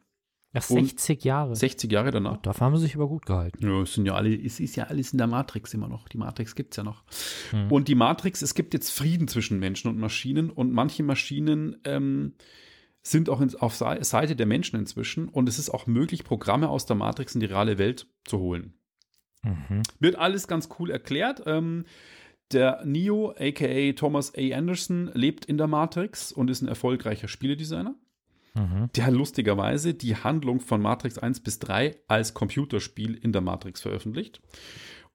Ach, 0.54 0.62
60 0.62 1.24
Jahre. 1.24 1.56
60 1.56 1.90
Jahre 1.90 2.10
danach. 2.10 2.36
Oh, 2.36 2.40
dafür 2.42 2.66
haben 2.66 2.76
sie 2.76 2.82
sich 2.82 2.94
aber 2.94 3.08
gut 3.08 3.24
gehalten. 3.24 3.66
Ja, 3.66 3.80
es 3.80 3.94
sind 3.94 4.04
ja 4.04 4.14
alle, 4.14 4.34
es 4.34 4.60
ist 4.60 4.76
ja 4.76 4.84
alles 4.84 5.12
in 5.12 5.18
der 5.18 5.26
Matrix 5.26 5.72
immer 5.72 5.88
noch. 5.88 6.08
Die 6.08 6.18
Matrix 6.18 6.54
gibt 6.54 6.74
es 6.74 6.76
ja 6.76 6.84
noch. 6.84 7.04
Hm. 7.50 7.72
Und 7.72 7.88
die 7.88 7.94
Matrix, 7.94 8.42
es 8.42 8.54
gibt 8.54 8.74
jetzt 8.74 8.90
Frieden 8.90 9.28
zwischen 9.28 9.58
Menschen 9.58 9.88
und 9.88 9.98
Maschinen 9.98 10.50
und 10.50 10.72
manche 10.72 11.02
Maschinen 11.02 11.76
ähm, 11.84 12.34
sind 13.02 13.28
auch 13.28 13.40
in, 13.40 13.54
auf 13.56 13.74
Seite 13.74 14.36
der 14.36 14.46
Menschen 14.46 14.78
inzwischen 14.78 15.28
und 15.28 15.48
es 15.48 15.58
ist 15.58 15.70
auch 15.70 15.86
möglich, 15.86 16.24
Programme 16.24 16.68
aus 16.68 16.86
der 16.86 16.96
Matrix 16.96 17.34
in 17.34 17.40
die 17.40 17.46
reale 17.46 17.78
Welt 17.78 18.06
zu 18.24 18.38
holen. 18.38 18.74
Mhm. 19.42 19.82
Wird 19.98 20.16
alles 20.16 20.46
ganz 20.46 20.68
cool 20.78 20.90
erklärt. 20.90 21.42
Ähm, 21.46 21.84
der 22.52 22.84
Neo, 22.84 23.34
aka 23.38 23.92
Thomas 23.92 24.32
A. 24.36 24.56
Anderson, 24.56 25.10
lebt 25.14 25.44
in 25.44 25.58
der 25.58 25.66
Matrix 25.66 26.32
und 26.32 26.50
ist 26.50 26.62
ein 26.62 26.68
erfolgreicher 26.68 27.28
Spieledesigner. 27.28 27.94
Mhm. 28.54 28.90
Der 28.94 29.10
lustigerweise 29.10 29.94
die 29.94 30.16
Handlung 30.16 30.60
von 30.60 30.80
Matrix 30.80 31.18
1 31.18 31.40
bis 31.40 31.58
3 31.58 31.96
als 32.06 32.34
Computerspiel 32.34 33.14
in 33.14 33.32
der 33.32 33.40
Matrix 33.40 33.80
veröffentlicht. 33.80 34.42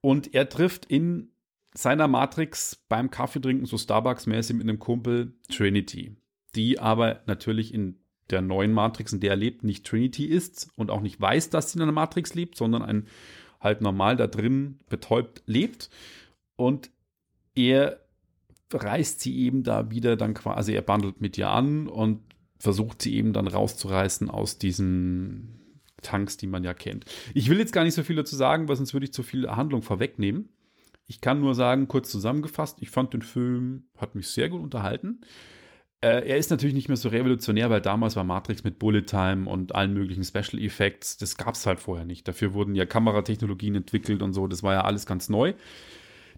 Und 0.01 0.33
er 0.33 0.49
trifft 0.49 0.85
in 0.85 1.29
seiner 1.73 2.07
Matrix 2.07 2.83
beim 2.89 3.11
Kaffeetrinken, 3.11 3.67
so 3.67 3.77
Starbucks-mäßig 3.77 4.55
mit 4.55 4.63
einem 4.63 4.79
Kumpel, 4.79 5.35
Trinity. 5.49 6.15
Die 6.57 6.79
aber 6.79 7.21
natürlich 7.27 7.73
in 7.73 7.99
der 8.29 8.41
neuen 8.41 8.73
Matrix, 8.73 9.13
in 9.13 9.19
der 9.19 9.31
er 9.31 9.35
lebt, 9.37 9.63
nicht 9.63 9.85
Trinity 9.85 10.25
ist 10.25 10.69
und 10.75 10.91
auch 10.91 11.01
nicht 11.01 11.21
weiß, 11.21 11.49
dass 11.49 11.71
sie 11.71 11.77
in 11.77 11.83
einer 11.83 11.93
Matrix 11.93 12.33
lebt, 12.33 12.57
sondern 12.57 12.81
ein 12.81 13.07
halt 13.61 13.81
normal 13.81 14.17
da 14.17 14.27
drin 14.27 14.79
betäubt 14.89 15.43
lebt. 15.45 15.89
Und 16.55 16.89
er 17.55 18.01
reißt 18.73 19.21
sie 19.21 19.37
eben 19.37 19.63
da 19.63 19.89
wieder 19.91 20.17
dann 20.17 20.33
quasi, 20.33 20.73
er 20.73 20.81
bandelt 20.81 21.21
mit 21.21 21.37
ihr 21.37 21.49
an 21.49 21.87
und 21.87 22.21
versucht 22.59 23.01
sie 23.01 23.15
eben 23.15 23.33
dann 23.33 23.47
rauszureißen 23.47 24.29
aus 24.29 24.57
diesen 24.57 25.83
Tanks, 26.01 26.37
die 26.37 26.47
man 26.47 26.63
ja 26.63 26.73
kennt. 26.73 27.05
Ich 27.33 27.49
will 27.49 27.59
jetzt 27.59 27.71
gar 27.71 27.83
nicht 27.83 27.93
so 27.93 28.03
viel 28.03 28.15
dazu 28.15 28.35
sagen, 28.35 28.67
weil 28.67 28.75
sonst 28.75 28.93
würde 28.93 29.05
ich 29.05 29.13
zu 29.13 29.23
viel 29.23 29.49
Handlung 29.49 29.81
vorwegnehmen. 29.81 30.49
Ich 31.05 31.21
kann 31.21 31.39
nur 31.39 31.55
sagen, 31.55 31.87
kurz 31.87 32.11
zusammengefasst, 32.11 32.79
ich 32.81 32.89
fand 32.89 33.13
den 33.13 33.21
Film, 33.21 33.83
hat 33.97 34.15
mich 34.15 34.27
sehr 34.27 34.49
gut 34.49 34.61
unterhalten. 34.61 35.21
Äh, 36.01 36.27
er 36.27 36.37
ist 36.37 36.51
natürlich 36.51 36.75
nicht 36.75 36.89
mehr 36.89 36.97
so 36.97 37.09
revolutionär, 37.09 37.69
weil 37.69 37.81
damals 37.81 38.15
war 38.15 38.23
Matrix 38.23 38.63
mit 38.63 38.77
Bullet 38.77 39.01
Time 39.03 39.49
und 39.49 39.73
allen 39.73 39.93
möglichen 39.93 40.23
Special 40.23 40.61
Effects, 40.61 41.17
das 41.17 41.37
gab 41.37 41.55
es 41.55 41.65
halt 41.65 41.79
vorher 41.79 42.05
nicht. 42.05 42.27
Dafür 42.27 42.53
wurden 42.53 42.75
ja 42.75 42.85
Kameratechnologien 42.85 43.75
entwickelt 43.75 44.21
und 44.21 44.33
so, 44.33 44.47
das 44.47 44.61
war 44.61 44.73
ja 44.73 44.81
alles 44.81 45.05
ganz 45.05 45.27
neu. 45.27 45.53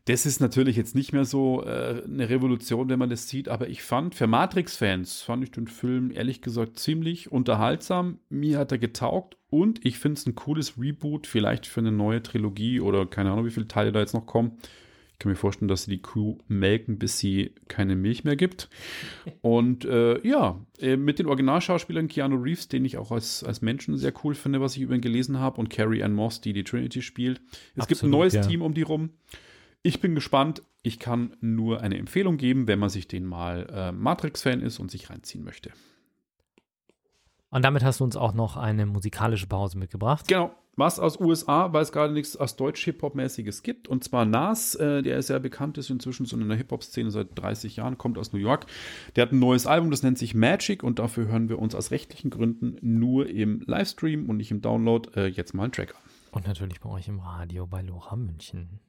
Das 0.05 0.25
ist 0.25 0.39
natürlich 0.39 0.77
jetzt 0.77 0.95
nicht 0.95 1.11
mehr 1.11 1.25
so 1.25 1.63
äh, 1.65 2.01
eine 2.03 2.29
Revolution, 2.29 2.89
wenn 2.89 2.99
man 2.99 3.09
das 3.09 3.27
sieht, 3.27 3.49
aber 3.49 3.67
ich 3.67 3.83
fand, 3.83 4.15
für 4.15 4.27
Matrix-Fans 4.27 5.21
fand 5.21 5.43
ich 5.43 5.51
den 5.51 5.67
Film 5.67 6.11
ehrlich 6.11 6.41
gesagt 6.41 6.79
ziemlich 6.79 7.31
unterhaltsam. 7.31 8.19
Mir 8.29 8.59
hat 8.59 8.71
er 8.71 8.77
getaugt 8.77 9.35
und 9.49 9.85
ich 9.85 9.99
finde 9.99 10.19
es 10.19 10.25
ein 10.25 10.35
cooles 10.35 10.79
Reboot, 10.79 11.27
vielleicht 11.27 11.67
für 11.67 11.81
eine 11.81 11.91
neue 11.91 12.23
Trilogie 12.23 12.79
oder 12.79 13.05
keine 13.05 13.31
Ahnung, 13.31 13.45
wie 13.45 13.51
viele 13.51 13.67
Teile 13.67 13.91
da 13.91 13.99
jetzt 13.99 14.13
noch 14.13 14.25
kommen. 14.25 14.57
Ich 15.19 15.23
kann 15.23 15.33
mir 15.33 15.35
vorstellen, 15.35 15.67
dass 15.67 15.83
sie 15.83 15.91
die 15.91 16.01
Kuh 16.01 16.37
melken, 16.47 16.97
bis 16.97 17.19
sie 17.19 17.51
keine 17.67 17.97
Milch 17.97 18.23
mehr 18.23 18.37
gibt. 18.37 18.69
Und 19.41 19.83
äh, 19.83 20.25
ja, 20.25 20.65
äh, 20.79 20.95
mit 20.95 21.19
den 21.19 21.25
Originalschauspielern 21.25 22.07
Keanu 22.07 22.37
Reeves, 22.37 22.69
den 22.69 22.85
ich 22.85 22.97
auch 22.97 23.11
als, 23.11 23.43
als 23.43 23.61
Menschen 23.61 23.97
sehr 23.97 24.13
cool 24.23 24.33
finde, 24.33 24.61
was 24.61 24.77
ich 24.77 24.81
über 24.81 24.95
ihn 24.95 25.01
gelesen 25.01 25.37
habe, 25.37 25.59
und 25.59 25.69
Carrie 25.69 26.03
Ann 26.03 26.13
Moss, 26.13 26.39
die 26.39 26.53
die 26.53 26.63
Trinity 26.63 27.01
spielt. 27.01 27.41
Es 27.75 27.81
Absolut, 27.81 27.87
gibt 27.89 28.03
ein 28.03 28.09
neues 28.11 28.33
ja. 28.33 28.43
Team 28.43 28.61
um 28.61 28.73
die 28.73 28.83
rum. 28.83 29.09
Ich 29.81 29.99
bin 29.99 30.15
gespannt. 30.15 30.63
Ich 30.83 30.99
kann 30.99 31.35
nur 31.41 31.81
eine 31.81 31.97
Empfehlung 31.97 32.37
geben, 32.37 32.67
wenn 32.67 32.79
man 32.79 32.89
sich 32.89 33.09
den 33.09 33.25
mal 33.25 33.67
äh, 33.73 33.91
Matrix-Fan 33.91 34.61
ist 34.61 34.79
und 34.79 34.89
sich 34.89 35.09
reinziehen 35.09 35.43
möchte. 35.43 35.71
Und 37.51 37.65
damit 37.65 37.83
hast 37.83 37.99
du 37.99 38.03
uns 38.03 38.15
auch 38.15 38.33
noch 38.33 38.57
eine 38.57 38.85
musikalische 38.85 39.47
Pause 39.47 39.77
mitgebracht. 39.77 40.27
Genau. 40.27 40.51
Was 40.75 40.97
aus 40.97 41.19
USA, 41.19 41.73
weil 41.73 41.81
es 41.81 41.91
gerade 41.91 42.13
nichts 42.13 42.37
aus 42.37 42.55
Deutsch-Hip-Hop-mäßiges 42.55 43.63
gibt. 43.63 43.89
Und 43.89 44.03
zwar 44.05 44.23
Nas, 44.23 44.75
äh, 44.75 45.01
der 45.01 45.21
sehr 45.21 45.41
bekannt 45.41 45.77
ist, 45.77 45.89
inzwischen 45.89 46.25
so 46.25 46.37
in 46.37 46.47
der 46.47 46.57
Hip-Hop-Szene 46.57 47.11
seit 47.11 47.37
30 47.37 47.75
Jahren, 47.75 47.97
kommt 47.97 48.17
aus 48.17 48.31
New 48.31 48.39
York. 48.39 48.65
Der 49.15 49.23
hat 49.23 49.33
ein 49.33 49.39
neues 49.39 49.67
Album, 49.67 49.91
das 49.91 50.03
nennt 50.03 50.17
sich 50.17 50.35
Magic. 50.35 50.81
Und 50.81 50.99
dafür 50.99 51.27
hören 51.27 51.49
wir 51.49 51.59
uns 51.59 51.75
aus 51.75 51.91
rechtlichen 51.91 52.29
Gründen 52.29 52.77
nur 52.81 53.27
im 53.27 53.61
Livestream 53.65 54.29
und 54.29 54.37
nicht 54.37 54.51
im 54.51 54.61
Download 54.61 55.09
äh, 55.19 55.27
jetzt 55.27 55.53
mal 55.53 55.63
einen 55.63 55.73
Track 55.73 55.95
an. 55.95 56.01
Und 56.31 56.47
natürlich 56.47 56.79
bei 56.79 56.89
euch 56.89 57.09
im 57.09 57.19
Radio 57.19 57.67
bei 57.67 57.81
Lora 57.81 58.15
München. 58.15 58.79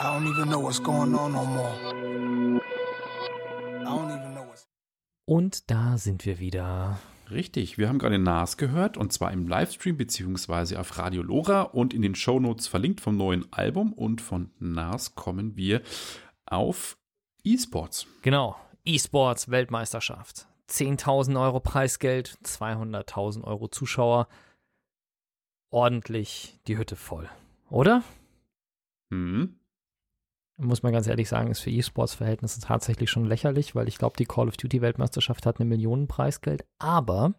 I 0.00 0.02
don't 0.02 0.26
even 0.26 0.48
know 0.48 0.62
what's 0.62 0.82
going 0.82 1.14
on 1.14 1.32
no 1.32 1.44
more. 1.44 1.74
I 2.56 3.84
don't 3.84 4.08
even 4.08 4.34
know 4.34 4.48
what's 4.48 4.66
Und 5.26 5.70
da 5.70 5.98
sind 5.98 6.24
wir 6.24 6.38
wieder. 6.38 6.98
Richtig, 7.30 7.76
wir 7.76 7.90
haben 7.90 7.98
gerade 7.98 8.18
Nas 8.18 8.56
gehört 8.56 8.96
und 8.96 9.12
zwar 9.12 9.30
im 9.30 9.46
Livestream 9.46 9.98
beziehungsweise 9.98 10.80
auf 10.80 10.96
Radio 10.96 11.20
Lora 11.20 11.62
und 11.62 11.92
in 11.92 12.00
den 12.00 12.14
Shownotes 12.14 12.66
verlinkt 12.66 13.02
vom 13.02 13.18
neuen 13.18 13.52
Album 13.52 13.92
und 13.92 14.22
von 14.22 14.50
Nas 14.58 15.16
kommen 15.16 15.54
wir 15.56 15.82
auf 16.46 16.96
E-Sports. 17.44 18.06
Genau, 18.22 18.56
E-Sports 18.86 19.50
Weltmeisterschaft. 19.50 20.46
10.000 20.70 21.38
Euro 21.38 21.60
Preisgeld, 21.60 22.38
200.000 22.42 23.44
Euro 23.44 23.68
Zuschauer. 23.68 24.28
Ordentlich 25.68 26.58
die 26.66 26.78
Hütte 26.78 26.96
voll, 26.96 27.28
oder? 27.68 28.02
Mhm. 29.10 29.59
Muss 30.60 30.82
man 30.82 30.92
ganz 30.92 31.06
ehrlich 31.06 31.28
sagen, 31.28 31.50
ist 31.50 31.60
für 31.60 31.70
E-Sports-Verhältnisse 31.70 32.60
tatsächlich 32.60 33.10
schon 33.10 33.24
lächerlich, 33.24 33.74
weil 33.74 33.88
ich 33.88 33.98
glaube, 33.98 34.16
die 34.18 34.26
Call 34.26 34.48
of 34.48 34.56
Duty-Weltmeisterschaft 34.56 35.46
hat 35.46 35.58
eine 35.58 35.68
Million 35.68 36.06
Preisgeld. 36.06 36.64
Aber 36.78 37.34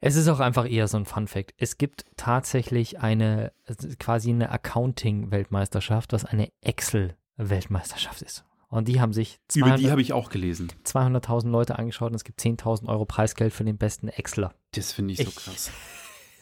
es 0.00 0.16
ist 0.16 0.28
auch 0.28 0.40
einfach 0.40 0.70
eher 0.70 0.86
so 0.86 0.98
ein 0.98 1.06
Fun-Fact. 1.06 1.54
Es 1.56 1.78
gibt 1.78 2.04
tatsächlich 2.16 3.00
eine, 3.00 3.52
quasi 3.98 4.30
eine 4.30 4.50
Accounting-Weltmeisterschaft, 4.50 6.12
was 6.12 6.24
eine 6.24 6.52
Excel-Weltmeisterschaft 6.60 8.22
ist. 8.22 8.44
Und 8.68 8.88
die 8.88 9.00
haben 9.00 9.12
sich 9.12 9.38
200, 9.48 9.78
Über 9.78 9.78
die 9.78 9.90
habe 9.90 10.02
ich 10.02 10.12
auch 10.12 10.30
gelesen. 10.30 10.72
200.000 10.84 11.48
Leute 11.48 11.78
angeschaut 11.78 12.10
und 12.10 12.16
es 12.16 12.24
gibt 12.24 12.40
10.000 12.40 12.88
Euro 12.88 13.04
Preisgeld 13.04 13.52
für 13.52 13.64
den 13.64 13.78
besten 13.78 14.08
Exler. 14.08 14.52
Das 14.72 14.92
finde 14.92 15.14
ich, 15.14 15.20
ich 15.20 15.26
so 15.26 15.40
krass. 15.40 15.70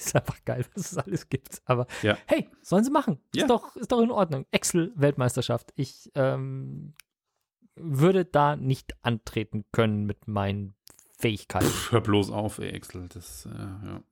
Ist 0.06 0.16
einfach 0.16 0.44
geil, 0.44 0.64
was 0.74 0.92
es 0.92 0.98
alles 0.98 1.28
gibt. 1.28 1.62
Aber 1.64 1.86
ja. 2.02 2.16
hey, 2.26 2.48
sollen 2.62 2.84
sie 2.84 2.90
machen. 2.90 3.18
Ja. 3.34 3.42
Ist, 3.42 3.50
doch, 3.50 3.76
ist 3.76 3.92
doch 3.92 4.00
in 4.00 4.10
Ordnung. 4.10 4.46
Excel-Weltmeisterschaft. 4.50 5.72
Ich 5.76 6.10
ähm, 6.14 6.94
würde 7.74 8.24
da 8.24 8.56
nicht 8.56 8.94
antreten 9.02 9.64
können 9.72 10.04
mit 10.04 10.28
meinen 10.28 10.74
Fähigkeiten. 11.18 11.66
Pff, 11.66 11.92
hör 11.92 12.00
bloß 12.00 12.30
auf, 12.30 12.58
ey, 12.58 12.70
Excel. 12.70 13.08
Das, 13.08 13.46
äh, 13.46 13.58
ja. 13.58 14.02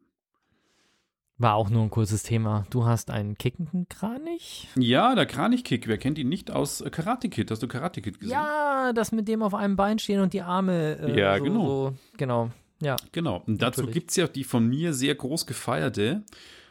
War 1.41 1.55
auch 1.55 1.71
nur 1.71 1.83
ein 1.83 1.91
kurzes 1.91 2.23
Thema. 2.23 2.67
Du 2.69 2.85
hast 2.85 3.11
einen 3.11 3.35
kickenden 3.39 3.89
Kranich? 3.89 4.69
Ja, 4.77 5.15
der 5.15 5.25
Kranichkick. 5.25 5.89
Wer 5.89 5.97
kennt 5.97 6.19
ihn 6.19 6.29
nicht 6.29 6.51
aus 6.51 6.83
äh, 6.83 6.91
Karate 6.91 7.31
Kid? 7.31 7.51
Hast 7.51 7.63
du 7.63 7.67
Karate 7.67 8.03
Kid 8.03 8.21
gesehen? 8.21 8.33
Ja, 8.33 8.93
das 8.93 9.11
mit 9.11 9.27
dem 9.27 9.43
auf 9.43 9.55
einem 9.55 9.75
Bein 9.75 9.99
stehen 9.99 10.21
und 10.21 10.35
die 10.35 10.43
Arme. 10.43 10.99
Äh, 10.99 11.19
ja, 11.19 11.39
so, 11.39 11.45
genau. 11.45 11.67
So, 11.67 11.95
genau. 12.19 12.51
Ja. 12.81 12.97
Genau. 13.13 13.43
Und 13.47 13.61
dazu 13.63 13.87
gibt 13.87 14.11
es 14.11 14.17
ja 14.17 14.27
die 14.27 14.45
von 14.45 14.67
mir 14.67 14.95
sehr 14.95 15.15
groß 15.15 15.47
gefeierte 15.47 16.25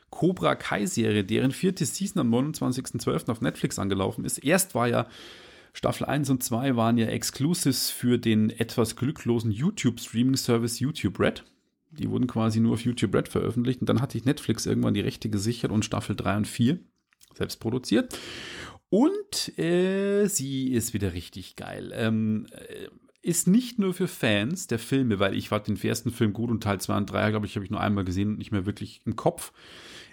Cobra 0.10 0.56
Kai-Serie, 0.56 1.24
deren 1.24 1.52
vierte 1.52 1.86
Season 1.86 2.22
am 2.22 2.34
29.12. 2.34 3.30
auf 3.30 3.42
Netflix 3.42 3.78
angelaufen 3.78 4.26
ist. 4.26 4.40
Erst 4.40 4.74
war 4.76 4.88
ja 4.88 5.08
Staffel 5.74 6.06
1 6.06 6.30
und 6.32 6.44
2 6.44 6.76
waren 6.76 6.98
ja 6.98 7.08
Exclusives 7.08 7.92
für 7.92 8.18
den 8.18 8.50
etwas 8.50 8.96
glücklosen 8.96 9.52
YouTube-Streaming-Service 9.52 10.80
YouTube 10.80 11.20
Red. 11.20 11.44
Die 11.92 12.10
wurden 12.10 12.28
quasi 12.28 12.60
nur 12.60 12.74
auf 12.74 12.82
YouTube 12.82 13.14
Red 13.14 13.28
veröffentlicht. 13.28 13.82
Und 13.82 13.90
dann 13.90 14.02
hatte 14.02 14.18
ich 14.18 14.26
Netflix 14.26 14.66
irgendwann 14.66 14.94
die 14.94 15.02
Rechte 15.02 15.30
gesichert 15.30 15.72
und 15.72 15.86
Staffel 15.86 16.16
3 16.16 16.38
und 16.38 16.48
4 16.48 16.80
selbst 17.36 17.60
produziert. 17.60 18.18
Und 18.90 19.58
äh, 19.60 20.26
sie 20.28 20.74
ist 20.74 20.94
wieder 20.94 21.14
richtig 21.14 21.56
geil. 21.56 21.92
Ähm, 21.94 22.48
äh, 22.52 22.88
ist 23.22 23.48
nicht 23.48 23.80
nur 23.80 23.94
für 23.94 24.08
Fans 24.08 24.68
der 24.68 24.80
Filme, 24.80 25.20
weil 25.20 25.36
ich 25.36 25.50
fand 25.50 25.68
den 25.68 25.82
ersten 25.82 26.12
Film 26.12 26.34
gut 26.34 26.50
und 26.50 26.64
Teil 26.64 26.80
2 26.80 26.98
und 26.98 27.12
3, 27.12 27.32
glaube 27.32 27.46
ich, 27.46 27.56
habe 27.56 27.66
ich 27.66 27.72
nur 27.72 27.82
einmal 27.82 28.06
gesehen 28.06 28.30
und 28.30 28.38
nicht 28.38 28.52
mehr 28.52 28.66
wirklich 28.66 29.02
im 29.06 29.16
Kopf. 29.16 29.52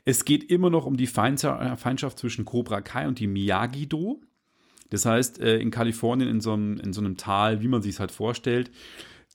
Es 0.05 0.25
geht 0.25 0.51
immer 0.51 0.71
noch 0.71 0.87
um 0.87 0.97
die 0.97 1.07
Feindschaft 1.07 2.19
zwischen 2.19 2.45
Cobra 2.45 2.81
Kai 2.81 3.07
und 3.07 3.19
die 3.19 3.27
Miyagi-Do. 3.27 4.21
Das 4.91 5.05
heißt, 5.05 5.41
äh, 5.41 5.59
in 5.59 5.71
Kalifornien 5.71 6.29
in 6.29 6.41
so 6.41 6.53
einem, 6.53 6.79
in 6.79 6.93
so 6.93 7.01
einem 7.01 7.17
Tal, 7.17 7.61
wie 7.61 7.69
man 7.69 7.83
sich 7.83 7.95
es 7.95 8.01
halt 8.01 8.13
vorstellt, 8.13 8.71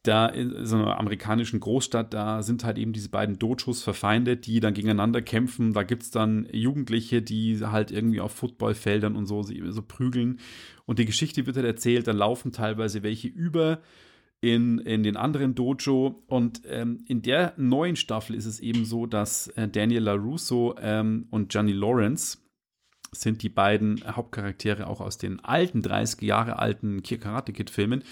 da 0.03 0.25
in 0.25 0.65
so 0.65 0.77
einer 0.77 0.99
amerikanischen 0.99 1.59
Großstadt, 1.59 2.13
da 2.13 2.41
sind 2.41 2.63
halt 2.63 2.77
eben 2.77 2.91
diese 2.91 3.09
beiden 3.09 3.37
Dojos 3.37 3.83
verfeindet, 3.83 4.47
die 4.47 4.59
dann 4.59 4.73
gegeneinander 4.73 5.21
kämpfen. 5.21 5.73
Da 5.73 5.83
gibt 5.83 6.03
es 6.03 6.11
dann 6.11 6.47
Jugendliche, 6.51 7.21
die 7.21 7.59
halt 7.63 7.91
irgendwie 7.91 8.19
auf 8.19 8.31
Footballfeldern 8.31 9.15
und 9.15 9.27
so, 9.27 9.43
so 9.43 9.81
prügeln. 9.83 10.39
Und 10.85 10.97
die 10.97 11.05
Geschichte 11.05 11.45
wird 11.45 11.55
halt 11.55 11.67
erzählt, 11.67 12.07
dann 12.07 12.17
laufen 12.17 12.51
teilweise 12.51 13.03
welche 13.03 13.27
über 13.27 13.79
in, 14.41 14.79
in 14.79 15.03
den 15.03 15.17
anderen 15.17 15.53
Dojo. 15.53 16.23
Und 16.27 16.63
ähm, 16.67 17.05
in 17.07 17.21
der 17.21 17.53
neuen 17.57 17.95
Staffel 17.95 18.35
ist 18.35 18.47
es 18.47 18.59
eben 18.59 18.85
so, 18.85 19.05
dass 19.05 19.49
äh, 19.49 19.67
Daniel 19.67 20.03
LaRusso 20.03 20.75
ähm, 20.81 21.27
und 21.29 21.49
Gianni 21.49 21.73
Lawrence, 21.73 22.39
sind 23.13 23.43
die 23.43 23.49
beiden 23.49 24.01
Hauptcharaktere 24.05 24.87
auch 24.87 25.01
aus 25.01 25.17
den 25.17 25.39
alten, 25.41 25.81
30 25.81 26.21
Jahre 26.21 26.59
alten 26.59 27.03
Karate 27.03 27.51
Kid 27.51 27.69
Filmen. 27.69 28.03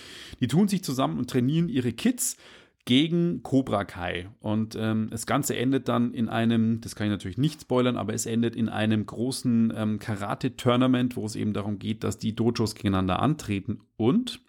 Die 0.41 0.47
tun 0.47 0.68
sich 0.68 0.84
zusammen 0.84 1.18
und 1.18 1.30
trainieren 1.30 1.70
ihre 1.70 1.93
Kids 1.93 2.38
gegen 2.84 3.43
Cobra 3.43 3.86
Kai. 3.86 4.30
Und 4.39 4.76
ähm, 4.76 5.10
das 5.10 5.26
Ganze 5.26 5.56
endet 5.56 5.88
dann 5.88 6.14
in 6.14 6.28
einem, 6.28 6.82
das 6.82 6.95
kann 6.95 7.08
ich 7.08 7.12
natürlich 7.12 7.38
nicht 7.38 7.62
spoilern, 7.62 7.97
aber 7.97 8.14
es 8.14 8.26
endet 8.26 8.56
in 8.56 8.68
einem 8.68 9.06
großen 9.06 9.72
ähm, 9.76 10.00
Karate-Tournament, 10.00 11.16
wo 11.16 11.26
es 11.26 11.36
eben 11.36 11.54
darum 11.54 11.80
geht, 11.80 12.04
dass 12.04 12.18
die 12.18 12.36
Dojos 12.36 12.76
gegeneinander 12.76 13.22
antreten. 13.22 13.82
Und 13.95 14.41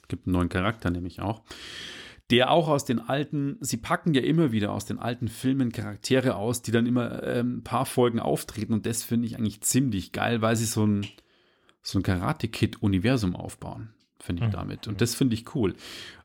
es 0.00 0.08
gibt 0.08 0.26
einen 0.26 0.34
neuen 0.34 0.48
Charakter 0.48 0.90
nämlich 0.90 1.20
auch, 1.20 1.42
der 2.30 2.50
auch 2.50 2.68
aus 2.68 2.84
den 2.84 2.98
alten, 2.98 3.58
sie 3.60 3.76
packen 3.76 4.14
ja 4.14 4.22
immer 4.22 4.52
wieder 4.52 4.72
aus 4.72 4.86
den 4.86 4.98
alten 4.98 5.28
Filmen 5.28 5.72
Charaktere 5.72 6.36
aus, 6.36 6.62
die 6.62 6.70
dann 6.70 6.86
immer 6.86 7.22
ähm, 7.24 7.58
ein 7.58 7.64
paar 7.64 7.86
Folgen 7.86 8.20
auftreten. 8.20 8.72
Und 8.72 8.86
das 8.86 9.02
finde 9.02 9.26
ich 9.26 9.36
eigentlich 9.36 9.60
ziemlich 9.60 10.12
geil, 10.12 10.40
weil 10.40 10.56
sie 10.56 10.64
so 10.64 10.86
ein, 10.86 11.06
so 11.82 11.98
ein 11.98 12.02
Karate-Kid-Universum 12.02 13.36
aufbauen, 13.36 13.92
finde 14.18 14.44
ich 14.44 14.48
mhm. 14.48 14.52
damit. 14.52 14.88
Und 14.88 15.00
das 15.00 15.14
finde 15.14 15.34
ich 15.34 15.54
cool. 15.54 15.74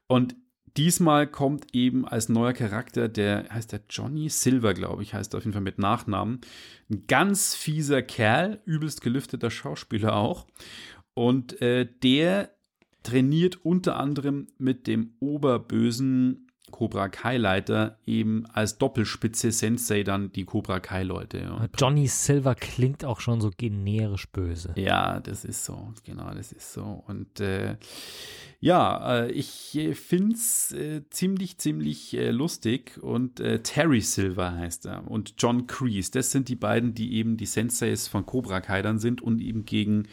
Und 0.07 0.35
Diesmal 0.77 1.25
kommt 1.25 1.73
eben 1.73 2.07
als 2.07 2.29
neuer 2.29 2.53
Charakter, 2.53 3.09
der 3.09 3.47
heißt 3.49 3.71
der 3.71 3.81
Johnny 3.89 4.29
Silver, 4.29 4.75
glaube 4.75 5.01
ich, 5.01 5.15
heißt 5.15 5.33
auf 5.33 5.43
jeden 5.43 5.53
Fall 5.53 5.63
mit 5.63 5.79
Nachnamen. 5.79 6.39
Ein 6.91 7.07
ganz 7.07 7.55
fieser 7.55 8.03
Kerl, 8.03 8.61
übelst 8.65 9.01
gelüfteter 9.01 9.49
Schauspieler 9.49 10.15
auch. 10.15 10.45
Und 11.15 11.59
äh, 11.63 11.87
der 12.03 12.51
trainiert 13.07 13.63
unter 13.63 13.97
anderem 13.97 14.47
mit 14.57 14.85
dem 14.85 15.13
oberbösen 15.19 16.47
Cobra 16.71 17.07
Kai-Leiter 17.07 17.97
eben 18.05 18.45
als 18.47 18.77
Doppelspitze 18.77 19.53
Sensei 19.53 20.03
dann 20.03 20.33
die 20.33 20.43
Cobra 20.43 20.81
Kai-Leute. 20.81 21.69
Johnny 21.77 22.07
Silver 22.07 22.55
klingt 22.55 23.05
auch 23.05 23.21
schon 23.21 23.39
so 23.39 23.51
generisch 23.55 24.27
böse. 24.27 24.73
Ja, 24.75 25.21
das 25.21 25.45
ist 25.45 25.63
so, 25.63 25.93
genau, 26.03 26.33
das 26.33 26.51
ist 26.51 26.73
so. 26.73 27.01
Und 27.07 27.39
äh, 27.39 27.77
ja, 28.59 29.21
äh, 29.21 29.31
ich 29.31 29.79
finde 29.93 30.35
es 30.35 30.73
äh, 30.73 31.03
ziemlich, 31.09 31.57
ziemlich 31.57 32.13
äh, 32.17 32.31
lustig 32.31 33.01
und 33.01 33.39
äh, 33.39 33.61
Terry 33.63 34.01
Silver 34.01 34.53
heißt 34.53 34.87
er 34.87 35.09
und 35.09 35.35
John 35.37 35.67
Kreese, 35.67 36.11
das 36.11 36.31
sind 36.31 36.49
die 36.49 36.55
beiden, 36.55 36.93
die 36.93 37.13
eben 37.13 37.37
die 37.37 37.45
Senseis 37.45 38.09
von 38.09 38.25
Cobra 38.25 38.59
Kai 38.59 38.81
dann 38.81 38.99
sind 38.99 39.21
und 39.21 39.39
eben 39.39 39.63
gegen 39.63 40.09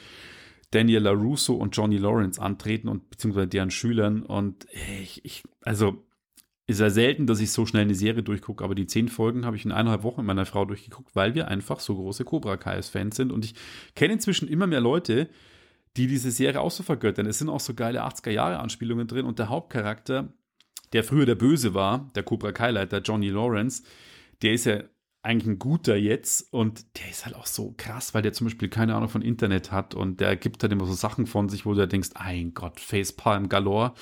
Daniel 0.75 1.03
LaRusso 1.03 1.55
und 1.55 1.77
Johnny 1.77 1.99
Lawrence 1.99 2.41
antreten 2.41 2.89
und 2.89 3.09
beziehungsweise 3.11 3.47
deren 3.47 3.71
Schülern 3.71 4.23
und 4.23 4.67
ich, 5.01 5.25
ich 5.25 5.45
also 5.63 6.05
ist 6.67 6.81
ja 6.81 6.89
selten, 6.89 7.27
dass 7.27 7.41
ich 7.41 7.53
so 7.53 7.67
schnell 7.67 7.83
eine 7.83 7.95
Serie 7.95 8.23
durchgucke, 8.23 8.65
aber 8.65 8.75
die 8.75 8.87
zehn 8.87 9.09
Folgen 9.09 9.45
habe 9.45 9.57
ich 9.57 9.65
in 9.65 9.73
eineinhalb 9.73 10.03
Wochen 10.03 10.23
mit 10.23 10.29
meiner 10.29 10.47
Frau 10.47 10.65
durchgeguckt, 10.65 11.15
weil 11.15 11.35
wir 11.35 11.49
einfach 11.49 11.79
so 11.79 11.95
große 11.95 12.25
Cobra 12.25 12.57
Kai-Fans 12.57 13.17
sind. 13.17 13.33
Und 13.33 13.45
ich 13.45 13.55
kenne 13.95 14.15
inzwischen 14.15 14.49
immer 14.49 14.67
mehr 14.67 14.81
Leute, 14.81 15.29
die 15.99 16.07
diese 16.07 16.31
Serie 16.31 16.61
auch 16.61 16.71
so 16.71 16.83
vergöttern. 16.83 17.27
Es 17.27 17.39
sind 17.39 17.51
auch 17.51 17.61
so 17.61 17.75
geile 17.75 18.05
80er-Jahre-Anspielungen 18.05 19.07
drin 19.07 19.27
und 19.27 19.39
der 19.39 19.51
Hauptcharakter, 19.51 20.33
der 20.95 21.05
früher 21.05 21.27
der 21.27 21.35
Böse 21.35 21.75
war, 21.75 22.11
der 22.15 22.23
Cobra 22.23 22.53
Kai-Leiter 22.53 23.03
Johnny 23.03 23.29
Lawrence, 23.29 23.83
der 24.41 24.55
ist 24.55 24.65
ja 24.65 24.83
eigentlich 25.25 25.55
ein 25.55 25.59
guter 25.59 25.97
jetzt 25.97 26.53
und 26.53 26.85
der 26.99 27.11
ist 27.11 27.25
halt 27.25 27.35
auch 27.35 27.47
so 27.47 27.75
krass, 27.77 28.13
weil 28.13 28.23
der 28.23 28.33
zum 28.33 28.47
Beispiel 28.47 28.69
keine 28.69 28.95
Ahnung 28.95 29.09
von 29.09 29.23
Internet 29.23 29.73
hat 29.73 29.95
und 29.95 30.21
der 30.21 30.37
gibt 30.37 30.63
halt 30.63 30.73
immer 30.73 30.85
so 30.87 30.93
Sachen 30.93 31.27
von 31.27 31.49
sich, 31.49 31.65
wo 31.65 31.73
du 31.73 31.89
denkst, 31.89 32.11
ein 32.15 32.53
Gott, 32.53 32.79
Facepalm 32.79 33.49
galore. 33.49 33.95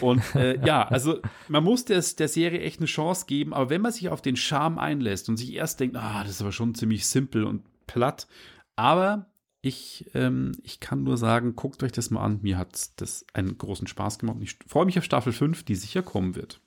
Und 0.00 0.22
äh, 0.34 0.58
ja, 0.66 0.86
also 0.88 1.20
man 1.48 1.62
muss 1.62 1.84
des, 1.84 2.16
der 2.16 2.28
Serie 2.28 2.60
echt 2.60 2.80
eine 2.80 2.86
Chance 2.86 3.26
geben, 3.26 3.54
aber 3.54 3.70
wenn 3.70 3.80
man 3.80 3.92
sich 3.92 4.08
auf 4.08 4.20
den 4.20 4.36
Charme 4.36 4.78
einlässt 4.78 5.28
und 5.28 5.36
sich 5.36 5.52
erst 5.54 5.80
denkt, 5.80 5.96
ah, 5.96 6.22
das 6.22 6.32
ist 6.32 6.42
aber 6.42 6.52
schon 6.52 6.74
ziemlich 6.74 7.06
simpel 7.06 7.44
und 7.44 7.62
platt, 7.86 8.26
aber 8.74 9.26
ich, 9.60 10.10
ähm, 10.14 10.52
ich 10.64 10.80
kann 10.80 11.04
nur 11.04 11.16
sagen, 11.16 11.54
guckt 11.54 11.84
euch 11.84 11.92
das 11.92 12.10
mal 12.10 12.24
an. 12.24 12.40
Mir 12.42 12.58
hat 12.58 13.00
das 13.00 13.24
einen 13.32 13.56
großen 13.56 13.86
Spaß 13.86 14.18
gemacht. 14.18 14.38
Ich 14.40 14.58
freue 14.66 14.86
mich 14.86 14.98
auf 14.98 15.04
Staffel 15.04 15.32
5, 15.32 15.62
die 15.62 15.76
sicher 15.76 16.02
kommen 16.02 16.34
wird. 16.34 16.60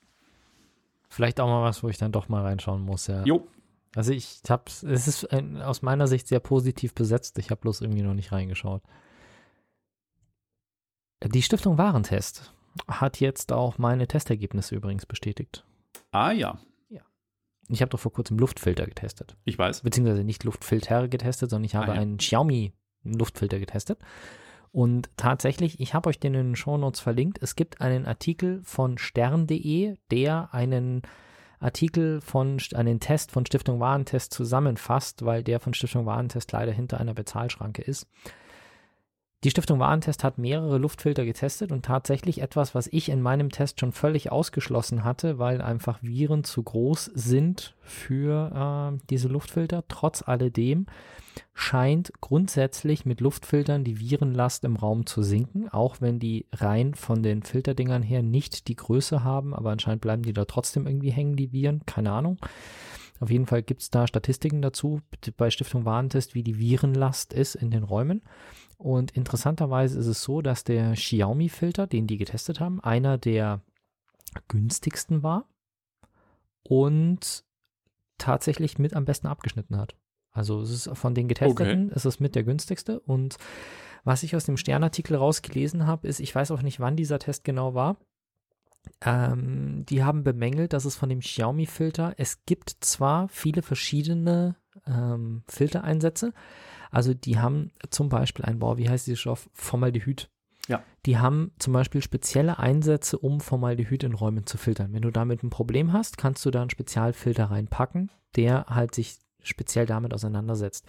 Vielleicht 1.10 1.38
auch 1.40 1.46
mal 1.46 1.62
was, 1.62 1.82
wo 1.82 1.90
ich 1.90 1.98
dann 1.98 2.10
doch 2.10 2.30
mal 2.30 2.42
reinschauen 2.42 2.82
muss, 2.82 3.06
ja. 3.06 3.22
Jo. 3.24 3.46
Also 3.96 4.12
ich 4.12 4.42
hab's, 4.46 4.82
es 4.82 5.08
ist 5.08 5.32
ein, 5.32 5.62
aus 5.62 5.80
meiner 5.80 6.06
Sicht 6.06 6.28
sehr 6.28 6.38
positiv 6.40 6.94
besetzt. 6.94 7.38
Ich 7.38 7.50
habe 7.50 7.62
bloß 7.62 7.80
irgendwie 7.80 8.02
noch 8.02 8.12
nicht 8.12 8.30
reingeschaut. 8.30 8.82
Die 11.24 11.40
Stiftung 11.40 11.78
Warentest 11.78 12.52
hat 12.88 13.20
jetzt 13.20 13.52
auch 13.52 13.78
meine 13.78 14.06
Testergebnisse 14.06 14.74
übrigens 14.74 15.06
bestätigt. 15.06 15.64
Ah 16.10 16.30
ja. 16.30 16.58
Ja. 16.90 17.00
Ich 17.68 17.80
habe 17.80 17.88
doch 17.88 17.98
vor 17.98 18.12
kurzem 18.12 18.38
Luftfilter 18.38 18.84
getestet. 18.84 19.34
Ich 19.46 19.58
weiß. 19.58 19.80
Beziehungsweise 19.80 20.24
nicht 20.24 20.44
Luftfilter 20.44 21.08
getestet, 21.08 21.48
sondern 21.48 21.64
ich 21.64 21.74
habe 21.74 21.92
ah, 21.92 21.94
ja. 21.94 22.00
einen 22.02 22.18
Xiaomi 22.18 22.74
Luftfilter 23.02 23.58
getestet. 23.58 23.98
Und 24.72 25.08
tatsächlich, 25.16 25.80
ich 25.80 25.94
habe 25.94 26.10
euch 26.10 26.20
den 26.20 26.34
in 26.34 26.48
den 26.48 26.56
Shownotes 26.56 27.00
verlinkt. 27.00 27.38
Es 27.40 27.56
gibt 27.56 27.80
einen 27.80 28.04
Artikel 28.04 28.60
von 28.62 28.98
stern.de, 28.98 29.96
der 30.10 30.52
einen 30.52 31.00
Artikel 31.58 32.20
von 32.20 32.58
einen 32.74 33.00
Test 33.00 33.32
von 33.32 33.46
Stiftung 33.46 33.80
Warentest 33.80 34.32
zusammenfasst, 34.32 35.24
weil 35.24 35.42
der 35.42 35.60
von 35.60 35.74
Stiftung 35.74 36.06
Warentest 36.06 36.52
leider 36.52 36.72
hinter 36.72 37.00
einer 37.00 37.14
Bezahlschranke 37.14 37.82
ist. 37.82 38.06
Die 39.44 39.50
Stiftung 39.50 39.78
Warentest 39.78 40.24
hat 40.24 40.38
mehrere 40.38 40.78
Luftfilter 40.78 41.26
getestet 41.26 41.70
und 41.70 41.84
tatsächlich 41.84 42.40
etwas, 42.40 42.74
was 42.74 42.86
ich 42.86 43.10
in 43.10 43.20
meinem 43.20 43.50
Test 43.50 43.78
schon 43.78 43.92
völlig 43.92 44.32
ausgeschlossen 44.32 45.04
hatte, 45.04 45.38
weil 45.38 45.60
einfach 45.60 46.02
Viren 46.02 46.42
zu 46.42 46.62
groß 46.62 47.10
sind 47.14 47.76
für 47.82 48.94
äh, 48.94 48.98
diese 49.10 49.28
Luftfilter. 49.28 49.84
Trotz 49.88 50.22
alledem 50.26 50.86
scheint 51.52 52.12
grundsätzlich 52.22 53.04
mit 53.04 53.20
Luftfiltern 53.20 53.84
die 53.84 54.00
Virenlast 54.00 54.64
im 54.64 54.76
Raum 54.76 55.04
zu 55.04 55.22
sinken, 55.22 55.68
auch 55.68 56.00
wenn 56.00 56.18
die 56.18 56.46
rein 56.52 56.94
von 56.94 57.22
den 57.22 57.42
Filterdingern 57.42 58.02
her 58.02 58.22
nicht 58.22 58.68
die 58.68 58.76
Größe 58.76 59.22
haben, 59.22 59.54
aber 59.54 59.70
anscheinend 59.70 60.00
bleiben 60.00 60.22
die 60.22 60.32
da 60.32 60.46
trotzdem 60.46 60.86
irgendwie 60.86 61.10
hängen, 61.10 61.36
die 61.36 61.52
Viren, 61.52 61.84
keine 61.84 62.10
Ahnung. 62.10 62.38
Auf 63.20 63.30
jeden 63.30 63.46
Fall 63.46 63.62
gibt 63.62 63.82
es 63.82 63.90
da 63.90 64.06
Statistiken 64.06 64.60
dazu 64.60 65.00
bei 65.36 65.50
Stiftung 65.50 65.84
Warentest, 65.84 66.34
wie 66.34 66.42
die 66.42 66.58
Virenlast 66.58 67.32
ist 67.32 67.54
in 67.54 67.70
den 67.70 67.82
Räumen. 67.82 68.22
Und 68.78 69.12
interessanterweise 69.12 69.98
ist 69.98 70.06
es 70.06 70.22
so, 70.22 70.42
dass 70.42 70.64
der 70.64 70.92
Xiaomi-Filter, 70.92 71.86
den 71.86 72.06
die 72.06 72.18
getestet 72.18 72.60
haben, 72.60 72.80
einer 72.80 73.18
der 73.18 73.62
günstigsten 74.48 75.22
war 75.22 75.48
und 76.62 77.44
tatsächlich 78.18 78.78
mit 78.78 78.94
am 78.94 79.04
besten 79.04 79.26
abgeschnitten 79.26 79.76
hat. 79.76 79.96
Also 80.30 80.60
es 80.60 80.70
ist 80.70 80.90
von 80.92 81.14
den 81.14 81.28
getesteten, 81.28 81.86
okay. 81.86 81.94
ist 81.94 82.04
es 82.04 82.20
mit 82.20 82.34
der 82.34 82.44
günstigste. 82.44 83.00
Und 83.00 83.36
was 84.04 84.22
ich 84.22 84.36
aus 84.36 84.44
dem 84.44 84.58
Sternartikel 84.58 85.16
rausgelesen 85.16 85.86
habe, 85.86 86.06
ist, 86.06 86.20
ich 86.20 86.34
weiß 86.34 86.50
auch 86.50 86.62
nicht, 86.62 86.78
wann 86.78 86.96
dieser 86.96 87.18
Test 87.18 87.44
genau 87.44 87.74
war. 87.74 87.96
Ähm, 89.00 89.84
die 89.86 90.04
haben 90.04 90.22
bemängelt, 90.22 90.72
dass 90.72 90.84
es 90.84 90.96
von 90.96 91.08
dem 91.08 91.20
Xiaomi-Filter, 91.20 92.14
es 92.18 92.44
gibt 92.44 92.76
zwar 92.80 93.28
viele 93.28 93.62
verschiedene 93.62 94.56
ähm, 94.86 95.42
Filtereinsätze, 95.48 96.32
also 96.90 97.14
die 97.14 97.38
haben 97.38 97.70
zum 97.90 98.08
Beispiel 98.08 98.44
ein, 98.44 98.58
boah, 98.58 98.78
wie 98.78 98.88
heißt 98.88 99.06
dieser 99.06 99.16
Stoff? 99.16 99.48
Formaldehyd. 99.52 100.28
Ja. 100.68 100.82
Die 101.04 101.18
haben 101.18 101.52
zum 101.58 101.72
Beispiel 101.72 102.02
spezielle 102.02 102.58
Einsätze, 102.58 103.18
um 103.18 103.40
Formaldehyd 103.40 104.02
in 104.02 104.14
Räumen 104.14 104.46
zu 104.46 104.58
filtern. 104.58 104.92
Wenn 104.92 105.02
du 105.02 105.10
damit 105.10 105.42
ein 105.42 105.50
Problem 105.50 105.92
hast, 105.92 106.18
kannst 106.18 106.44
du 106.44 106.50
da 106.50 106.60
einen 106.60 106.70
Spezialfilter 106.70 107.46
reinpacken, 107.46 108.10
der 108.34 108.66
halt 108.68 108.94
sich 108.94 109.18
speziell 109.42 109.86
damit 109.86 110.12
auseinandersetzt. 110.12 110.86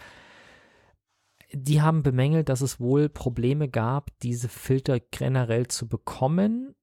Die 1.52 1.80
haben 1.80 2.02
bemängelt, 2.02 2.48
dass 2.48 2.60
es 2.60 2.80
wohl 2.80 3.08
Probleme 3.08 3.68
gab, 3.68 4.10
diese 4.20 4.48
Filter 4.48 5.00
generell 5.00 5.68
zu 5.68 5.88
bekommen 5.88 6.74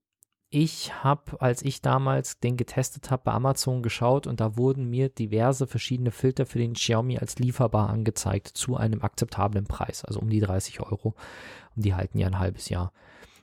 ich 0.58 1.04
habe, 1.04 1.38
als 1.42 1.60
ich 1.60 1.82
damals 1.82 2.40
den 2.40 2.56
getestet 2.56 3.10
habe, 3.10 3.24
bei 3.26 3.32
Amazon 3.32 3.82
geschaut 3.82 4.26
und 4.26 4.40
da 4.40 4.56
wurden 4.56 4.88
mir 4.88 5.10
diverse 5.10 5.66
verschiedene 5.66 6.10
Filter 6.10 6.46
für 6.46 6.58
den 6.58 6.72
Xiaomi 6.72 7.18
als 7.18 7.38
lieferbar 7.38 7.90
angezeigt 7.90 8.48
zu 8.48 8.74
einem 8.74 9.02
akzeptablen 9.02 9.66
Preis, 9.66 10.02
also 10.02 10.18
um 10.18 10.30
die 10.30 10.40
30 10.40 10.80
Euro. 10.80 11.14
Und 11.74 11.84
die 11.84 11.94
halten 11.94 12.16
ja 12.16 12.26
ein 12.26 12.38
halbes 12.38 12.70
Jahr. 12.70 12.94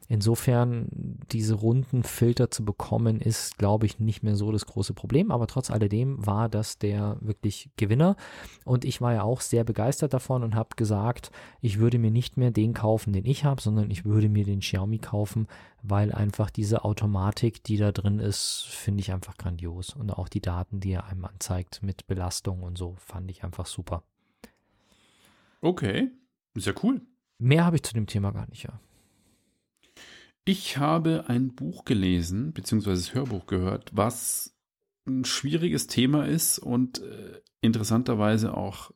Insofern, 0.10 0.88
diese 1.32 1.56
runden 1.56 2.04
Filter 2.04 2.52
zu 2.52 2.66
bekommen, 2.66 3.22
ist, 3.22 3.58
glaube 3.58 3.86
ich, 3.86 4.00
nicht 4.00 4.22
mehr 4.22 4.36
so 4.36 4.52
das 4.52 4.66
große 4.66 4.94
Problem. 4.94 5.32
Aber 5.32 5.48
trotz 5.48 5.72
alledem 5.72 6.26
war 6.26 6.50
das 6.50 6.78
der 6.78 7.18
wirklich 7.22 7.70
Gewinner. 7.78 8.16
Und 8.66 8.86
ich 8.86 9.02
war 9.02 9.14
ja 9.14 9.24
auch 9.24 9.42
sehr 9.42 9.64
begeistert 9.64 10.14
davon 10.14 10.44
und 10.44 10.56
habe 10.56 10.76
gesagt, 10.76 11.32
ich 11.62 11.80
würde 11.80 12.00
mir 12.00 12.12
nicht 12.12 12.38
mehr 12.38 12.52
den 12.52 12.74
kaufen, 12.74 13.14
den 13.14 13.26
ich 13.26 13.46
habe, 13.46 13.62
sondern 13.62 13.90
ich 13.90 14.06
würde 14.06 14.30
mir 14.30 14.44
den 14.44 14.60
Xiaomi 14.60 15.00
kaufen, 15.00 15.48
weil 15.82 16.12
einfach 16.12 16.50
diese 16.50 16.84
Automatik, 16.84 17.64
die 17.64 17.78
da 17.78 17.92
drin 17.92 18.20
ist, 18.20 18.66
finde 18.70 19.02
ich 19.02 19.12
einfach 19.12 19.38
grandios. 19.38 19.96
Und 19.96 20.12
auch 20.12 20.30
die 20.30 20.42
Daten, 20.42 20.80
die 20.80 20.92
er 20.92 21.06
einem 21.06 21.26
anzeigt 21.26 21.82
mit 21.82 22.08
Belastung 22.08 22.64
und 22.64 22.78
so, 22.78 22.96
fand 22.98 23.32
ich 23.32 23.44
einfach 23.44 23.66
super. 23.66 24.04
Okay, 25.62 26.12
ist 26.56 26.68
ja 26.68 26.74
cool. 26.84 27.02
Mehr 27.40 27.66
habe 27.66 27.78
ich 27.78 27.84
zu 27.84 27.94
dem 27.94 28.06
Thema 28.06 28.32
gar 28.32 28.48
nicht, 28.50 28.64
ja. 28.64 28.80
Ich 30.46 30.78
habe 30.78 31.26
ein 31.28 31.56
Buch 31.56 31.86
gelesen, 31.86 32.52
beziehungsweise 32.52 33.02
das 33.02 33.14
Hörbuch 33.14 33.46
gehört, 33.46 33.92
was 33.94 34.56
ein 35.08 35.26
schwieriges 35.26 35.88
Thema 35.88 36.26
ist 36.26 36.60
und 36.60 37.02
äh, 37.02 37.42
interessanterweise 37.62 38.56
auch 38.56 38.92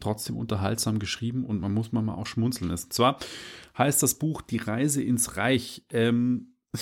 trotzdem 0.00 0.36
unterhaltsam 0.36 0.98
geschrieben 0.98 1.44
und 1.44 1.60
man 1.60 1.72
muss 1.72 1.92
mal 1.92 2.08
auch 2.08 2.26
schmunzeln. 2.26 2.70
Und 2.70 2.92
zwar 2.92 3.18
heißt 3.76 4.02
das 4.02 4.14
Buch 4.14 4.42
Die 4.42 4.58
Reise 4.58 5.02
ins 5.02 5.36
Reich. 5.36 5.84
Ähm, 5.90 6.54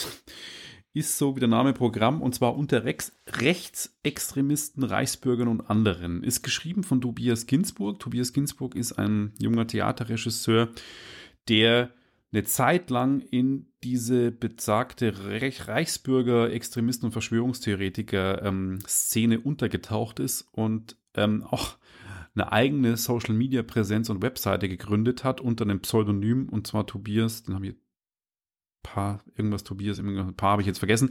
ist 0.94 1.18
so 1.18 1.36
wie 1.36 1.40
der 1.40 1.48
Name 1.48 1.74
Programm 1.74 2.22
und 2.22 2.34
zwar 2.34 2.56
unter 2.56 2.84
Rex 2.84 3.12
Rechtsextremisten, 3.28 4.82
Reichsbürgern 4.82 5.48
und 5.48 5.68
anderen. 5.68 6.24
Ist 6.24 6.42
geschrieben 6.42 6.84
von 6.84 7.02
Tobias 7.02 7.46
Ginsburg. 7.46 7.98
Tobias 7.98 8.32
Ginsburg 8.32 8.74
ist 8.74 8.92
ein 8.92 9.34
junger 9.38 9.66
Theaterregisseur, 9.66 10.70
der 11.48 11.90
eine 12.32 12.44
Zeit 12.44 12.88
lang 12.90 13.20
in 13.20 13.72
diese 13.82 14.30
besagte 14.32 15.14
Reichsbürger, 15.66 16.52
Extremisten 16.52 17.06
und 17.06 17.12
Verschwörungstheoretiker-Szene 17.12 19.34
ähm, 19.36 19.42
untergetaucht 19.42 20.20
ist 20.20 20.42
und 20.52 20.98
ähm, 21.14 21.42
auch 21.44 21.78
eine 22.34 22.52
eigene 22.52 22.96
Social-Media-Präsenz 22.96 24.10
und 24.10 24.22
Webseite 24.22 24.68
gegründet 24.68 25.22
hat 25.24 25.40
unter 25.40 25.64
einem 25.64 25.80
Pseudonym 25.80 26.48
und 26.48 26.66
zwar 26.66 26.86
Tobias, 26.86 27.44
den 27.44 27.54
haben 27.54 27.62
wir 27.62 27.76
paar, 28.82 29.22
irgendwas 29.34 29.64
Tobias, 29.64 29.98
ein 29.98 30.36
paar 30.36 30.52
habe 30.52 30.62
ich 30.62 30.68
jetzt 30.68 30.78
vergessen 30.78 31.10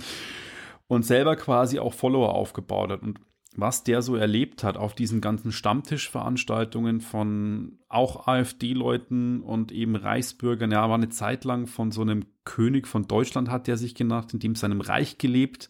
und 0.88 1.05
selber 1.05 1.36
quasi 1.36 1.80
auch 1.80 1.93
Follower 1.93 2.34
aufgebaut 2.34 2.91
hat. 2.91 3.01
Und 3.01 3.20
was 3.58 3.84
der 3.84 4.01
so 4.01 4.16
erlebt 4.16 4.64
hat 4.64 4.78
auf 4.78 4.93
diesen 4.95 5.22
ganzen 5.22 5.51
Stammtischveranstaltungen 5.51 7.01
von 7.01 7.80
auch 7.88 8.28
AfD-Leuten 8.28 9.41
und 9.41 9.72
eben 9.72 9.95
Reichsbürgern. 9.95 10.72
Ja, 10.72 10.89
war 10.89 10.95
eine 10.95 11.10
Zeit 11.10 11.45
lang 11.45 11.68
von 11.68 11.91
so 11.91 12.01
einem 12.01 12.26
König 12.43 12.88
von 12.88 13.08
Deutschland, 13.08 13.49
hat 13.49 13.68
der 13.68 13.78
sich 13.78 13.95
genannt, 13.95 14.34
in 14.34 14.39
dem 14.39 14.56
seinem 14.56 14.82
Reich 14.82 15.18
gelebt. 15.18 15.70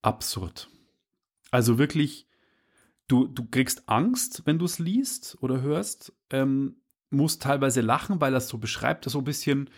Absurd. 0.00 0.68
Also 1.50 1.78
wirklich, 1.78 2.26
du, 3.08 3.26
du 3.26 3.44
kriegst 3.44 3.88
Angst, 3.88 4.42
wenn 4.46 4.58
du 4.58 4.64
es 4.64 4.78
liest 4.78 5.36
oder 5.40 5.60
hörst, 5.60 6.12
ähm, 6.30 6.76
musst 7.10 7.42
teilweise 7.42 7.82
lachen, 7.82 8.20
weil 8.20 8.34
er 8.34 8.38
es 8.38 8.48
so 8.48 8.58
beschreibt, 8.58 9.04
so 9.04 9.18
ein 9.18 9.24
bisschen, 9.24 9.68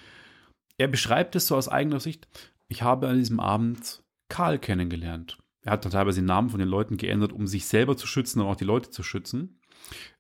er 0.79 0.89
beschreibt 0.89 1.37
es 1.37 1.49
so 1.49 1.57
aus 1.57 1.69
eigener 1.69 2.01
Sicht. 2.01 2.29
Ich 2.69 2.83
habe 2.83 3.09
an 3.09 3.19
diesem 3.19 3.41
Abend 3.41 4.03
Karl 4.29 4.59
kennengelernt. 4.59 5.39
Er 5.65 5.73
hat 5.73 5.85
dann 5.85 5.93
teilweise 5.93 6.21
den 6.21 6.27
Namen 6.27 6.51
von 6.51 6.61
den 6.61 6.69
Leuten 6.69 6.97
geändert, 6.97 7.33
um 7.33 7.47
sich 7.47 7.67
selber 7.67 7.97
zu 7.97 8.07
schützen 8.07 8.41
und 8.41 8.47
auch 8.47 8.57
die 8.57 8.65
Leute 8.65 8.91
zu 8.91 9.03
schützen. 9.03 9.61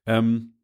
Ähm, 0.06 0.54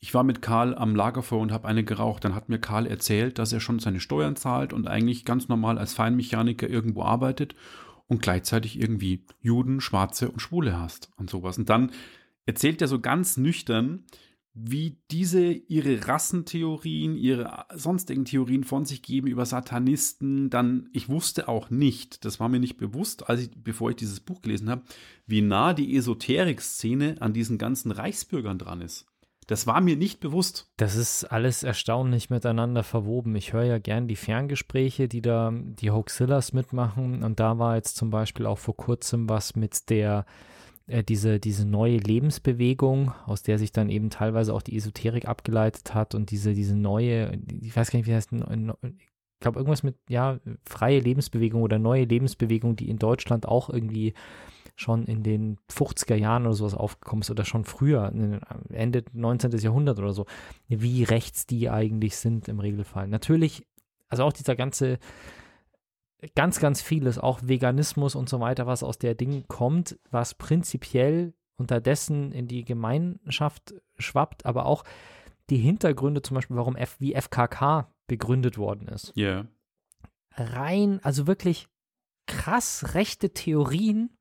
ich 0.00 0.12
war 0.12 0.24
mit 0.24 0.42
Karl 0.42 0.74
am 0.74 0.96
Lagerfeuer 0.96 1.38
und 1.38 1.52
habe 1.52 1.68
eine 1.68 1.84
geraucht. 1.84 2.24
Dann 2.24 2.34
hat 2.34 2.48
mir 2.48 2.58
Karl 2.58 2.88
erzählt, 2.88 3.38
dass 3.38 3.52
er 3.52 3.60
schon 3.60 3.78
seine 3.78 4.00
Steuern 4.00 4.34
zahlt 4.34 4.72
und 4.72 4.88
eigentlich 4.88 5.24
ganz 5.24 5.48
normal 5.48 5.78
als 5.78 5.94
Feinmechaniker 5.94 6.68
irgendwo 6.68 7.04
arbeitet 7.04 7.54
und 8.08 8.20
gleichzeitig 8.20 8.80
irgendwie 8.80 9.24
Juden, 9.40 9.80
Schwarze 9.80 10.28
und 10.28 10.40
Schwule 10.40 10.78
hast 10.78 11.10
und 11.16 11.30
sowas. 11.30 11.56
Und 11.56 11.70
dann 11.70 11.92
erzählt 12.46 12.82
er 12.82 12.88
so 12.88 12.98
ganz 12.98 13.36
nüchtern, 13.36 14.04
wie 14.54 14.98
diese 15.10 15.50
ihre 15.50 16.06
Rassentheorien, 16.06 17.16
ihre 17.16 17.64
sonstigen 17.74 18.26
Theorien 18.26 18.64
von 18.64 18.84
sich 18.84 19.02
geben 19.02 19.26
über 19.26 19.46
Satanisten, 19.46 20.50
dann, 20.50 20.90
ich 20.92 21.08
wusste 21.08 21.48
auch 21.48 21.70
nicht, 21.70 22.24
das 22.24 22.38
war 22.38 22.48
mir 22.48 22.60
nicht 22.60 22.76
bewusst, 22.76 23.28
als 23.28 23.42
ich, 23.42 23.50
bevor 23.56 23.90
ich 23.90 23.96
dieses 23.96 24.20
Buch 24.20 24.42
gelesen 24.42 24.68
habe, 24.68 24.82
wie 25.26 25.40
nah 25.40 25.72
die 25.72 25.96
Esoterik-Szene 25.96 27.16
an 27.20 27.32
diesen 27.32 27.56
ganzen 27.56 27.92
Reichsbürgern 27.92 28.58
dran 28.58 28.82
ist. 28.82 29.06
Das 29.46 29.66
war 29.66 29.80
mir 29.80 29.96
nicht 29.96 30.20
bewusst. 30.20 30.70
Das 30.76 30.94
ist 30.94 31.24
alles 31.24 31.62
erstaunlich 31.62 32.30
miteinander 32.30 32.84
verwoben. 32.84 33.34
Ich 33.34 33.52
höre 33.52 33.64
ja 33.64 33.78
gern 33.78 34.06
die 34.06 34.16
Ferngespräche, 34.16 35.08
die 35.08 35.20
da 35.20 35.52
die 35.52 35.90
Hoaxillas 35.90 36.52
mitmachen. 36.52 37.24
Und 37.24 37.40
da 37.40 37.58
war 37.58 37.74
jetzt 37.74 37.96
zum 37.96 38.10
Beispiel 38.10 38.46
auch 38.46 38.58
vor 38.58 38.76
kurzem 38.76 39.28
was 39.28 39.56
mit 39.56 39.90
der 39.90 40.26
äh, 40.86 41.02
diese, 41.04 41.38
diese 41.38 41.66
neue 41.66 41.98
Lebensbewegung, 41.98 43.12
aus 43.26 43.42
der 43.42 43.58
sich 43.58 43.72
dann 43.72 43.88
eben 43.88 44.10
teilweise 44.10 44.54
auch 44.54 44.62
die 44.62 44.76
Esoterik 44.76 45.26
abgeleitet 45.26 45.94
hat 45.94 46.14
und 46.14 46.30
diese, 46.30 46.54
diese 46.54 46.76
neue, 46.76 47.38
ich 47.60 47.76
weiß 47.76 47.90
gar 47.90 47.98
nicht, 47.98 48.08
wie 48.08 48.14
heißt, 48.14 48.32
ich 48.32 49.40
glaube 49.40 49.58
irgendwas 49.58 49.82
mit, 49.82 49.96
ja, 50.08 50.38
freie 50.64 51.00
Lebensbewegung 51.00 51.62
oder 51.62 51.78
neue 51.78 52.04
Lebensbewegung, 52.04 52.76
die 52.76 52.88
in 52.88 52.98
Deutschland 52.98 53.46
auch 53.46 53.70
irgendwie 53.70 54.14
schon 54.74 55.04
in 55.04 55.22
den 55.22 55.58
50er 55.70 56.14
Jahren 56.14 56.46
oder 56.46 56.54
sowas 56.54 56.74
aufgekommen 56.74 57.22
ist 57.22 57.30
oder 57.30 57.44
schon 57.44 57.64
früher, 57.64 58.10
Ende 58.70 59.04
19. 59.12 59.50
Jahrhundert 59.58 59.98
oder 59.98 60.12
so, 60.12 60.26
wie 60.68 61.04
rechts 61.04 61.46
die 61.46 61.68
eigentlich 61.68 62.16
sind 62.16 62.48
im 62.48 62.58
Regelfall. 62.58 63.08
Natürlich, 63.08 63.66
also 64.08 64.24
auch 64.24 64.32
dieser 64.32 64.56
ganze 64.56 64.98
ganz, 66.34 66.60
ganz 66.60 66.82
vieles, 66.82 67.18
auch 67.18 67.40
Veganismus 67.42 68.14
und 68.14 68.28
so 68.28 68.40
weiter, 68.40 68.66
was 68.66 68.82
aus 68.82 68.98
der 68.98 69.14
Ding 69.14 69.44
kommt, 69.48 69.98
was 70.10 70.34
prinzipiell 70.34 71.34
unterdessen 71.56 72.32
in 72.32 72.48
die 72.48 72.64
Gemeinschaft 72.64 73.74
schwappt, 73.98 74.46
aber 74.46 74.66
auch 74.66 74.84
die 75.50 75.58
Hintergründe, 75.58 76.22
zum 76.22 76.36
Beispiel, 76.36 76.56
warum 76.56 76.76
F 76.76 76.96
wie 76.98 77.14
FKK 77.14 77.92
begründet 78.06 78.58
worden 78.58 78.88
ist. 78.88 79.12
Ja. 79.14 79.28
Yeah. 79.28 79.46
Rein, 80.34 81.00
also 81.02 81.26
wirklich 81.26 81.68
krass 82.26 82.94
rechte 82.94 83.30
Theorien 83.30 84.16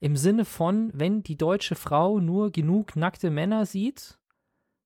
im 0.00 0.16
Sinne 0.16 0.44
von, 0.44 0.90
wenn 0.94 1.22
die 1.22 1.36
deutsche 1.36 1.74
Frau 1.74 2.20
nur 2.20 2.50
genug 2.50 2.96
nackte 2.96 3.30
Männer 3.30 3.66
sieht, 3.66 4.18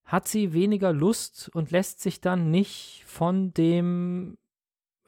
hat 0.04 0.28
sie 0.28 0.52
weniger 0.52 0.92
Lust 0.92 1.50
und 1.54 1.70
lässt 1.70 2.00
sich 2.00 2.20
dann 2.20 2.50
nicht 2.50 3.04
von 3.06 3.52
dem 3.54 4.36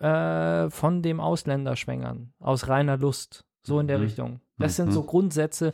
äh, 0.01 0.71
von 0.71 1.03
dem 1.03 1.21
Ausländer 1.21 1.77
schwängern, 1.77 2.33
aus 2.39 2.69
reiner 2.69 2.97
Lust. 2.97 3.45
So 3.63 3.81
in 3.81 3.87
der 3.87 3.99
mhm. 3.99 4.05
Richtung. 4.05 4.41
Das 4.57 4.77
sind 4.77 4.93
so 4.93 5.03
mhm. 5.03 5.07
Grundsätze, 5.07 5.73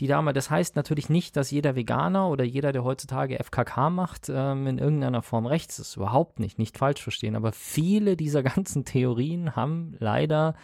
die 0.00 0.06
damals, 0.06 0.34
das 0.34 0.50
heißt 0.50 0.76
natürlich 0.76 1.08
nicht, 1.08 1.36
dass 1.36 1.50
jeder 1.50 1.76
Veganer 1.76 2.28
oder 2.28 2.44
jeder, 2.44 2.72
der 2.72 2.84
heutzutage 2.84 3.38
FKK 3.42 3.90
macht, 3.90 4.28
ähm, 4.28 4.66
in 4.66 4.78
irgendeiner 4.78 5.22
Form 5.22 5.46
rechts 5.46 5.78
ist. 5.78 5.96
Überhaupt 5.96 6.38
nicht, 6.40 6.58
nicht 6.58 6.76
falsch 6.76 7.02
verstehen. 7.02 7.36
Aber 7.36 7.52
viele 7.52 8.16
dieser 8.16 8.42
ganzen 8.54 8.84
Theorien 8.84 9.56
haben 9.56 9.94
leider 9.98 10.54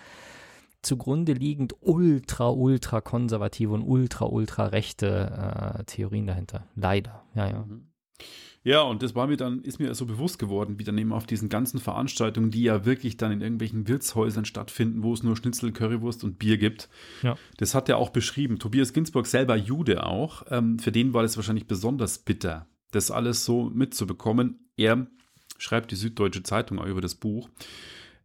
zugrunde 0.82 1.32
liegend 1.32 1.74
ultra, 1.80 2.50
ultra 2.50 3.00
konservative 3.00 3.72
und 3.72 3.82
ultra, 3.82 4.26
ultra 4.26 4.66
rechte 4.66 5.78
äh, 5.78 5.84
Theorien 5.84 6.26
dahinter. 6.26 6.66
Leider, 6.74 7.24
ja, 7.34 7.46
ja. 7.48 7.58
Mhm. 7.60 7.88
Ja, 8.64 8.80
und 8.80 9.02
das 9.02 9.14
war 9.14 9.26
mir 9.26 9.36
dann, 9.36 9.60
ist 9.60 9.78
mir 9.78 9.94
so 9.94 10.06
bewusst 10.06 10.38
geworden, 10.38 10.78
wie 10.78 10.84
dann 10.84 10.96
eben 10.96 11.12
auf 11.12 11.26
diesen 11.26 11.50
ganzen 11.50 11.78
Veranstaltungen, 11.80 12.50
die 12.50 12.62
ja 12.62 12.86
wirklich 12.86 13.18
dann 13.18 13.30
in 13.30 13.42
irgendwelchen 13.42 13.86
Wirtshäusern 13.86 14.46
stattfinden, 14.46 15.02
wo 15.02 15.12
es 15.12 15.22
nur 15.22 15.36
Schnitzel, 15.36 15.70
Currywurst 15.70 16.24
und 16.24 16.38
Bier 16.38 16.56
gibt. 16.56 16.88
Ja. 17.22 17.36
Das 17.58 17.74
hat 17.74 17.90
er 17.90 17.98
auch 17.98 18.08
beschrieben. 18.08 18.58
Tobias 18.58 18.94
Ginsburg 18.94 19.26
selber 19.26 19.54
Jude 19.54 20.06
auch. 20.06 20.44
Ähm, 20.48 20.78
für 20.78 20.92
den 20.92 21.12
war 21.12 21.22
das 21.22 21.36
wahrscheinlich 21.36 21.66
besonders 21.66 22.18
bitter, 22.18 22.66
das 22.90 23.10
alles 23.10 23.44
so 23.44 23.64
mitzubekommen. 23.64 24.70
Er 24.78 25.06
schreibt 25.58 25.90
die 25.90 25.96
Süddeutsche 25.96 26.42
Zeitung 26.42 26.78
auch 26.78 26.86
über 26.86 27.02
das 27.02 27.16
Buch. 27.16 27.50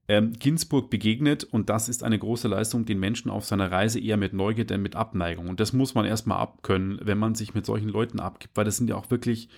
Ähm, 0.07 0.31
Ginsburg 0.39 0.89
begegnet, 0.89 1.43
und 1.43 1.69
das 1.69 1.89
ist 1.89 2.01
eine 2.01 2.17
große 2.17 2.47
Leistung, 2.47 2.85
den 2.85 2.99
Menschen 2.99 3.29
auf 3.29 3.45
seiner 3.45 3.71
Reise 3.71 3.99
eher 3.99 4.17
mit 4.17 4.31
Neugier 4.31 4.65
denn 4.65 4.81
mit 4.81 4.95
Abneigung. 4.95 5.49
Und 5.49 5.59
das 5.59 5.73
muss 5.73 5.95
man 5.95 6.05
erstmal 6.05 6.39
abkönnen, 6.39 6.99
wenn 7.03 7.17
man 7.17 7.35
sich 7.35 7.53
mit 7.53 7.65
solchen 7.65 7.89
Leuten 7.89 8.21
abgibt, 8.21 8.55
weil 8.55 8.65
das 8.65 8.77
sind 8.77 8.89
ja 8.89 8.95
auch 8.95 9.11
wirklich 9.11 9.49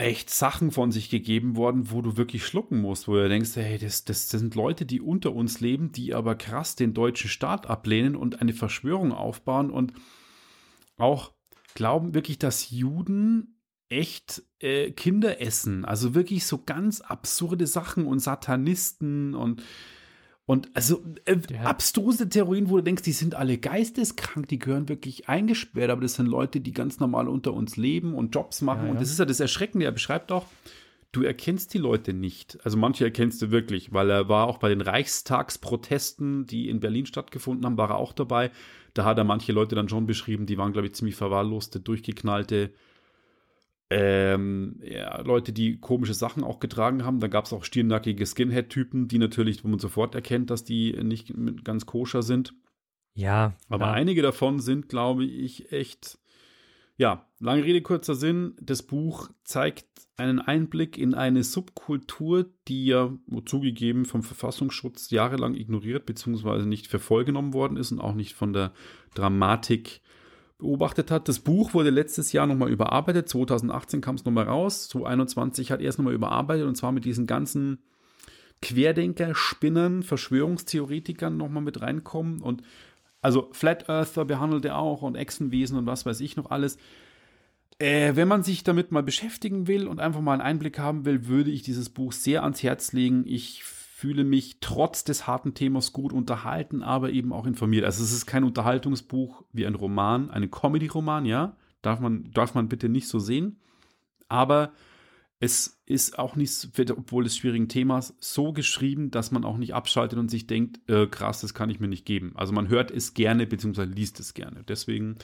echt 0.00 0.30
Sachen 0.30 0.70
von 0.70 0.90
sich 0.90 1.10
gegeben 1.10 1.56
worden, 1.56 1.90
wo 1.90 2.00
du 2.00 2.16
wirklich 2.16 2.46
schlucken 2.46 2.80
musst, 2.80 3.06
wo 3.06 3.14
du 3.14 3.28
denkst, 3.28 3.50
hey, 3.54 3.78
das, 3.78 4.04
das, 4.04 4.30
sind 4.30 4.54
Leute, 4.54 4.86
die 4.86 5.00
unter 5.00 5.34
uns 5.34 5.60
leben, 5.60 5.92
die 5.92 6.14
aber 6.14 6.34
krass 6.34 6.74
den 6.74 6.94
deutschen 6.94 7.28
Staat 7.28 7.68
ablehnen 7.68 8.16
und 8.16 8.40
eine 8.40 8.54
Verschwörung 8.54 9.12
aufbauen 9.12 9.70
und 9.70 9.92
auch 10.96 11.32
glauben 11.74 12.14
wirklich, 12.14 12.38
dass 12.38 12.70
Juden 12.70 13.60
echt 13.90 14.42
äh, 14.60 14.90
Kinder 14.90 15.40
essen. 15.40 15.84
Also 15.84 16.14
wirklich 16.14 16.46
so 16.46 16.62
ganz 16.64 17.00
absurde 17.00 17.66
Sachen 17.66 18.06
und 18.06 18.20
Satanisten 18.20 19.34
und 19.34 19.62
und 20.50 20.68
also 20.74 21.04
äh, 21.26 21.36
ja. 21.48 21.60
abstruse 21.60 22.28
Theorien, 22.28 22.70
wo 22.70 22.78
du 22.78 22.82
denkst, 22.82 23.04
die 23.04 23.12
sind 23.12 23.36
alle 23.36 23.56
geisteskrank, 23.56 24.48
die 24.48 24.58
gehören 24.58 24.88
wirklich 24.88 25.28
eingesperrt, 25.28 25.92
aber 25.92 26.00
das 26.00 26.14
sind 26.14 26.26
Leute, 26.26 26.60
die 26.60 26.72
ganz 26.72 26.98
normal 26.98 27.28
unter 27.28 27.54
uns 27.54 27.76
leben 27.76 28.16
und 28.16 28.34
Jobs 28.34 28.60
machen. 28.60 28.80
Ja, 28.80 28.86
ja. 28.86 28.90
Und 28.90 29.00
das 29.00 29.12
ist 29.12 29.20
ja 29.20 29.26
das 29.26 29.38
Erschreckende. 29.38 29.86
Er 29.86 29.92
beschreibt 29.92 30.32
auch, 30.32 30.46
du 31.12 31.22
erkennst 31.22 31.72
die 31.72 31.78
Leute 31.78 32.14
nicht. 32.14 32.58
Also 32.64 32.78
manche 32.78 33.04
erkennst 33.04 33.40
du 33.42 33.52
wirklich, 33.52 33.92
weil 33.92 34.10
er 34.10 34.28
war 34.28 34.48
auch 34.48 34.58
bei 34.58 34.70
den 34.70 34.80
Reichstagsprotesten, 34.80 36.46
die 36.46 36.68
in 36.68 36.80
Berlin 36.80 37.06
stattgefunden 37.06 37.64
haben, 37.64 37.78
war 37.78 37.90
er 37.90 37.98
auch 37.98 38.12
dabei. 38.12 38.50
Da 38.94 39.04
hat 39.04 39.18
er 39.18 39.24
manche 39.24 39.52
Leute 39.52 39.76
dann 39.76 39.88
schon 39.88 40.08
beschrieben, 40.08 40.46
die 40.46 40.58
waren, 40.58 40.72
glaube 40.72 40.88
ich, 40.88 40.94
ziemlich 40.94 41.14
verwahrloste, 41.14 41.78
durchgeknallte 41.78 42.72
ähm, 43.90 44.80
ja, 44.84 45.20
Leute, 45.22 45.52
die 45.52 45.78
komische 45.78 46.14
Sachen 46.14 46.44
auch 46.44 46.60
getragen 46.60 47.04
haben. 47.04 47.18
Da 47.18 47.26
gab 47.26 47.44
es 47.44 47.52
auch 47.52 47.64
stirnackige 47.64 48.24
Skinhead-Typen, 48.24 49.08
die 49.08 49.18
natürlich, 49.18 49.64
wo 49.64 49.68
man 49.68 49.80
sofort 49.80 50.14
erkennt, 50.14 50.50
dass 50.50 50.64
die 50.64 50.92
nicht 51.02 51.34
ganz 51.64 51.86
koscher 51.86 52.22
sind. 52.22 52.54
Ja. 53.14 53.56
Aber 53.68 53.86
ja. 53.86 53.92
einige 53.92 54.22
davon 54.22 54.60
sind, 54.60 54.88
glaube 54.88 55.24
ich, 55.24 55.72
echt. 55.72 56.18
Ja, 56.96 57.26
lange 57.40 57.64
Rede, 57.64 57.80
kurzer 57.80 58.14
Sinn. 58.14 58.54
Das 58.60 58.82
Buch 58.82 59.30
zeigt 59.42 59.86
einen 60.16 60.38
Einblick 60.38 60.98
in 60.98 61.14
eine 61.14 61.42
Subkultur, 61.42 62.46
die 62.68 62.86
ja 62.86 63.10
zugegeben 63.46 64.04
vom 64.04 64.22
Verfassungsschutz 64.22 65.10
jahrelang 65.10 65.54
ignoriert 65.54 66.04
bzw. 66.04 66.66
nicht 66.66 66.88
für 66.88 66.98
voll 66.98 67.24
genommen 67.24 67.54
worden 67.54 67.78
ist 67.78 67.90
und 67.90 68.00
auch 68.00 68.14
nicht 68.14 68.34
von 68.34 68.52
der 68.52 68.72
Dramatik 69.14 70.02
beobachtet 70.60 71.10
hat. 71.10 71.28
Das 71.28 71.40
Buch 71.40 71.74
wurde 71.74 71.90
letztes 71.90 72.32
Jahr 72.32 72.46
nochmal 72.46 72.70
überarbeitet. 72.70 73.28
2018 73.28 74.00
kam 74.00 74.14
es 74.14 74.24
nochmal 74.24 74.44
raus. 74.44 74.88
2021 74.88 75.72
hat 75.72 75.80
er 75.80 75.88
es 75.88 75.98
nochmal 75.98 76.14
überarbeitet 76.14 76.66
und 76.66 76.76
zwar 76.76 76.92
mit 76.92 77.04
diesen 77.04 77.26
ganzen 77.26 77.78
Querdenker, 78.62 79.34
Spinnern, 79.34 80.02
Verschwörungstheoretikern 80.02 81.36
nochmal 81.36 81.62
mit 81.62 81.80
reinkommen 81.80 82.40
und 82.42 82.62
also 83.22 83.48
Flat 83.52 83.88
Earther 83.88 84.24
behandelt 84.24 84.64
er 84.64 84.78
auch 84.78 85.02
und 85.02 85.14
Echsenwesen 85.14 85.76
und 85.78 85.86
was 85.86 86.06
weiß 86.06 86.20
ich 86.20 86.36
noch 86.36 86.50
alles. 86.50 86.78
Äh, 87.78 88.14
wenn 88.16 88.28
man 88.28 88.42
sich 88.42 88.62
damit 88.62 88.92
mal 88.92 89.02
beschäftigen 89.02 89.66
will 89.66 89.86
und 89.86 90.00
einfach 90.00 90.20
mal 90.20 90.34
einen 90.34 90.42
Einblick 90.42 90.78
haben 90.78 91.04
will, 91.04 91.26
würde 91.26 91.50
ich 91.50 91.62
dieses 91.62 91.88
Buch 91.88 92.12
sehr 92.12 92.42
ans 92.42 92.62
Herz 92.62 92.92
legen. 92.92 93.24
Ich 93.26 93.62
fühle 94.00 94.24
mich 94.24 94.60
trotz 94.60 95.04
des 95.04 95.26
harten 95.26 95.52
Themas 95.52 95.92
gut 95.92 96.14
unterhalten, 96.14 96.82
aber 96.82 97.10
eben 97.10 97.34
auch 97.34 97.44
informiert. 97.46 97.84
Also 97.84 98.02
es 98.02 98.12
ist 98.12 98.24
kein 98.24 98.44
Unterhaltungsbuch 98.44 99.44
wie 99.52 99.66
ein 99.66 99.74
Roman, 99.74 100.30
ein 100.30 100.50
Comedy-Roman, 100.50 101.26
ja, 101.26 101.54
darf 101.82 102.00
man, 102.00 102.30
darf 102.32 102.54
man 102.54 102.70
bitte 102.70 102.88
nicht 102.88 103.08
so 103.08 103.18
sehen. 103.18 103.60
Aber 104.26 104.72
es 105.38 105.82
ist 105.84 106.18
auch 106.18 106.34
nicht, 106.34 106.70
obwohl 106.90 107.26
es 107.26 107.36
schwierigen 107.36 107.68
Themas, 107.68 108.16
so 108.20 108.54
geschrieben, 108.54 109.10
dass 109.10 109.32
man 109.32 109.44
auch 109.44 109.58
nicht 109.58 109.74
abschaltet 109.74 110.18
und 110.18 110.30
sich 110.30 110.46
denkt, 110.46 110.80
äh, 110.88 111.06
krass, 111.06 111.42
das 111.42 111.52
kann 111.52 111.68
ich 111.68 111.78
mir 111.78 111.88
nicht 111.88 112.06
geben. 112.06 112.32
Also 112.36 112.54
man 112.54 112.68
hört 112.68 112.90
es 112.90 113.12
gerne 113.12 113.46
beziehungsweise 113.46 113.92
liest 113.92 114.18
es 114.18 114.32
gerne. 114.32 114.64
Deswegen 114.66 115.16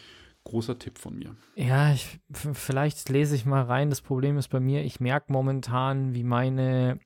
großer 0.45 0.79
Tipp 0.79 0.99
von 0.99 1.19
mir. 1.19 1.35
Ja, 1.55 1.95
ich, 1.95 2.21
vielleicht 2.53 3.09
lese 3.09 3.37
ich 3.37 3.47
mal 3.47 3.63
rein. 3.63 3.89
Das 3.89 4.03
Problem 4.03 4.37
ist 4.37 4.49
bei 4.49 4.61
mir, 4.61 4.85
ich 4.85 5.01
merke 5.01 5.33
momentan, 5.33 6.15
wie 6.15 6.25
meine 6.25 7.01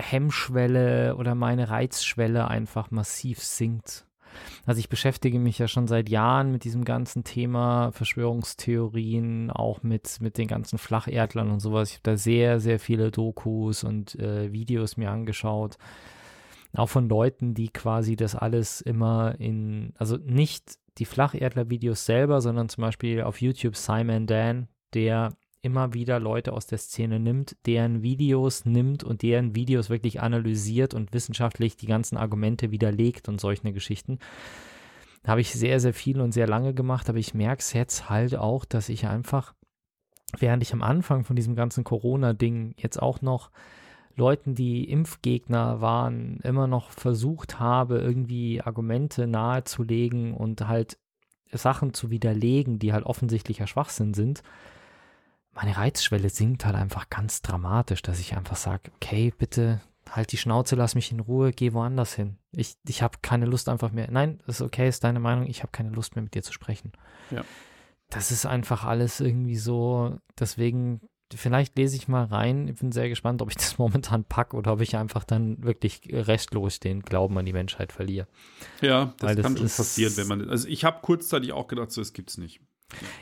Hemmschwelle 0.00 1.16
oder 1.16 1.34
meine 1.34 1.70
Reizschwelle 1.70 2.48
einfach 2.48 2.90
massiv 2.90 3.42
sinkt. 3.42 4.06
Also 4.66 4.78
ich 4.78 4.88
beschäftige 4.88 5.38
mich 5.38 5.58
ja 5.58 5.68
schon 5.68 5.86
seit 5.88 6.08
Jahren 6.08 6.52
mit 6.52 6.64
diesem 6.64 6.84
ganzen 6.84 7.24
Thema 7.24 7.90
Verschwörungstheorien, 7.92 9.50
auch 9.50 9.82
mit, 9.82 10.18
mit 10.20 10.38
den 10.38 10.48
ganzen 10.48 10.78
Flacherdlern 10.78 11.50
und 11.50 11.60
sowas. 11.60 11.90
Ich 11.90 11.96
habe 11.96 12.02
da 12.04 12.16
sehr, 12.16 12.60
sehr 12.60 12.78
viele 12.78 13.10
Dokus 13.10 13.84
und 13.84 14.14
äh, 14.16 14.52
Videos 14.52 14.96
mir 14.96 15.10
angeschaut. 15.10 15.76
Auch 16.74 16.88
von 16.88 17.08
Leuten, 17.08 17.54
die 17.54 17.68
quasi 17.70 18.14
das 18.14 18.36
alles 18.36 18.80
immer 18.80 19.34
in, 19.40 19.92
also 19.98 20.16
nicht 20.16 20.78
die 20.98 21.04
Flacherdler-Videos 21.04 22.04
selber, 22.04 22.40
sondern 22.40 22.68
zum 22.68 22.82
Beispiel 22.82 23.22
auf 23.22 23.40
YouTube 23.40 23.76
Simon 23.76 24.26
Dan, 24.26 24.68
der 24.94 25.32
immer 25.62 25.92
wieder 25.92 26.18
Leute 26.20 26.52
aus 26.52 26.66
der 26.66 26.78
Szene 26.78 27.20
nimmt, 27.20 27.56
deren 27.66 28.02
Videos 28.02 28.64
nimmt 28.64 29.04
und 29.04 29.22
deren 29.22 29.54
Videos 29.54 29.90
wirklich 29.90 30.20
analysiert 30.20 30.94
und 30.94 31.12
wissenschaftlich 31.12 31.76
die 31.76 31.86
ganzen 31.86 32.16
Argumente 32.16 32.70
widerlegt 32.70 33.28
und 33.28 33.40
solche 33.40 33.72
Geschichten. 33.72 34.18
Habe 35.26 35.42
ich 35.42 35.52
sehr, 35.52 35.80
sehr 35.80 35.92
viel 35.92 36.20
und 36.20 36.32
sehr 36.32 36.46
lange 36.46 36.72
gemacht, 36.72 37.08
aber 37.08 37.18
ich 37.18 37.34
merke 37.34 37.60
es 37.60 37.74
jetzt 37.74 38.08
halt 38.08 38.36
auch, 38.36 38.64
dass 38.64 38.88
ich 38.88 39.06
einfach, 39.06 39.54
während 40.38 40.62
ich 40.62 40.72
am 40.72 40.82
Anfang 40.82 41.24
von 41.24 41.36
diesem 41.36 41.54
ganzen 41.56 41.84
Corona-Ding 41.84 42.74
jetzt 42.78 43.00
auch 43.00 43.20
noch 43.20 43.50
Leuten, 44.16 44.54
die 44.54 44.84
Impfgegner 44.90 45.80
waren, 45.80 46.40
immer 46.42 46.66
noch 46.66 46.90
versucht 46.90 47.60
habe, 47.60 47.98
irgendwie 47.98 48.62
Argumente 48.62 49.26
nahezulegen 49.26 50.34
und 50.34 50.66
halt 50.66 50.98
Sachen 51.52 51.94
zu 51.94 52.10
widerlegen, 52.10 52.78
die 52.78 52.92
halt 52.92 53.04
offensichtlicher 53.04 53.66
Schwachsinn 53.66 54.14
sind, 54.14 54.42
meine 55.52 55.76
Reizschwelle 55.76 56.30
sinkt 56.30 56.64
halt 56.64 56.76
einfach 56.76 57.10
ganz 57.10 57.42
dramatisch, 57.42 58.02
dass 58.02 58.20
ich 58.20 58.36
einfach 58.36 58.56
sage, 58.56 58.90
okay, 58.96 59.32
bitte 59.36 59.80
halt 60.10 60.32
die 60.32 60.36
Schnauze, 60.36 60.76
lass 60.76 60.94
mich 60.94 61.12
in 61.12 61.20
Ruhe, 61.20 61.52
geh 61.52 61.72
woanders 61.72 62.14
hin. 62.14 62.36
Ich, 62.52 62.76
ich 62.86 63.02
habe 63.02 63.18
keine 63.22 63.46
Lust 63.46 63.68
einfach 63.68 63.92
mehr. 63.92 64.08
Nein, 64.10 64.40
ist 64.46 64.60
okay, 64.60 64.88
ist 64.88 65.04
deine 65.04 65.20
Meinung, 65.20 65.46
ich 65.46 65.62
habe 65.62 65.72
keine 65.72 65.90
Lust 65.90 66.16
mehr 66.16 66.22
mit 66.22 66.34
dir 66.34 66.42
zu 66.42 66.52
sprechen. 66.52 66.92
Ja. 67.30 67.44
Das 68.08 68.32
ist 68.32 68.44
einfach 68.44 68.84
alles 68.84 69.20
irgendwie 69.20 69.56
so, 69.56 70.18
deswegen, 70.38 71.00
vielleicht 71.32 71.76
lese 71.76 71.94
ich 71.94 72.08
mal 72.08 72.24
rein. 72.24 72.66
Ich 72.66 72.80
bin 72.80 72.90
sehr 72.90 73.08
gespannt, 73.08 73.40
ob 73.40 73.50
ich 73.50 73.56
das 73.56 73.78
momentan 73.78 74.24
packe 74.24 74.56
oder 74.56 74.72
ob 74.72 74.80
ich 74.80 74.96
einfach 74.96 75.24
dann 75.24 75.62
wirklich 75.62 76.00
restlos 76.10 76.80
den 76.80 77.02
Glauben 77.02 77.38
an 77.38 77.46
die 77.46 77.52
Menschheit 77.52 77.92
verliere. 77.92 78.26
Ja, 78.80 79.14
das, 79.18 79.36
das 79.36 79.44
kann 79.44 79.56
schon 79.56 79.68
passieren, 79.68 80.16
wenn 80.16 80.26
man. 80.26 80.48
Also 80.48 80.66
ich 80.66 80.84
habe 80.84 81.00
kurzzeitig 81.02 81.52
auch 81.52 81.68
gedacht, 81.68 81.92
so 81.92 82.00
es 82.00 82.12
gibt's 82.12 82.36
nicht. 82.38 82.60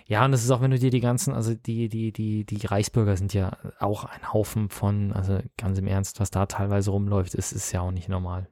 Ja, 0.06 0.24
und 0.24 0.32
das 0.32 0.44
ist 0.44 0.50
auch, 0.50 0.60
wenn 0.60 0.70
du 0.70 0.78
dir 0.78 0.90
die 0.90 1.00
ganzen, 1.00 1.34
also 1.34 1.54
die, 1.54 1.88
die, 1.88 2.12
die, 2.12 2.44
die 2.44 2.66
Reichsbürger 2.66 3.16
sind 3.16 3.34
ja 3.34 3.56
auch 3.78 4.04
ein 4.04 4.32
Haufen 4.32 4.68
von, 4.68 5.12
also 5.12 5.40
ganz 5.56 5.78
im 5.78 5.86
Ernst, 5.86 6.20
was 6.20 6.30
da 6.30 6.46
teilweise 6.46 6.90
rumläuft, 6.90 7.34
ist, 7.34 7.52
ist 7.52 7.72
ja 7.72 7.80
auch 7.80 7.90
nicht 7.90 8.08
normal. 8.08 8.48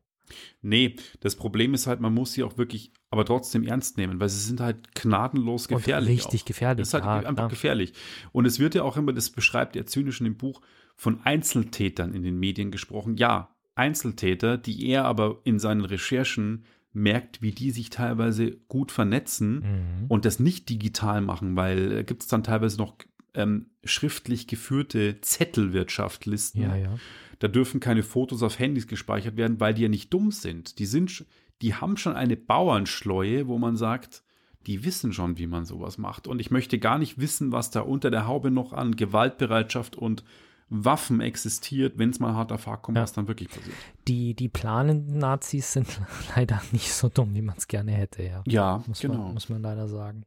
Nee, 0.60 0.96
das 1.20 1.36
Problem 1.36 1.74
ist 1.74 1.86
halt, 1.86 2.00
man 2.00 2.12
muss 2.12 2.32
sie 2.32 2.42
auch 2.42 2.58
wirklich, 2.58 2.92
aber 3.10 3.24
trotzdem 3.24 3.62
ernst 3.62 3.96
nehmen, 3.96 4.18
weil 4.20 4.28
sie 4.28 4.40
sind 4.40 4.60
halt 4.60 4.94
gnadenlos 4.94 5.68
gefährlich. 5.68 6.08
Und 6.08 6.26
richtig 6.26 6.42
auch. 6.42 6.46
gefährlich. 6.46 6.78
Das 6.82 6.88
ist 6.88 6.94
halt 6.94 7.04
ja, 7.04 7.28
einfach 7.28 7.34
klar. 7.34 7.48
gefährlich. 7.48 7.92
Und 8.32 8.44
es 8.46 8.58
wird 8.58 8.74
ja 8.74 8.82
auch 8.82 8.96
immer, 8.96 9.12
das 9.12 9.30
beschreibt 9.30 9.76
er 9.76 9.86
zynisch 9.86 10.20
in 10.20 10.24
dem 10.24 10.36
Buch, 10.36 10.60
von 10.96 11.20
Einzeltätern 11.24 12.14
in 12.14 12.22
den 12.22 12.38
Medien 12.38 12.70
gesprochen. 12.70 13.16
Ja, 13.16 13.54
Einzeltäter, 13.74 14.56
die 14.56 14.88
er 14.88 15.04
aber 15.04 15.40
in 15.44 15.58
seinen 15.58 15.84
Recherchen 15.84 16.64
merkt, 16.96 17.42
wie 17.42 17.52
die 17.52 17.70
sich 17.70 17.90
teilweise 17.90 18.52
gut 18.68 18.90
vernetzen 18.90 19.58
mhm. 19.58 20.06
und 20.08 20.24
das 20.24 20.40
nicht 20.40 20.68
digital 20.68 21.20
machen, 21.20 21.54
weil 21.54 21.92
äh, 21.92 22.04
gibt 22.04 22.22
es 22.22 22.28
dann 22.28 22.42
teilweise 22.42 22.78
noch 22.78 22.96
ähm, 23.34 23.66
schriftlich 23.84 24.46
geführte 24.46 25.20
Zettelwirtschaftlisten. 25.20 26.62
Ja, 26.62 26.74
ja. 26.74 26.98
Da 27.38 27.48
dürfen 27.48 27.80
keine 27.80 28.02
Fotos 28.02 28.42
auf 28.42 28.58
Handys 28.58 28.86
gespeichert 28.86 29.36
werden, 29.36 29.60
weil 29.60 29.74
die 29.74 29.82
ja 29.82 29.88
nicht 29.88 30.12
dumm 30.12 30.30
sind. 30.30 30.78
Die 30.78 30.86
sind, 30.86 31.26
die 31.60 31.74
haben 31.74 31.98
schon 31.98 32.14
eine 32.16 32.36
Bauernschleue, 32.36 33.46
wo 33.46 33.58
man 33.58 33.76
sagt, 33.76 34.22
die 34.66 34.84
wissen 34.84 35.12
schon, 35.12 35.36
wie 35.36 35.46
man 35.46 35.66
sowas 35.66 35.98
macht. 35.98 36.26
Und 36.26 36.40
ich 36.40 36.50
möchte 36.50 36.78
gar 36.78 36.98
nicht 36.98 37.20
wissen, 37.20 37.52
was 37.52 37.70
da 37.70 37.80
unter 37.80 38.10
der 38.10 38.26
Haube 38.26 38.50
noch 38.50 38.72
an 38.72 38.96
Gewaltbereitschaft 38.96 39.96
und 39.96 40.24
Waffen 40.68 41.20
existiert, 41.20 41.96
wenn 41.96 42.10
es 42.10 42.18
mal 42.18 42.34
hart 42.34 42.50
auf 42.50 42.66
hart 42.66 42.82
kommt, 42.82 42.96
ja. 42.96 43.02
was 43.02 43.12
dann 43.12 43.28
wirklich 43.28 43.48
passiert. 43.48 43.76
Die, 44.08 44.34
die 44.34 44.48
planenden 44.48 45.18
Nazis 45.18 45.72
sind 45.72 46.00
leider 46.36 46.60
nicht 46.72 46.92
so 46.92 47.08
dumm, 47.08 47.34
wie 47.34 47.42
man 47.42 47.56
es 47.56 47.68
gerne 47.68 47.92
hätte, 47.92 48.22
ja. 48.22 48.42
Ja, 48.46 48.82
muss 48.86 49.00
genau. 49.00 49.18
Man, 49.18 49.34
muss 49.34 49.48
man 49.48 49.62
leider 49.62 49.88
sagen. 49.88 50.24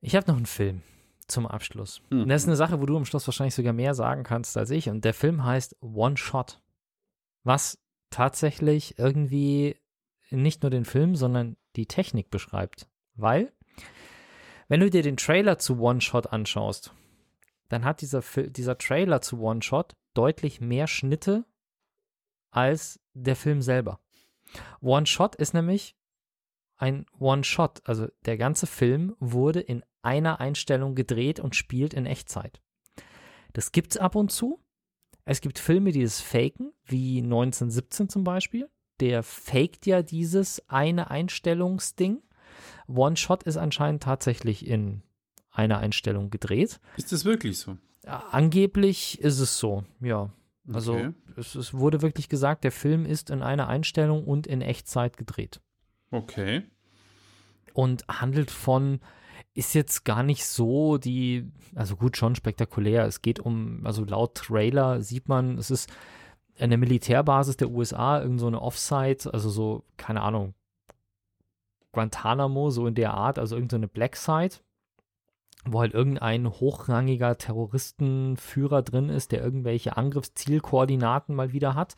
Ich 0.00 0.14
habe 0.14 0.30
noch 0.30 0.36
einen 0.36 0.46
Film 0.46 0.82
zum 1.26 1.46
Abschluss. 1.46 2.02
Mhm. 2.10 2.22
Und 2.22 2.28
das 2.28 2.42
ist 2.42 2.48
eine 2.48 2.56
Sache, 2.56 2.80
wo 2.80 2.86
du 2.86 2.96
am 2.96 3.04
Schluss 3.04 3.26
wahrscheinlich 3.26 3.54
sogar 3.54 3.72
mehr 3.72 3.94
sagen 3.94 4.22
kannst 4.22 4.56
als 4.56 4.70
ich. 4.70 4.88
Und 4.88 5.04
der 5.04 5.14
Film 5.14 5.44
heißt 5.44 5.76
One 5.80 6.16
Shot. 6.16 6.60
Was 7.42 7.78
tatsächlich 8.10 8.98
irgendwie 8.98 9.76
nicht 10.30 10.62
nur 10.62 10.70
den 10.70 10.84
Film, 10.84 11.16
sondern 11.16 11.56
die 11.76 11.86
Technik 11.86 12.30
beschreibt. 12.30 12.88
Weil, 13.14 13.52
wenn 14.68 14.80
du 14.80 14.90
dir 14.90 15.02
den 15.02 15.16
Trailer 15.16 15.58
zu 15.58 15.80
One 15.80 16.00
Shot 16.00 16.28
anschaust, 16.28 16.92
dann 17.70 17.84
hat 17.84 18.02
dieser, 18.02 18.22
dieser 18.48 18.76
Trailer 18.76 19.22
zu 19.22 19.40
One 19.40 19.62
Shot 19.62 19.96
deutlich 20.12 20.60
mehr 20.60 20.86
Schnitte 20.86 21.44
als 22.50 23.00
der 23.14 23.36
Film 23.36 23.62
selber. 23.62 24.00
One 24.80 25.06
Shot 25.06 25.36
ist 25.36 25.54
nämlich 25.54 25.96
ein 26.76 27.06
One 27.18 27.44
Shot, 27.44 27.80
also 27.84 28.08
der 28.24 28.36
ganze 28.36 28.66
Film 28.66 29.14
wurde 29.20 29.60
in 29.60 29.84
einer 30.02 30.40
Einstellung 30.40 30.94
gedreht 30.96 31.38
und 31.38 31.54
spielt 31.54 31.94
in 31.94 32.06
Echtzeit. 32.06 32.60
Das 33.52 33.70
gibt's 33.70 33.96
ab 33.96 34.16
und 34.16 34.32
zu. 34.32 34.60
Es 35.24 35.40
gibt 35.40 35.58
Filme, 35.60 35.92
die 35.92 36.02
es 36.02 36.20
faken, 36.20 36.72
wie 36.84 37.18
1917 37.18 38.08
zum 38.08 38.24
Beispiel. 38.24 38.68
Der 38.98 39.22
faked 39.22 39.86
ja 39.86 40.02
dieses 40.02 40.68
eine 40.68 41.10
Einstellungsding. 41.10 42.20
One 42.88 43.16
Shot 43.16 43.44
ist 43.44 43.58
anscheinend 43.58 44.02
tatsächlich 44.02 44.66
in 44.66 45.02
einer 45.60 45.78
Einstellung 45.78 46.30
gedreht. 46.30 46.80
Ist 46.96 47.12
das 47.12 47.24
wirklich 47.24 47.58
so? 47.58 47.76
Angeblich 48.04 49.20
ist 49.20 49.40
es 49.40 49.58
so, 49.58 49.84
ja. 50.00 50.30
Also 50.72 50.94
okay. 50.94 51.12
es, 51.36 51.54
es, 51.54 51.74
wurde 51.74 52.02
wirklich 52.02 52.28
gesagt, 52.28 52.64
der 52.64 52.72
Film 52.72 53.04
ist 53.04 53.30
in 53.30 53.42
einer 53.42 53.68
Einstellung 53.68 54.24
und 54.24 54.46
in 54.46 54.62
Echtzeit 54.62 55.16
gedreht. 55.16 55.60
Okay. 56.10 56.62
Und 57.72 58.04
handelt 58.08 58.50
von, 58.50 59.00
ist 59.54 59.74
jetzt 59.74 60.04
gar 60.04 60.22
nicht 60.22 60.44
so 60.44 60.98
die, 60.98 61.50
also 61.74 61.96
gut, 61.96 62.16
schon 62.16 62.34
spektakulär. 62.34 63.04
Es 63.04 63.22
geht 63.22 63.40
um, 63.40 63.84
also 63.84 64.04
laut 64.04 64.34
Trailer 64.34 65.02
sieht 65.02 65.28
man, 65.28 65.58
es 65.58 65.70
ist 65.70 65.90
eine 66.58 66.76
Militärbasis 66.76 67.56
der 67.56 67.70
USA, 67.70 68.20
irgend 68.20 68.40
so 68.40 68.46
eine 68.46 68.60
Offsite, 68.60 69.32
also 69.32 69.50
so, 69.50 69.84
keine 69.96 70.22
Ahnung, 70.22 70.54
Guantanamo, 71.92 72.70
so 72.70 72.86
in 72.86 72.94
der 72.94 73.14
Art, 73.14 73.38
also 73.38 73.56
irgendeine 73.56 73.86
so 73.86 73.92
Black 73.92 74.16
Site 74.16 74.58
wo 75.64 75.80
halt 75.80 75.94
irgendein 75.94 76.48
hochrangiger 76.48 77.36
Terroristenführer 77.36 78.82
drin 78.82 79.08
ist, 79.08 79.32
der 79.32 79.42
irgendwelche 79.42 79.96
Angriffszielkoordinaten 79.96 81.34
mal 81.34 81.52
wieder 81.52 81.74
hat. 81.74 81.96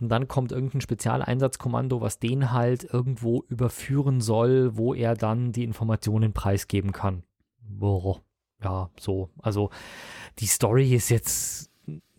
Und 0.00 0.08
dann 0.08 0.28
kommt 0.28 0.52
irgendein 0.52 0.80
Spezialeinsatzkommando, 0.80 2.00
was 2.00 2.18
den 2.18 2.52
halt 2.52 2.84
irgendwo 2.84 3.44
überführen 3.48 4.20
soll, 4.20 4.76
wo 4.76 4.92
er 4.94 5.14
dann 5.14 5.52
die 5.52 5.64
Informationen 5.64 6.32
preisgeben 6.32 6.92
kann. 6.92 7.22
Boah, 7.60 8.20
ja, 8.62 8.90
so. 8.98 9.30
Also 9.40 9.70
die 10.38 10.46
Story 10.46 10.94
ist 10.94 11.10
jetzt, 11.10 11.70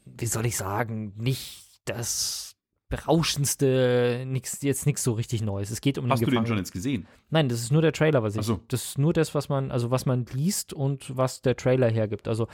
wie 0.05 0.25
soll 0.25 0.45
ich 0.45 0.57
sagen, 0.57 1.13
nicht 1.17 1.81
das 1.85 2.54
berauschendste, 2.89 4.25
nix, 4.27 4.61
jetzt 4.61 4.85
nichts 4.85 5.03
so 5.03 5.13
richtig 5.13 5.41
Neues. 5.41 5.71
Es 5.71 5.81
geht 5.81 5.97
um 5.97 6.09
Hast 6.09 6.21
du 6.21 6.29
den 6.29 6.45
schon 6.45 6.57
jetzt 6.57 6.71
gesehen? 6.71 7.07
Nein, 7.31 7.49
das 7.49 7.61
ist 7.61 7.71
nur 7.71 7.81
der 7.81 7.93
Trailer, 7.93 8.21
was 8.21 8.35
ich. 8.35 8.43
So. 8.43 8.59
Das 8.67 8.83
ist 8.85 8.97
nur 8.97 9.11
das, 9.11 9.33
was 9.33 9.49
man, 9.49 9.71
also 9.71 9.89
was 9.89 10.05
man 10.05 10.25
liest 10.31 10.71
und 10.71 11.17
was 11.17 11.41
der 11.41 11.55
Trailer 11.55 11.89
hergibt. 11.89 12.27
Also 12.27 12.47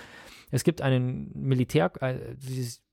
es 0.49 0.63
gibt 0.63 0.81
einen 0.81 1.31
Militär, 1.33 1.91
äh, 2.01 2.17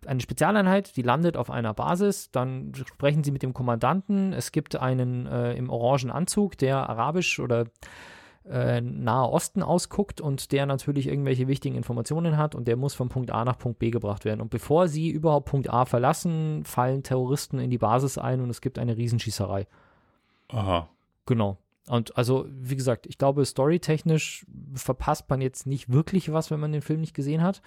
eine 0.06 0.20
Spezialeinheit, 0.20 0.96
die 0.96 1.02
landet 1.02 1.36
auf 1.36 1.50
einer 1.50 1.74
Basis, 1.74 2.30
dann 2.32 2.72
sprechen 2.74 3.22
sie 3.22 3.30
mit 3.30 3.42
dem 3.42 3.54
Kommandanten. 3.54 4.32
Es 4.32 4.50
gibt 4.50 4.76
einen 4.76 5.26
äh, 5.26 5.54
im 5.54 5.70
orangen 5.70 6.10
Anzug, 6.10 6.58
der 6.58 6.88
arabisch 6.88 7.38
oder 7.38 7.66
äh, 8.50 8.80
Nahe 8.80 9.28
Osten 9.28 9.62
ausguckt 9.62 10.20
und 10.20 10.52
der 10.52 10.66
natürlich 10.66 11.06
irgendwelche 11.06 11.48
wichtigen 11.48 11.76
Informationen 11.76 12.36
hat 12.36 12.54
und 12.54 12.68
der 12.68 12.76
muss 12.76 12.94
von 12.94 13.08
Punkt 13.08 13.30
A 13.30 13.44
nach 13.44 13.58
Punkt 13.58 13.78
B 13.78 13.90
gebracht 13.90 14.24
werden. 14.24 14.40
Und 14.40 14.50
bevor 14.50 14.88
sie 14.88 15.10
überhaupt 15.10 15.46
Punkt 15.46 15.70
A 15.70 15.84
verlassen, 15.84 16.64
fallen 16.64 17.02
Terroristen 17.02 17.58
in 17.58 17.70
die 17.70 17.78
Basis 17.78 18.18
ein 18.18 18.40
und 18.40 18.50
es 18.50 18.60
gibt 18.60 18.78
eine 18.78 18.96
Riesenschießerei. 18.96 19.66
Aha. 20.48 20.88
Genau. 21.26 21.58
Und 21.88 22.16
also, 22.18 22.46
wie 22.50 22.76
gesagt, 22.76 23.06
ich 23.06 23.18
glaube, 23.18 23.44
storytechnisch 23.44 24.46
verpasst 24.74 25.28
man 25.30 25.40
jetzt 25.40 25.66
nicht 25.66 25.90
wirklich 25.90 26.32
was, 26.32 26.50
wenn 26.50 26.60
man 26.60 26.72
den 26.72 26.82
Film 26.82 27.00
nicht 27.00 27.14
gesehen 27.14 27.42
hat. 27.42 27.62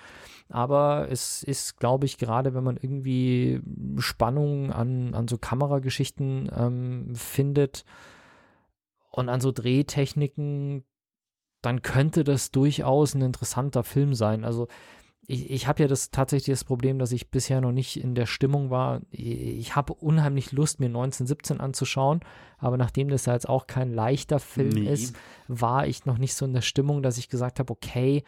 Aber 0.50 1.08
es 1.10 1.44
ist, 1.44 1.80
glaube 1.80 2.06
ich, 2.06 2.18
gerade 2.18 2.54
wenn 2.54 2.64
man 2.64 2.78
irgendwie 2.78 3.62
Spannung 3.98 4.72
an, 4.72 5.16
an 5.16 5.28
so 5.28 5.38
Kamerageschichten 5.38 6.52
ähm, 6.56 7.16
findet, 7.16 7.84
und 9.12 9.30
an 9.30 9.42
so 9.42 9.52
Drehtechniken, 9.52 10.84
dann 11.62 11.82
könnte 11.82 12.24
das 12.24 12.52
durchaus 12.52 13.14
ein 13.14 13.22
interessanter 13.22 13.84
Film 13.84 14.16
sein. 14.16 14.44
Also 14.44 14.68
ich, 15.28 15.50
ich 15.52 15.68
habe 15.68 15.84
ja 15.84 15.88
das 15.88 16.10
tatsächlich 16.10 16.58
das 16.58 16.64
Problem, 16.64 16.98
dass 16.98 17.12
ich 17.12 17.30
bisher 17.30 17.62
noch 17.62 17.72
nicht 17.72 17.98
in 17.98 18.16
der 18.16 18.26
Stimmung 18.26 18.70
war. 18.70 19.02
Ich 19.12 19.76
habe 19.76 19.94
unheimlich 19.94 20.52
Lust, 20.52 20.80
mir 20.80 20.88
1917 20.88 21.60
anzuschauen, 21.60 22.22
aber 22.58 22.78
nachdem 22.78 23.10
das 23.10 23.26
ja 23.26 23.34
jetzt 23.34 23.48
auch 23.48 23.68
kein 23.68 23.94
leichter 23.94 24.40
Film 24.40 24.84
nee. 24.84 24.92
ist, 24.92 25.16
war 25.48 25.88
ich 25.88 26.06
noch 26.06 26.18
nicht 26.18 26.34
so 26.34 26.46
in 26.46 26.54
der 26.54 26.62
Stimmung, 26.62 27.04
dass 27.04 27.18
ich 27.18 27.30
gesagt 27.30 27.60
habe, 27.60 27.72
okay, 27.72 28.24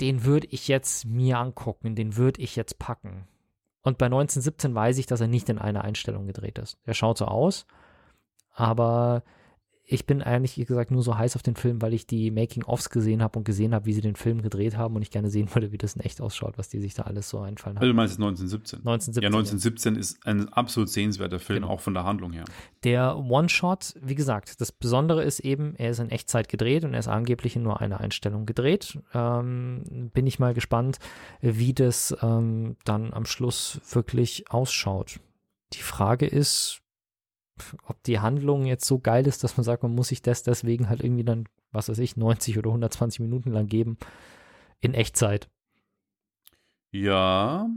den 0.00 0.24
würde 0.24 0.46
ich 0.50 0.68
jetzt 0.68 1.06
mir 1.06 1.38
angucken, 1.38 1.94
den 1.94 2.16
würde 2.16 2.40
ich 2.42 2.54
jetzt 2.54 2.78
packen. 2.78 3.26
Und 3.82 3.98
bei 3.98 4.06
1917 4.06 4.74
weiß 4.74 4.98
ich, 4.98 5.06
dass 5.06 5.20
er 5.20 5.28
nicht 5.28 5.48
in 5.48 5.58
einer 5.58 5.84
Einstellung 5.84 6.26
gedreht 6.26 6.58
ist. 6.58 6.78
Er 6.84 6.94
schaut 6.94 7.18
so 7.18 7.26
aus, 7.26 7.66
aber 8.52 9.22
ich 9.88 10.04
bin 10.04 10.20
eigentlich, 10.20 10.58
wie 10.58 10.64
gesagt, 10.64 10.90
nur 10.90 11.02
so 11.02 11.16
heiß 11.16 11.36
auf 11.36 11.44
den 11.44 11.54
Film, 11.54 11.80
weil 11.80 11.94
ich 11.94 12.08
die 12.08 12.32
Making-ofs 12.32 12.90
gesehen 12.90 13.22
habe 13.22 13.38
und 13.38 13.44
gesehen 13.44 13.72
habe, 13.72 13.86
wie 13.86 13.92
sie 13.92 14.00
den 14.00 14.16
Film 14.16 14.42
gedreht 14.42 14.76
haben 14.76 14.96
und 14.96 15.02
ich 15.02 15.12
gerne 15.12 15.30
sehen 15.30 15.48
würde, 15.54 15.70
wie 15.70 15.78
das 15.78 15.94
in 15.94 16.00
echt 16.00 16.20
ausschaut, 16.20 16.58
was 16.58 16.68
die 16.68 16.80
sich 16.80 16.94
da 16.94 17.04
alles 17.04 17.28
so 17.28 17.38
einfallen 17.38 17.76
haben. 17.76 17.82
Also 17.82 17.92
du 17.92 17.96
meinst 17.96 18.14
1917? 18.18 18.80
1917 18.80 19.22
ja, 19.22 19.28
1917 19.28 19.94
ja. 19.94 20.00
ist 20.00 20.26
ein 20.26 20.52
absolut 20.52 20.88
sehenswerter 20.88 21.38
Film, 21.38 21.60
genau. 21.60 21.72
auch 21.72 21.80
von 21.80 21.94
der 21.94 22.02
Handlung 22.02 22.32
her. 22.32 22.44
Der 22.82 23.16
One-Shot, 23.16 23.94
wie 24.02 24.16
gesagt, 24.16 24.60
das 24.60 24.72
Besondere 24.72 25.22
ist 25.22 25.38
eben, 25.40 25.76
er 25.76 25.90
ist 25.90 26.00
in 26.00 26.10
Echtzeit 26.10 26.48
gedreht 26.48 26.84
und 26.84 26.92
er 26.92 27.00
ist 27.00 27.08
angeblich 27.08 27.54
in 27.54 27.62
nur 27.62 27.80
einer 27.80 28.00
Einstellung 28.00 28.44
gedreht. 28.44 28.98
Ähm, 29.14 30.10
bin 30.12 30.26
ich 30.26 30.40
mal 30.40 30.52
gespannt, 30.52 30.98
wie 31.40 31.74
das 31.74 32.16
ähm, 32.22 32.76
dann 32.84 33.12
am 33.12 33.24
Schluss 33.24 33.80
wirklich 33.90 34.50
ausschaut. 34.50 35.20
Die 35.74 35.82
Frage 35.82 36.26
ist, 36.26 36.82
ob 37.86 38.02
die 38.02 38.20
Handlung 38.20 38.66
jetzt 38.66 38.84
so 38.84 38.98
geil 38.98 39.26
ist, 39.26 39.44
dass 39.44 39.56
man 39.56 39.64
sagt, 39.64 39.82
man 39.82 39.94
muss 39.94 40.08
sich 40.08 40.22
das 40.22 40.42
deswegen 40.42 40.88
halt 40.88 41.02
irgendwie 41.02 41.24
dann, 41.24 41.44
was 41.72 41.88
weiß 41.88 41.98
ich, 41.98 42.16
90 42.16 42.58
oder 42.58 42.70
120 42.70 43.20
Minuten 43.20 43.50
lang 43.50 43.66
geben 43.66 43.96
in 44.80 44.94
Echtzeit. 44.94 45.48
Ja. 46.92 47.68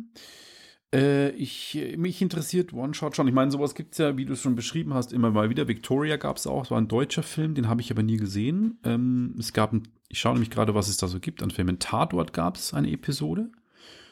Äh, 0.93 1.29
ich, 1.31 1.95
mich 1.97 2.21
interessiert 2.21 2.73
One-Shot 2.73 3.15
schon. 3.15 3.27
Ich 3.27 3.33
meine, 3.33 3.51
sowas 3.51 3.75
gibt 3.75 3.93
es 3.93 3.99
ja, 3.99 4.17
wie 4.17 4.25
du 4.25 4.33
es 4.33 4.41
schon 4.41 4.55
beschrieben 4.55 4.93
hast, 4.93 5.13
immer 5.13 5.31
mal 5.31 5.49
wieder. 5.49 5.67
Victoria 5.67 6.17
gab 6.17 6.37
es 6.37 6.47
auch. 6.47 6.65
Es 6.65 6.71
war 6.71 6.79
ein 6.79 6.87
deutscher 6.87 7.23
Film, 7.23 7.53
den 7.53 7.69
habe 7.69 7.81
ich 7.81 7.91
aber 7.91 8.03
nie 8.03 8.17
gesehen. 8.17 8.79
Ähm, 8.83 9.35
es 9.37 9.53
gab, 9.53 9.73
ein, 9.73 9.87
ich 10.07 10.19
schaue 10.19 10.33
nämlich 10.33 10.49
gerade, 10.49 10.75
was 10.75 10.87
es 10.87 10.97
da 10.97 11.07
so 11.07 11.19
gibt 11.19 11.43
an 11.43 11.51
Filmen. 11.51 11.79
Tatort 11.79 12.33
gab 12.33 12.55
es 12.55 12.73
eine 12.73 12.91
Episode. 12.91 13.51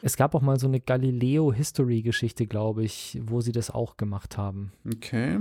Es 0.02 0.16
gab 0.16 0.34
auch 0.34 0.42
mal 0.42 0.58
so 0.58 0.66
eine 0.66 0.80
Galileo-History-Geschichte, 0.80 2.46
glaube 2.46 2.84
ich, 2.84 3.18
wo 3.22 3.40
sie 3.40 3.52
das 3.52 3.70
auch 3.70 3.96
gemacht 3.96 4.36
haben. 4.36 4.72
Okay. 4.86 5.38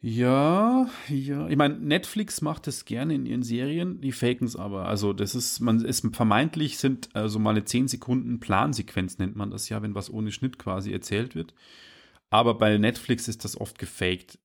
Ja, 0.00 0.88
ja. 1.08 1.48
Ich 1.48 1.56
meine, 1.56 1.78
Netflix 1.78 2.42
macht 2.42 2.66
das 2.66 2.84
gerne 2.84 3.14
in 3.14 3.26
ihren 3.26 3.42
Serien, 3.42 4.00
die 4.00 4.12
faken 4.12 4.46
es 4.46 4.54
aber. 4.54 4.86
Also, 4.86 5.12
das 5.12 5.34
ist, 5.34 5.60
man 5.60 5.84
ist 5.84 6.06
vermeintlich 6.14 6.78
sind 6.78 7.08
also 7.14 7.38
mal 7.38 7.50
eine 7.50 7.64
10 7.64 7.88
Sekunden 7.88 8.38
Plansequenz, 8.38 9.18
nennt 9.18 9.36
man 9.36 9.50
das 9.50 9.68
ja, 9.68 9.82
wenn 9.82 9.94
was 9.94 10.12
ohne 10.12 10.30
Schnitt 10.30 10.58
quasi 10.58 10.92
erzählt 10.92 11.34
wird. 11.34 11.54
Aber 12.30 12.54
bei 12.58 12.76
Netflix 12.76 13.26
ist 13.26 13.44
das 13.44 13.58
oft 13.58 13.78
gefaked. 13.78 14.38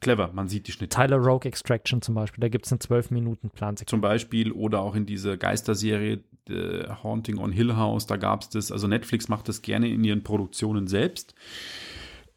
Clever, 0.00 0.32
man 0.34 0.48
sieht 0.48 0.66
die 0.66 0.72
Schnitte. 0.72 0.94
Tyler 0.94 1.16
Rogue 1.16 1.48
Extraction 1.48 2.02
zum 2.02 2.14
Beispiel, 2.14 2.42
da 2.42 2.48
gibt 2.48 2.66
es 2.66 2.72
eine 2.72 2.80
12 2.80 3.10
Minuten 3.10 3.48
Plansequenz. 3.48 3.88
Zum 3.88 4.00
Beispiel 4.00 4.52
oder 4.52 4.80
auch 4.80 4.94
in 4.94 5.06
dieser 5.06 5.38
Geisterserie 5.38 6.22
äh, 6.50 6.88
Haunting 7.02 7.38
on 7.38 7.52
Hill 7.52 7.76
House, 7.76 8.06
da 8.06 8.16
gab 8.16 8.42
es 8.42 8.48
das. 8.48 8.72
Also 8.72 8.88
Netflix 8.88 9.28
macht 9.28 9.48
das 9.48 9.62
gerne 9.62 9.88
in 9.88 10.04
ihren 10.04 10.22
Produktionen 10.22 10.86
selbst. 10.86 11.34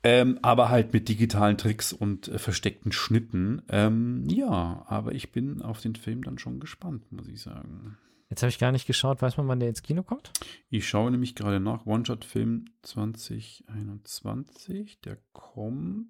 Ähm, 0.01 0.39
aber 0.41 0.69
halt 0.69 0.93
mit 0.93 1.09
digitalen 1.09 1.57
Tricks 1.57 1.91
und 1.91 2.29
äh, 2.29 2.39
versteckten 2.39 2.93
Schnitten. 2.93 3.61
Ähm, 3.67 4.23
ja, 4.29 4.85
aber 4.87 5.13
ich 5.13 5.31
bin 5.31 5.61
auf 5.61 5.81
den 5.81 5.95
Film 5.95 6.23
dann 6.23 6.37
schon 6.37 6.61
gespannt, 6.61 7.11
muss 7.11 7.27
ich 7.27 7.41
sagen. 7.41 7.97
Jetzt 8.29 8.43
habe 8.43 8.49
ich 8.49 8.59
gar 8.59 8.71
nicht 8.71 8.87
geschaut, 8.87 9.21
weiß 9.21 9.37
man, 9.37 9.47
wann 9.47 9.59
der 9.59 9.69
ins 9.69 9.81
Kino 9.81 10.03
kommt? 10.03 10.31
Ich 10.69 10.87
schaue 10.87 11.09
nämlich 11.11 11.35
gerade 11.35 11.59
nach. 11.59 11.85
One-Shot-Film 11.85 12.65
2021, 12.83 15.01
der 15.01 15.17
kommt. 15.33 16.07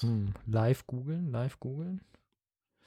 Hm, 0.00 0.34
live 0.46 0.86
googeln, 0.86 1.30
live 1.30 1.58
googeln. 1.60 2.02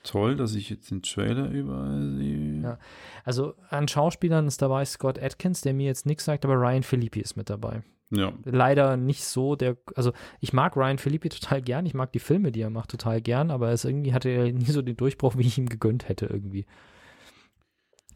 Toll, 0.04 0.36
dass 0.36 0.54
ich 0.54 0.70
jetzt 0.70 0.92
den 0.92 1.02
Trailer 1.02 1.50
überall 1.50 2.18
sehe. 2.18 2.55
Ja, 2.66 2.78
also 3.24 3.54
an 3.70 3.88
Schauspielern 3.88 4.48
ist 4.48 4.62
dabei 4.62 4.86
Scott 4.86 5.22
Atkins, 5.22 5.62
der 5.62 5.74
mir 5.74 5.86
jetzt 5.86 6.06
nichts 6.06 6.26
sagt, 6.26 6.46
aber 6.46 6.56
Ryan 6.56 6.84
Philippi 6.84 7.22
ist 7.22 7.36
mit 7.36 7.50
dabei. 7.50 7.84
Ja. 8.12 8.34
Leider 8.44 8.98
nicht 8.98 9.24
so 9.24 9.56
der, 9.56 9.78
also 9.96 10.12
ich 10.40 10.54
mag 10.54 10.78
Ryan 10.78 11.00
Philippi 11.00 11.30
total 11.30 11.62
gern, 11.62 11.86
ich 11.86 11.94
mag 11.94 12.12
die 12.12 12.20
Filme, 12.20 12.52
die 12.52 12.62
er 12.62 12.70
macht, 12.70 12.92
total 12.92 13.22
gern, 13.22 13.52
aber 13.52 13.72
es 13.72 13.84
irgendwie 13.84 14.14
hatte 14.14 14.30
er 14.30 14.52
nie 14.52 14.66
so 14.66 14.82
den 14.82 14.98
Durchbruch, 14.98 15.38
wie 15.38 15.48
ich 15.48 15.58
ihm 15.58 15.70
gegönnt 15.70 16.08
hätte 16.08 16.28
irgendwie. 16.28 16.66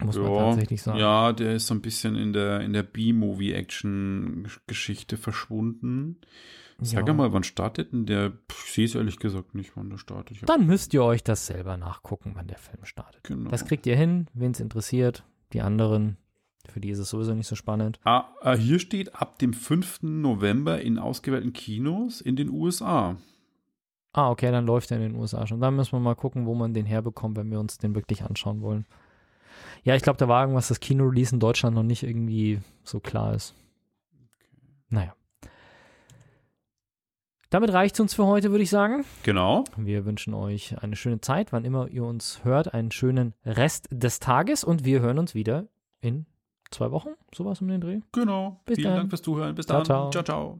Muss 0.01 0.15
ja, 0.15 0.21
man 0.21 0.33
tatsächlich 0.33 0.81
sagen. 0.81 0.99
Ja, 0.99 1.33
der 1.33 1.55
ist 1.55 1.67
so 1.67 1.73
ein 1.73 1.81
bisschen 1.81 2.15
in 2.15 2.31
der, 2.33 2.61
in 2.61 2.71
der 2.73 2.83
B-Movie-Action-Geschichte 2.83 5.17
verschwunden. 5.17 6.21
Sag 6.81 7.07
ja. 7.07 7.13
mal, 7.13 7.33
wann 7.33 7.43
startet 7.43 7.91
denn 7.91 8.05
der? 8.05 8.33
ich 8.65 8.71
sehe 8.71 8.85
es 8.85 8.95
ehrlich 8.95 9.19
gesagt 9.19 9.55
nicht, 9.55 9.75
wann 9.75 9.89
der 9.89 9.97
startet. 9.97 10.37
Dann 10.47 10.65
müsst 10.65 10.93
ihr 10.93 11.03
euch 11.03 11.23
das 11.23 11.45
selber 11.45 11.77
nachgucken, 11.77 12.31
wann 12.35 12.47
der 12.47 12.57
Film 12.57 12.85
startet. 12.85 13.23
Genau. 13.23 13.49
Das 13.49 13.65
kriegt 13.65 13.85
ihr 13.85 13.95
hin, 13.95 14.27
wen 14.33 14.51
es 14.51 14.59
interessiert. 14.59 15.23
Die 15.53 15.61
anderen, 15.61 16.17
für 16.67 16.79
die 16.79 16.89
ist 16.89 16.99
es 16.99 17.09
sowieso 17.09 17.33
nicht 17.33 17.47
so 17.47 17.55
spannend. 17.55 17.99
Ah, 18.03 18.25
ah 18.41 18.55
hier 18.55 18.79
steht 18.79 19.15
ab 19.15 19.39
dem 19.39 19.53
5. 19.53 20.03
November 20.03 20.81
in 20.81 20.97
ausgewählten 20.99 21.53
Kinos 21.53 22.21
in 22.21 22.35
den 22.35 22.49
USA. 22.49 23.17
Ah, 24.13 24.29
okay, 24.29 24.51
dann 24.51 24.65
läuft 24.65 24.91
er 24.91 24.97
in 24.97 25.03
den 25.03 25.15
USA 25.15 25.45
schon. 25.45 25.59
Dann 25.59 25.75
müssen 25.75 25.91
wir 25.91 25.99
mal 25.99 26.15
gucken, 26.15 26.45
wo 26.45 26.55
man 26.55 26.73
den 26.73 26.85
herbekommt, 26.85 27.37
wenn 27.37 27.51
wir 27.51 27.59
uns 27.59 27.77
den 27.77 27.93
wirklich 27.93 28.23
anschauen 28.23 28.61
wollen. 28.61 28.85
Ja, 29.83 29.95
ich 29.95 30.01
glaube, 30.01 30.17
da 30.17 30.27
war 30.27 30.41
irgendwas, 30.41 30.69
das 30.69 30.79
Kino-Release 30.79 31.33
in 31.33 31.39
Deutschland 31.39 31.75
noch 31.75 31.83
nicht 31.83 32.03
irgendwie 32.03 32.59
so 32.83 32.99
klar 32.99 33.33
ist. 33.33 33.53
Okay. 34.13 34.47
Naja. 34.89 35.13
Damit 37.49 37.73
reicht 37.73 37.95
es 37.95 37.99
uns 37.99 38.13
für 38.13 38.27
heute, 38.27 38.51
würde 38.51 38.63
ich 38.63 38.69
sagen. 38.69 39.05
Genau. 39.23 39.63
Wir 39.75 40.05
wünschen 40.05 40.35
euch 40.35 40.75
eine 40.81 40.95
schöne 40.95 41.19
Zeit, 41.19 41.51
wann 41.51 41.65
immer 41.65 41.87
ihr 41.87 42.03
uns 42.03 42.41
hört, 42.43 42.73
einen 42.73 42.91
schönen 42.91 43.33
Rest 43.43 43.87
des 43.91 44.19
Tages 44.19 44.63
und 44.63 44.85
wir 44.85 44.99
hören 44.99 45.17
uns 45.17 45.33
wieder 45.33 45.67
in 45.99 46.27
zwei 46.69 46.91
Wochen, 46.91 47.09
sowas 47.33 47.61
um 47.61 47.67
den 47.67 47.81
Dreh. 47.81 47.99
Genau. 48.11 48.59
Bis 48.65 48.75
Vielen 48.75 48.89
dann. 48.89 48.97
Dank 48.97 49.09
fürs 49.09 49.23
Zuhören. 49.23 49.55
Bis 49.55 49.65
ciao, 49.65 49.81
dann. 49.81 50.11
Ciao, 50.11 50.23
ciao. 50.23 50.59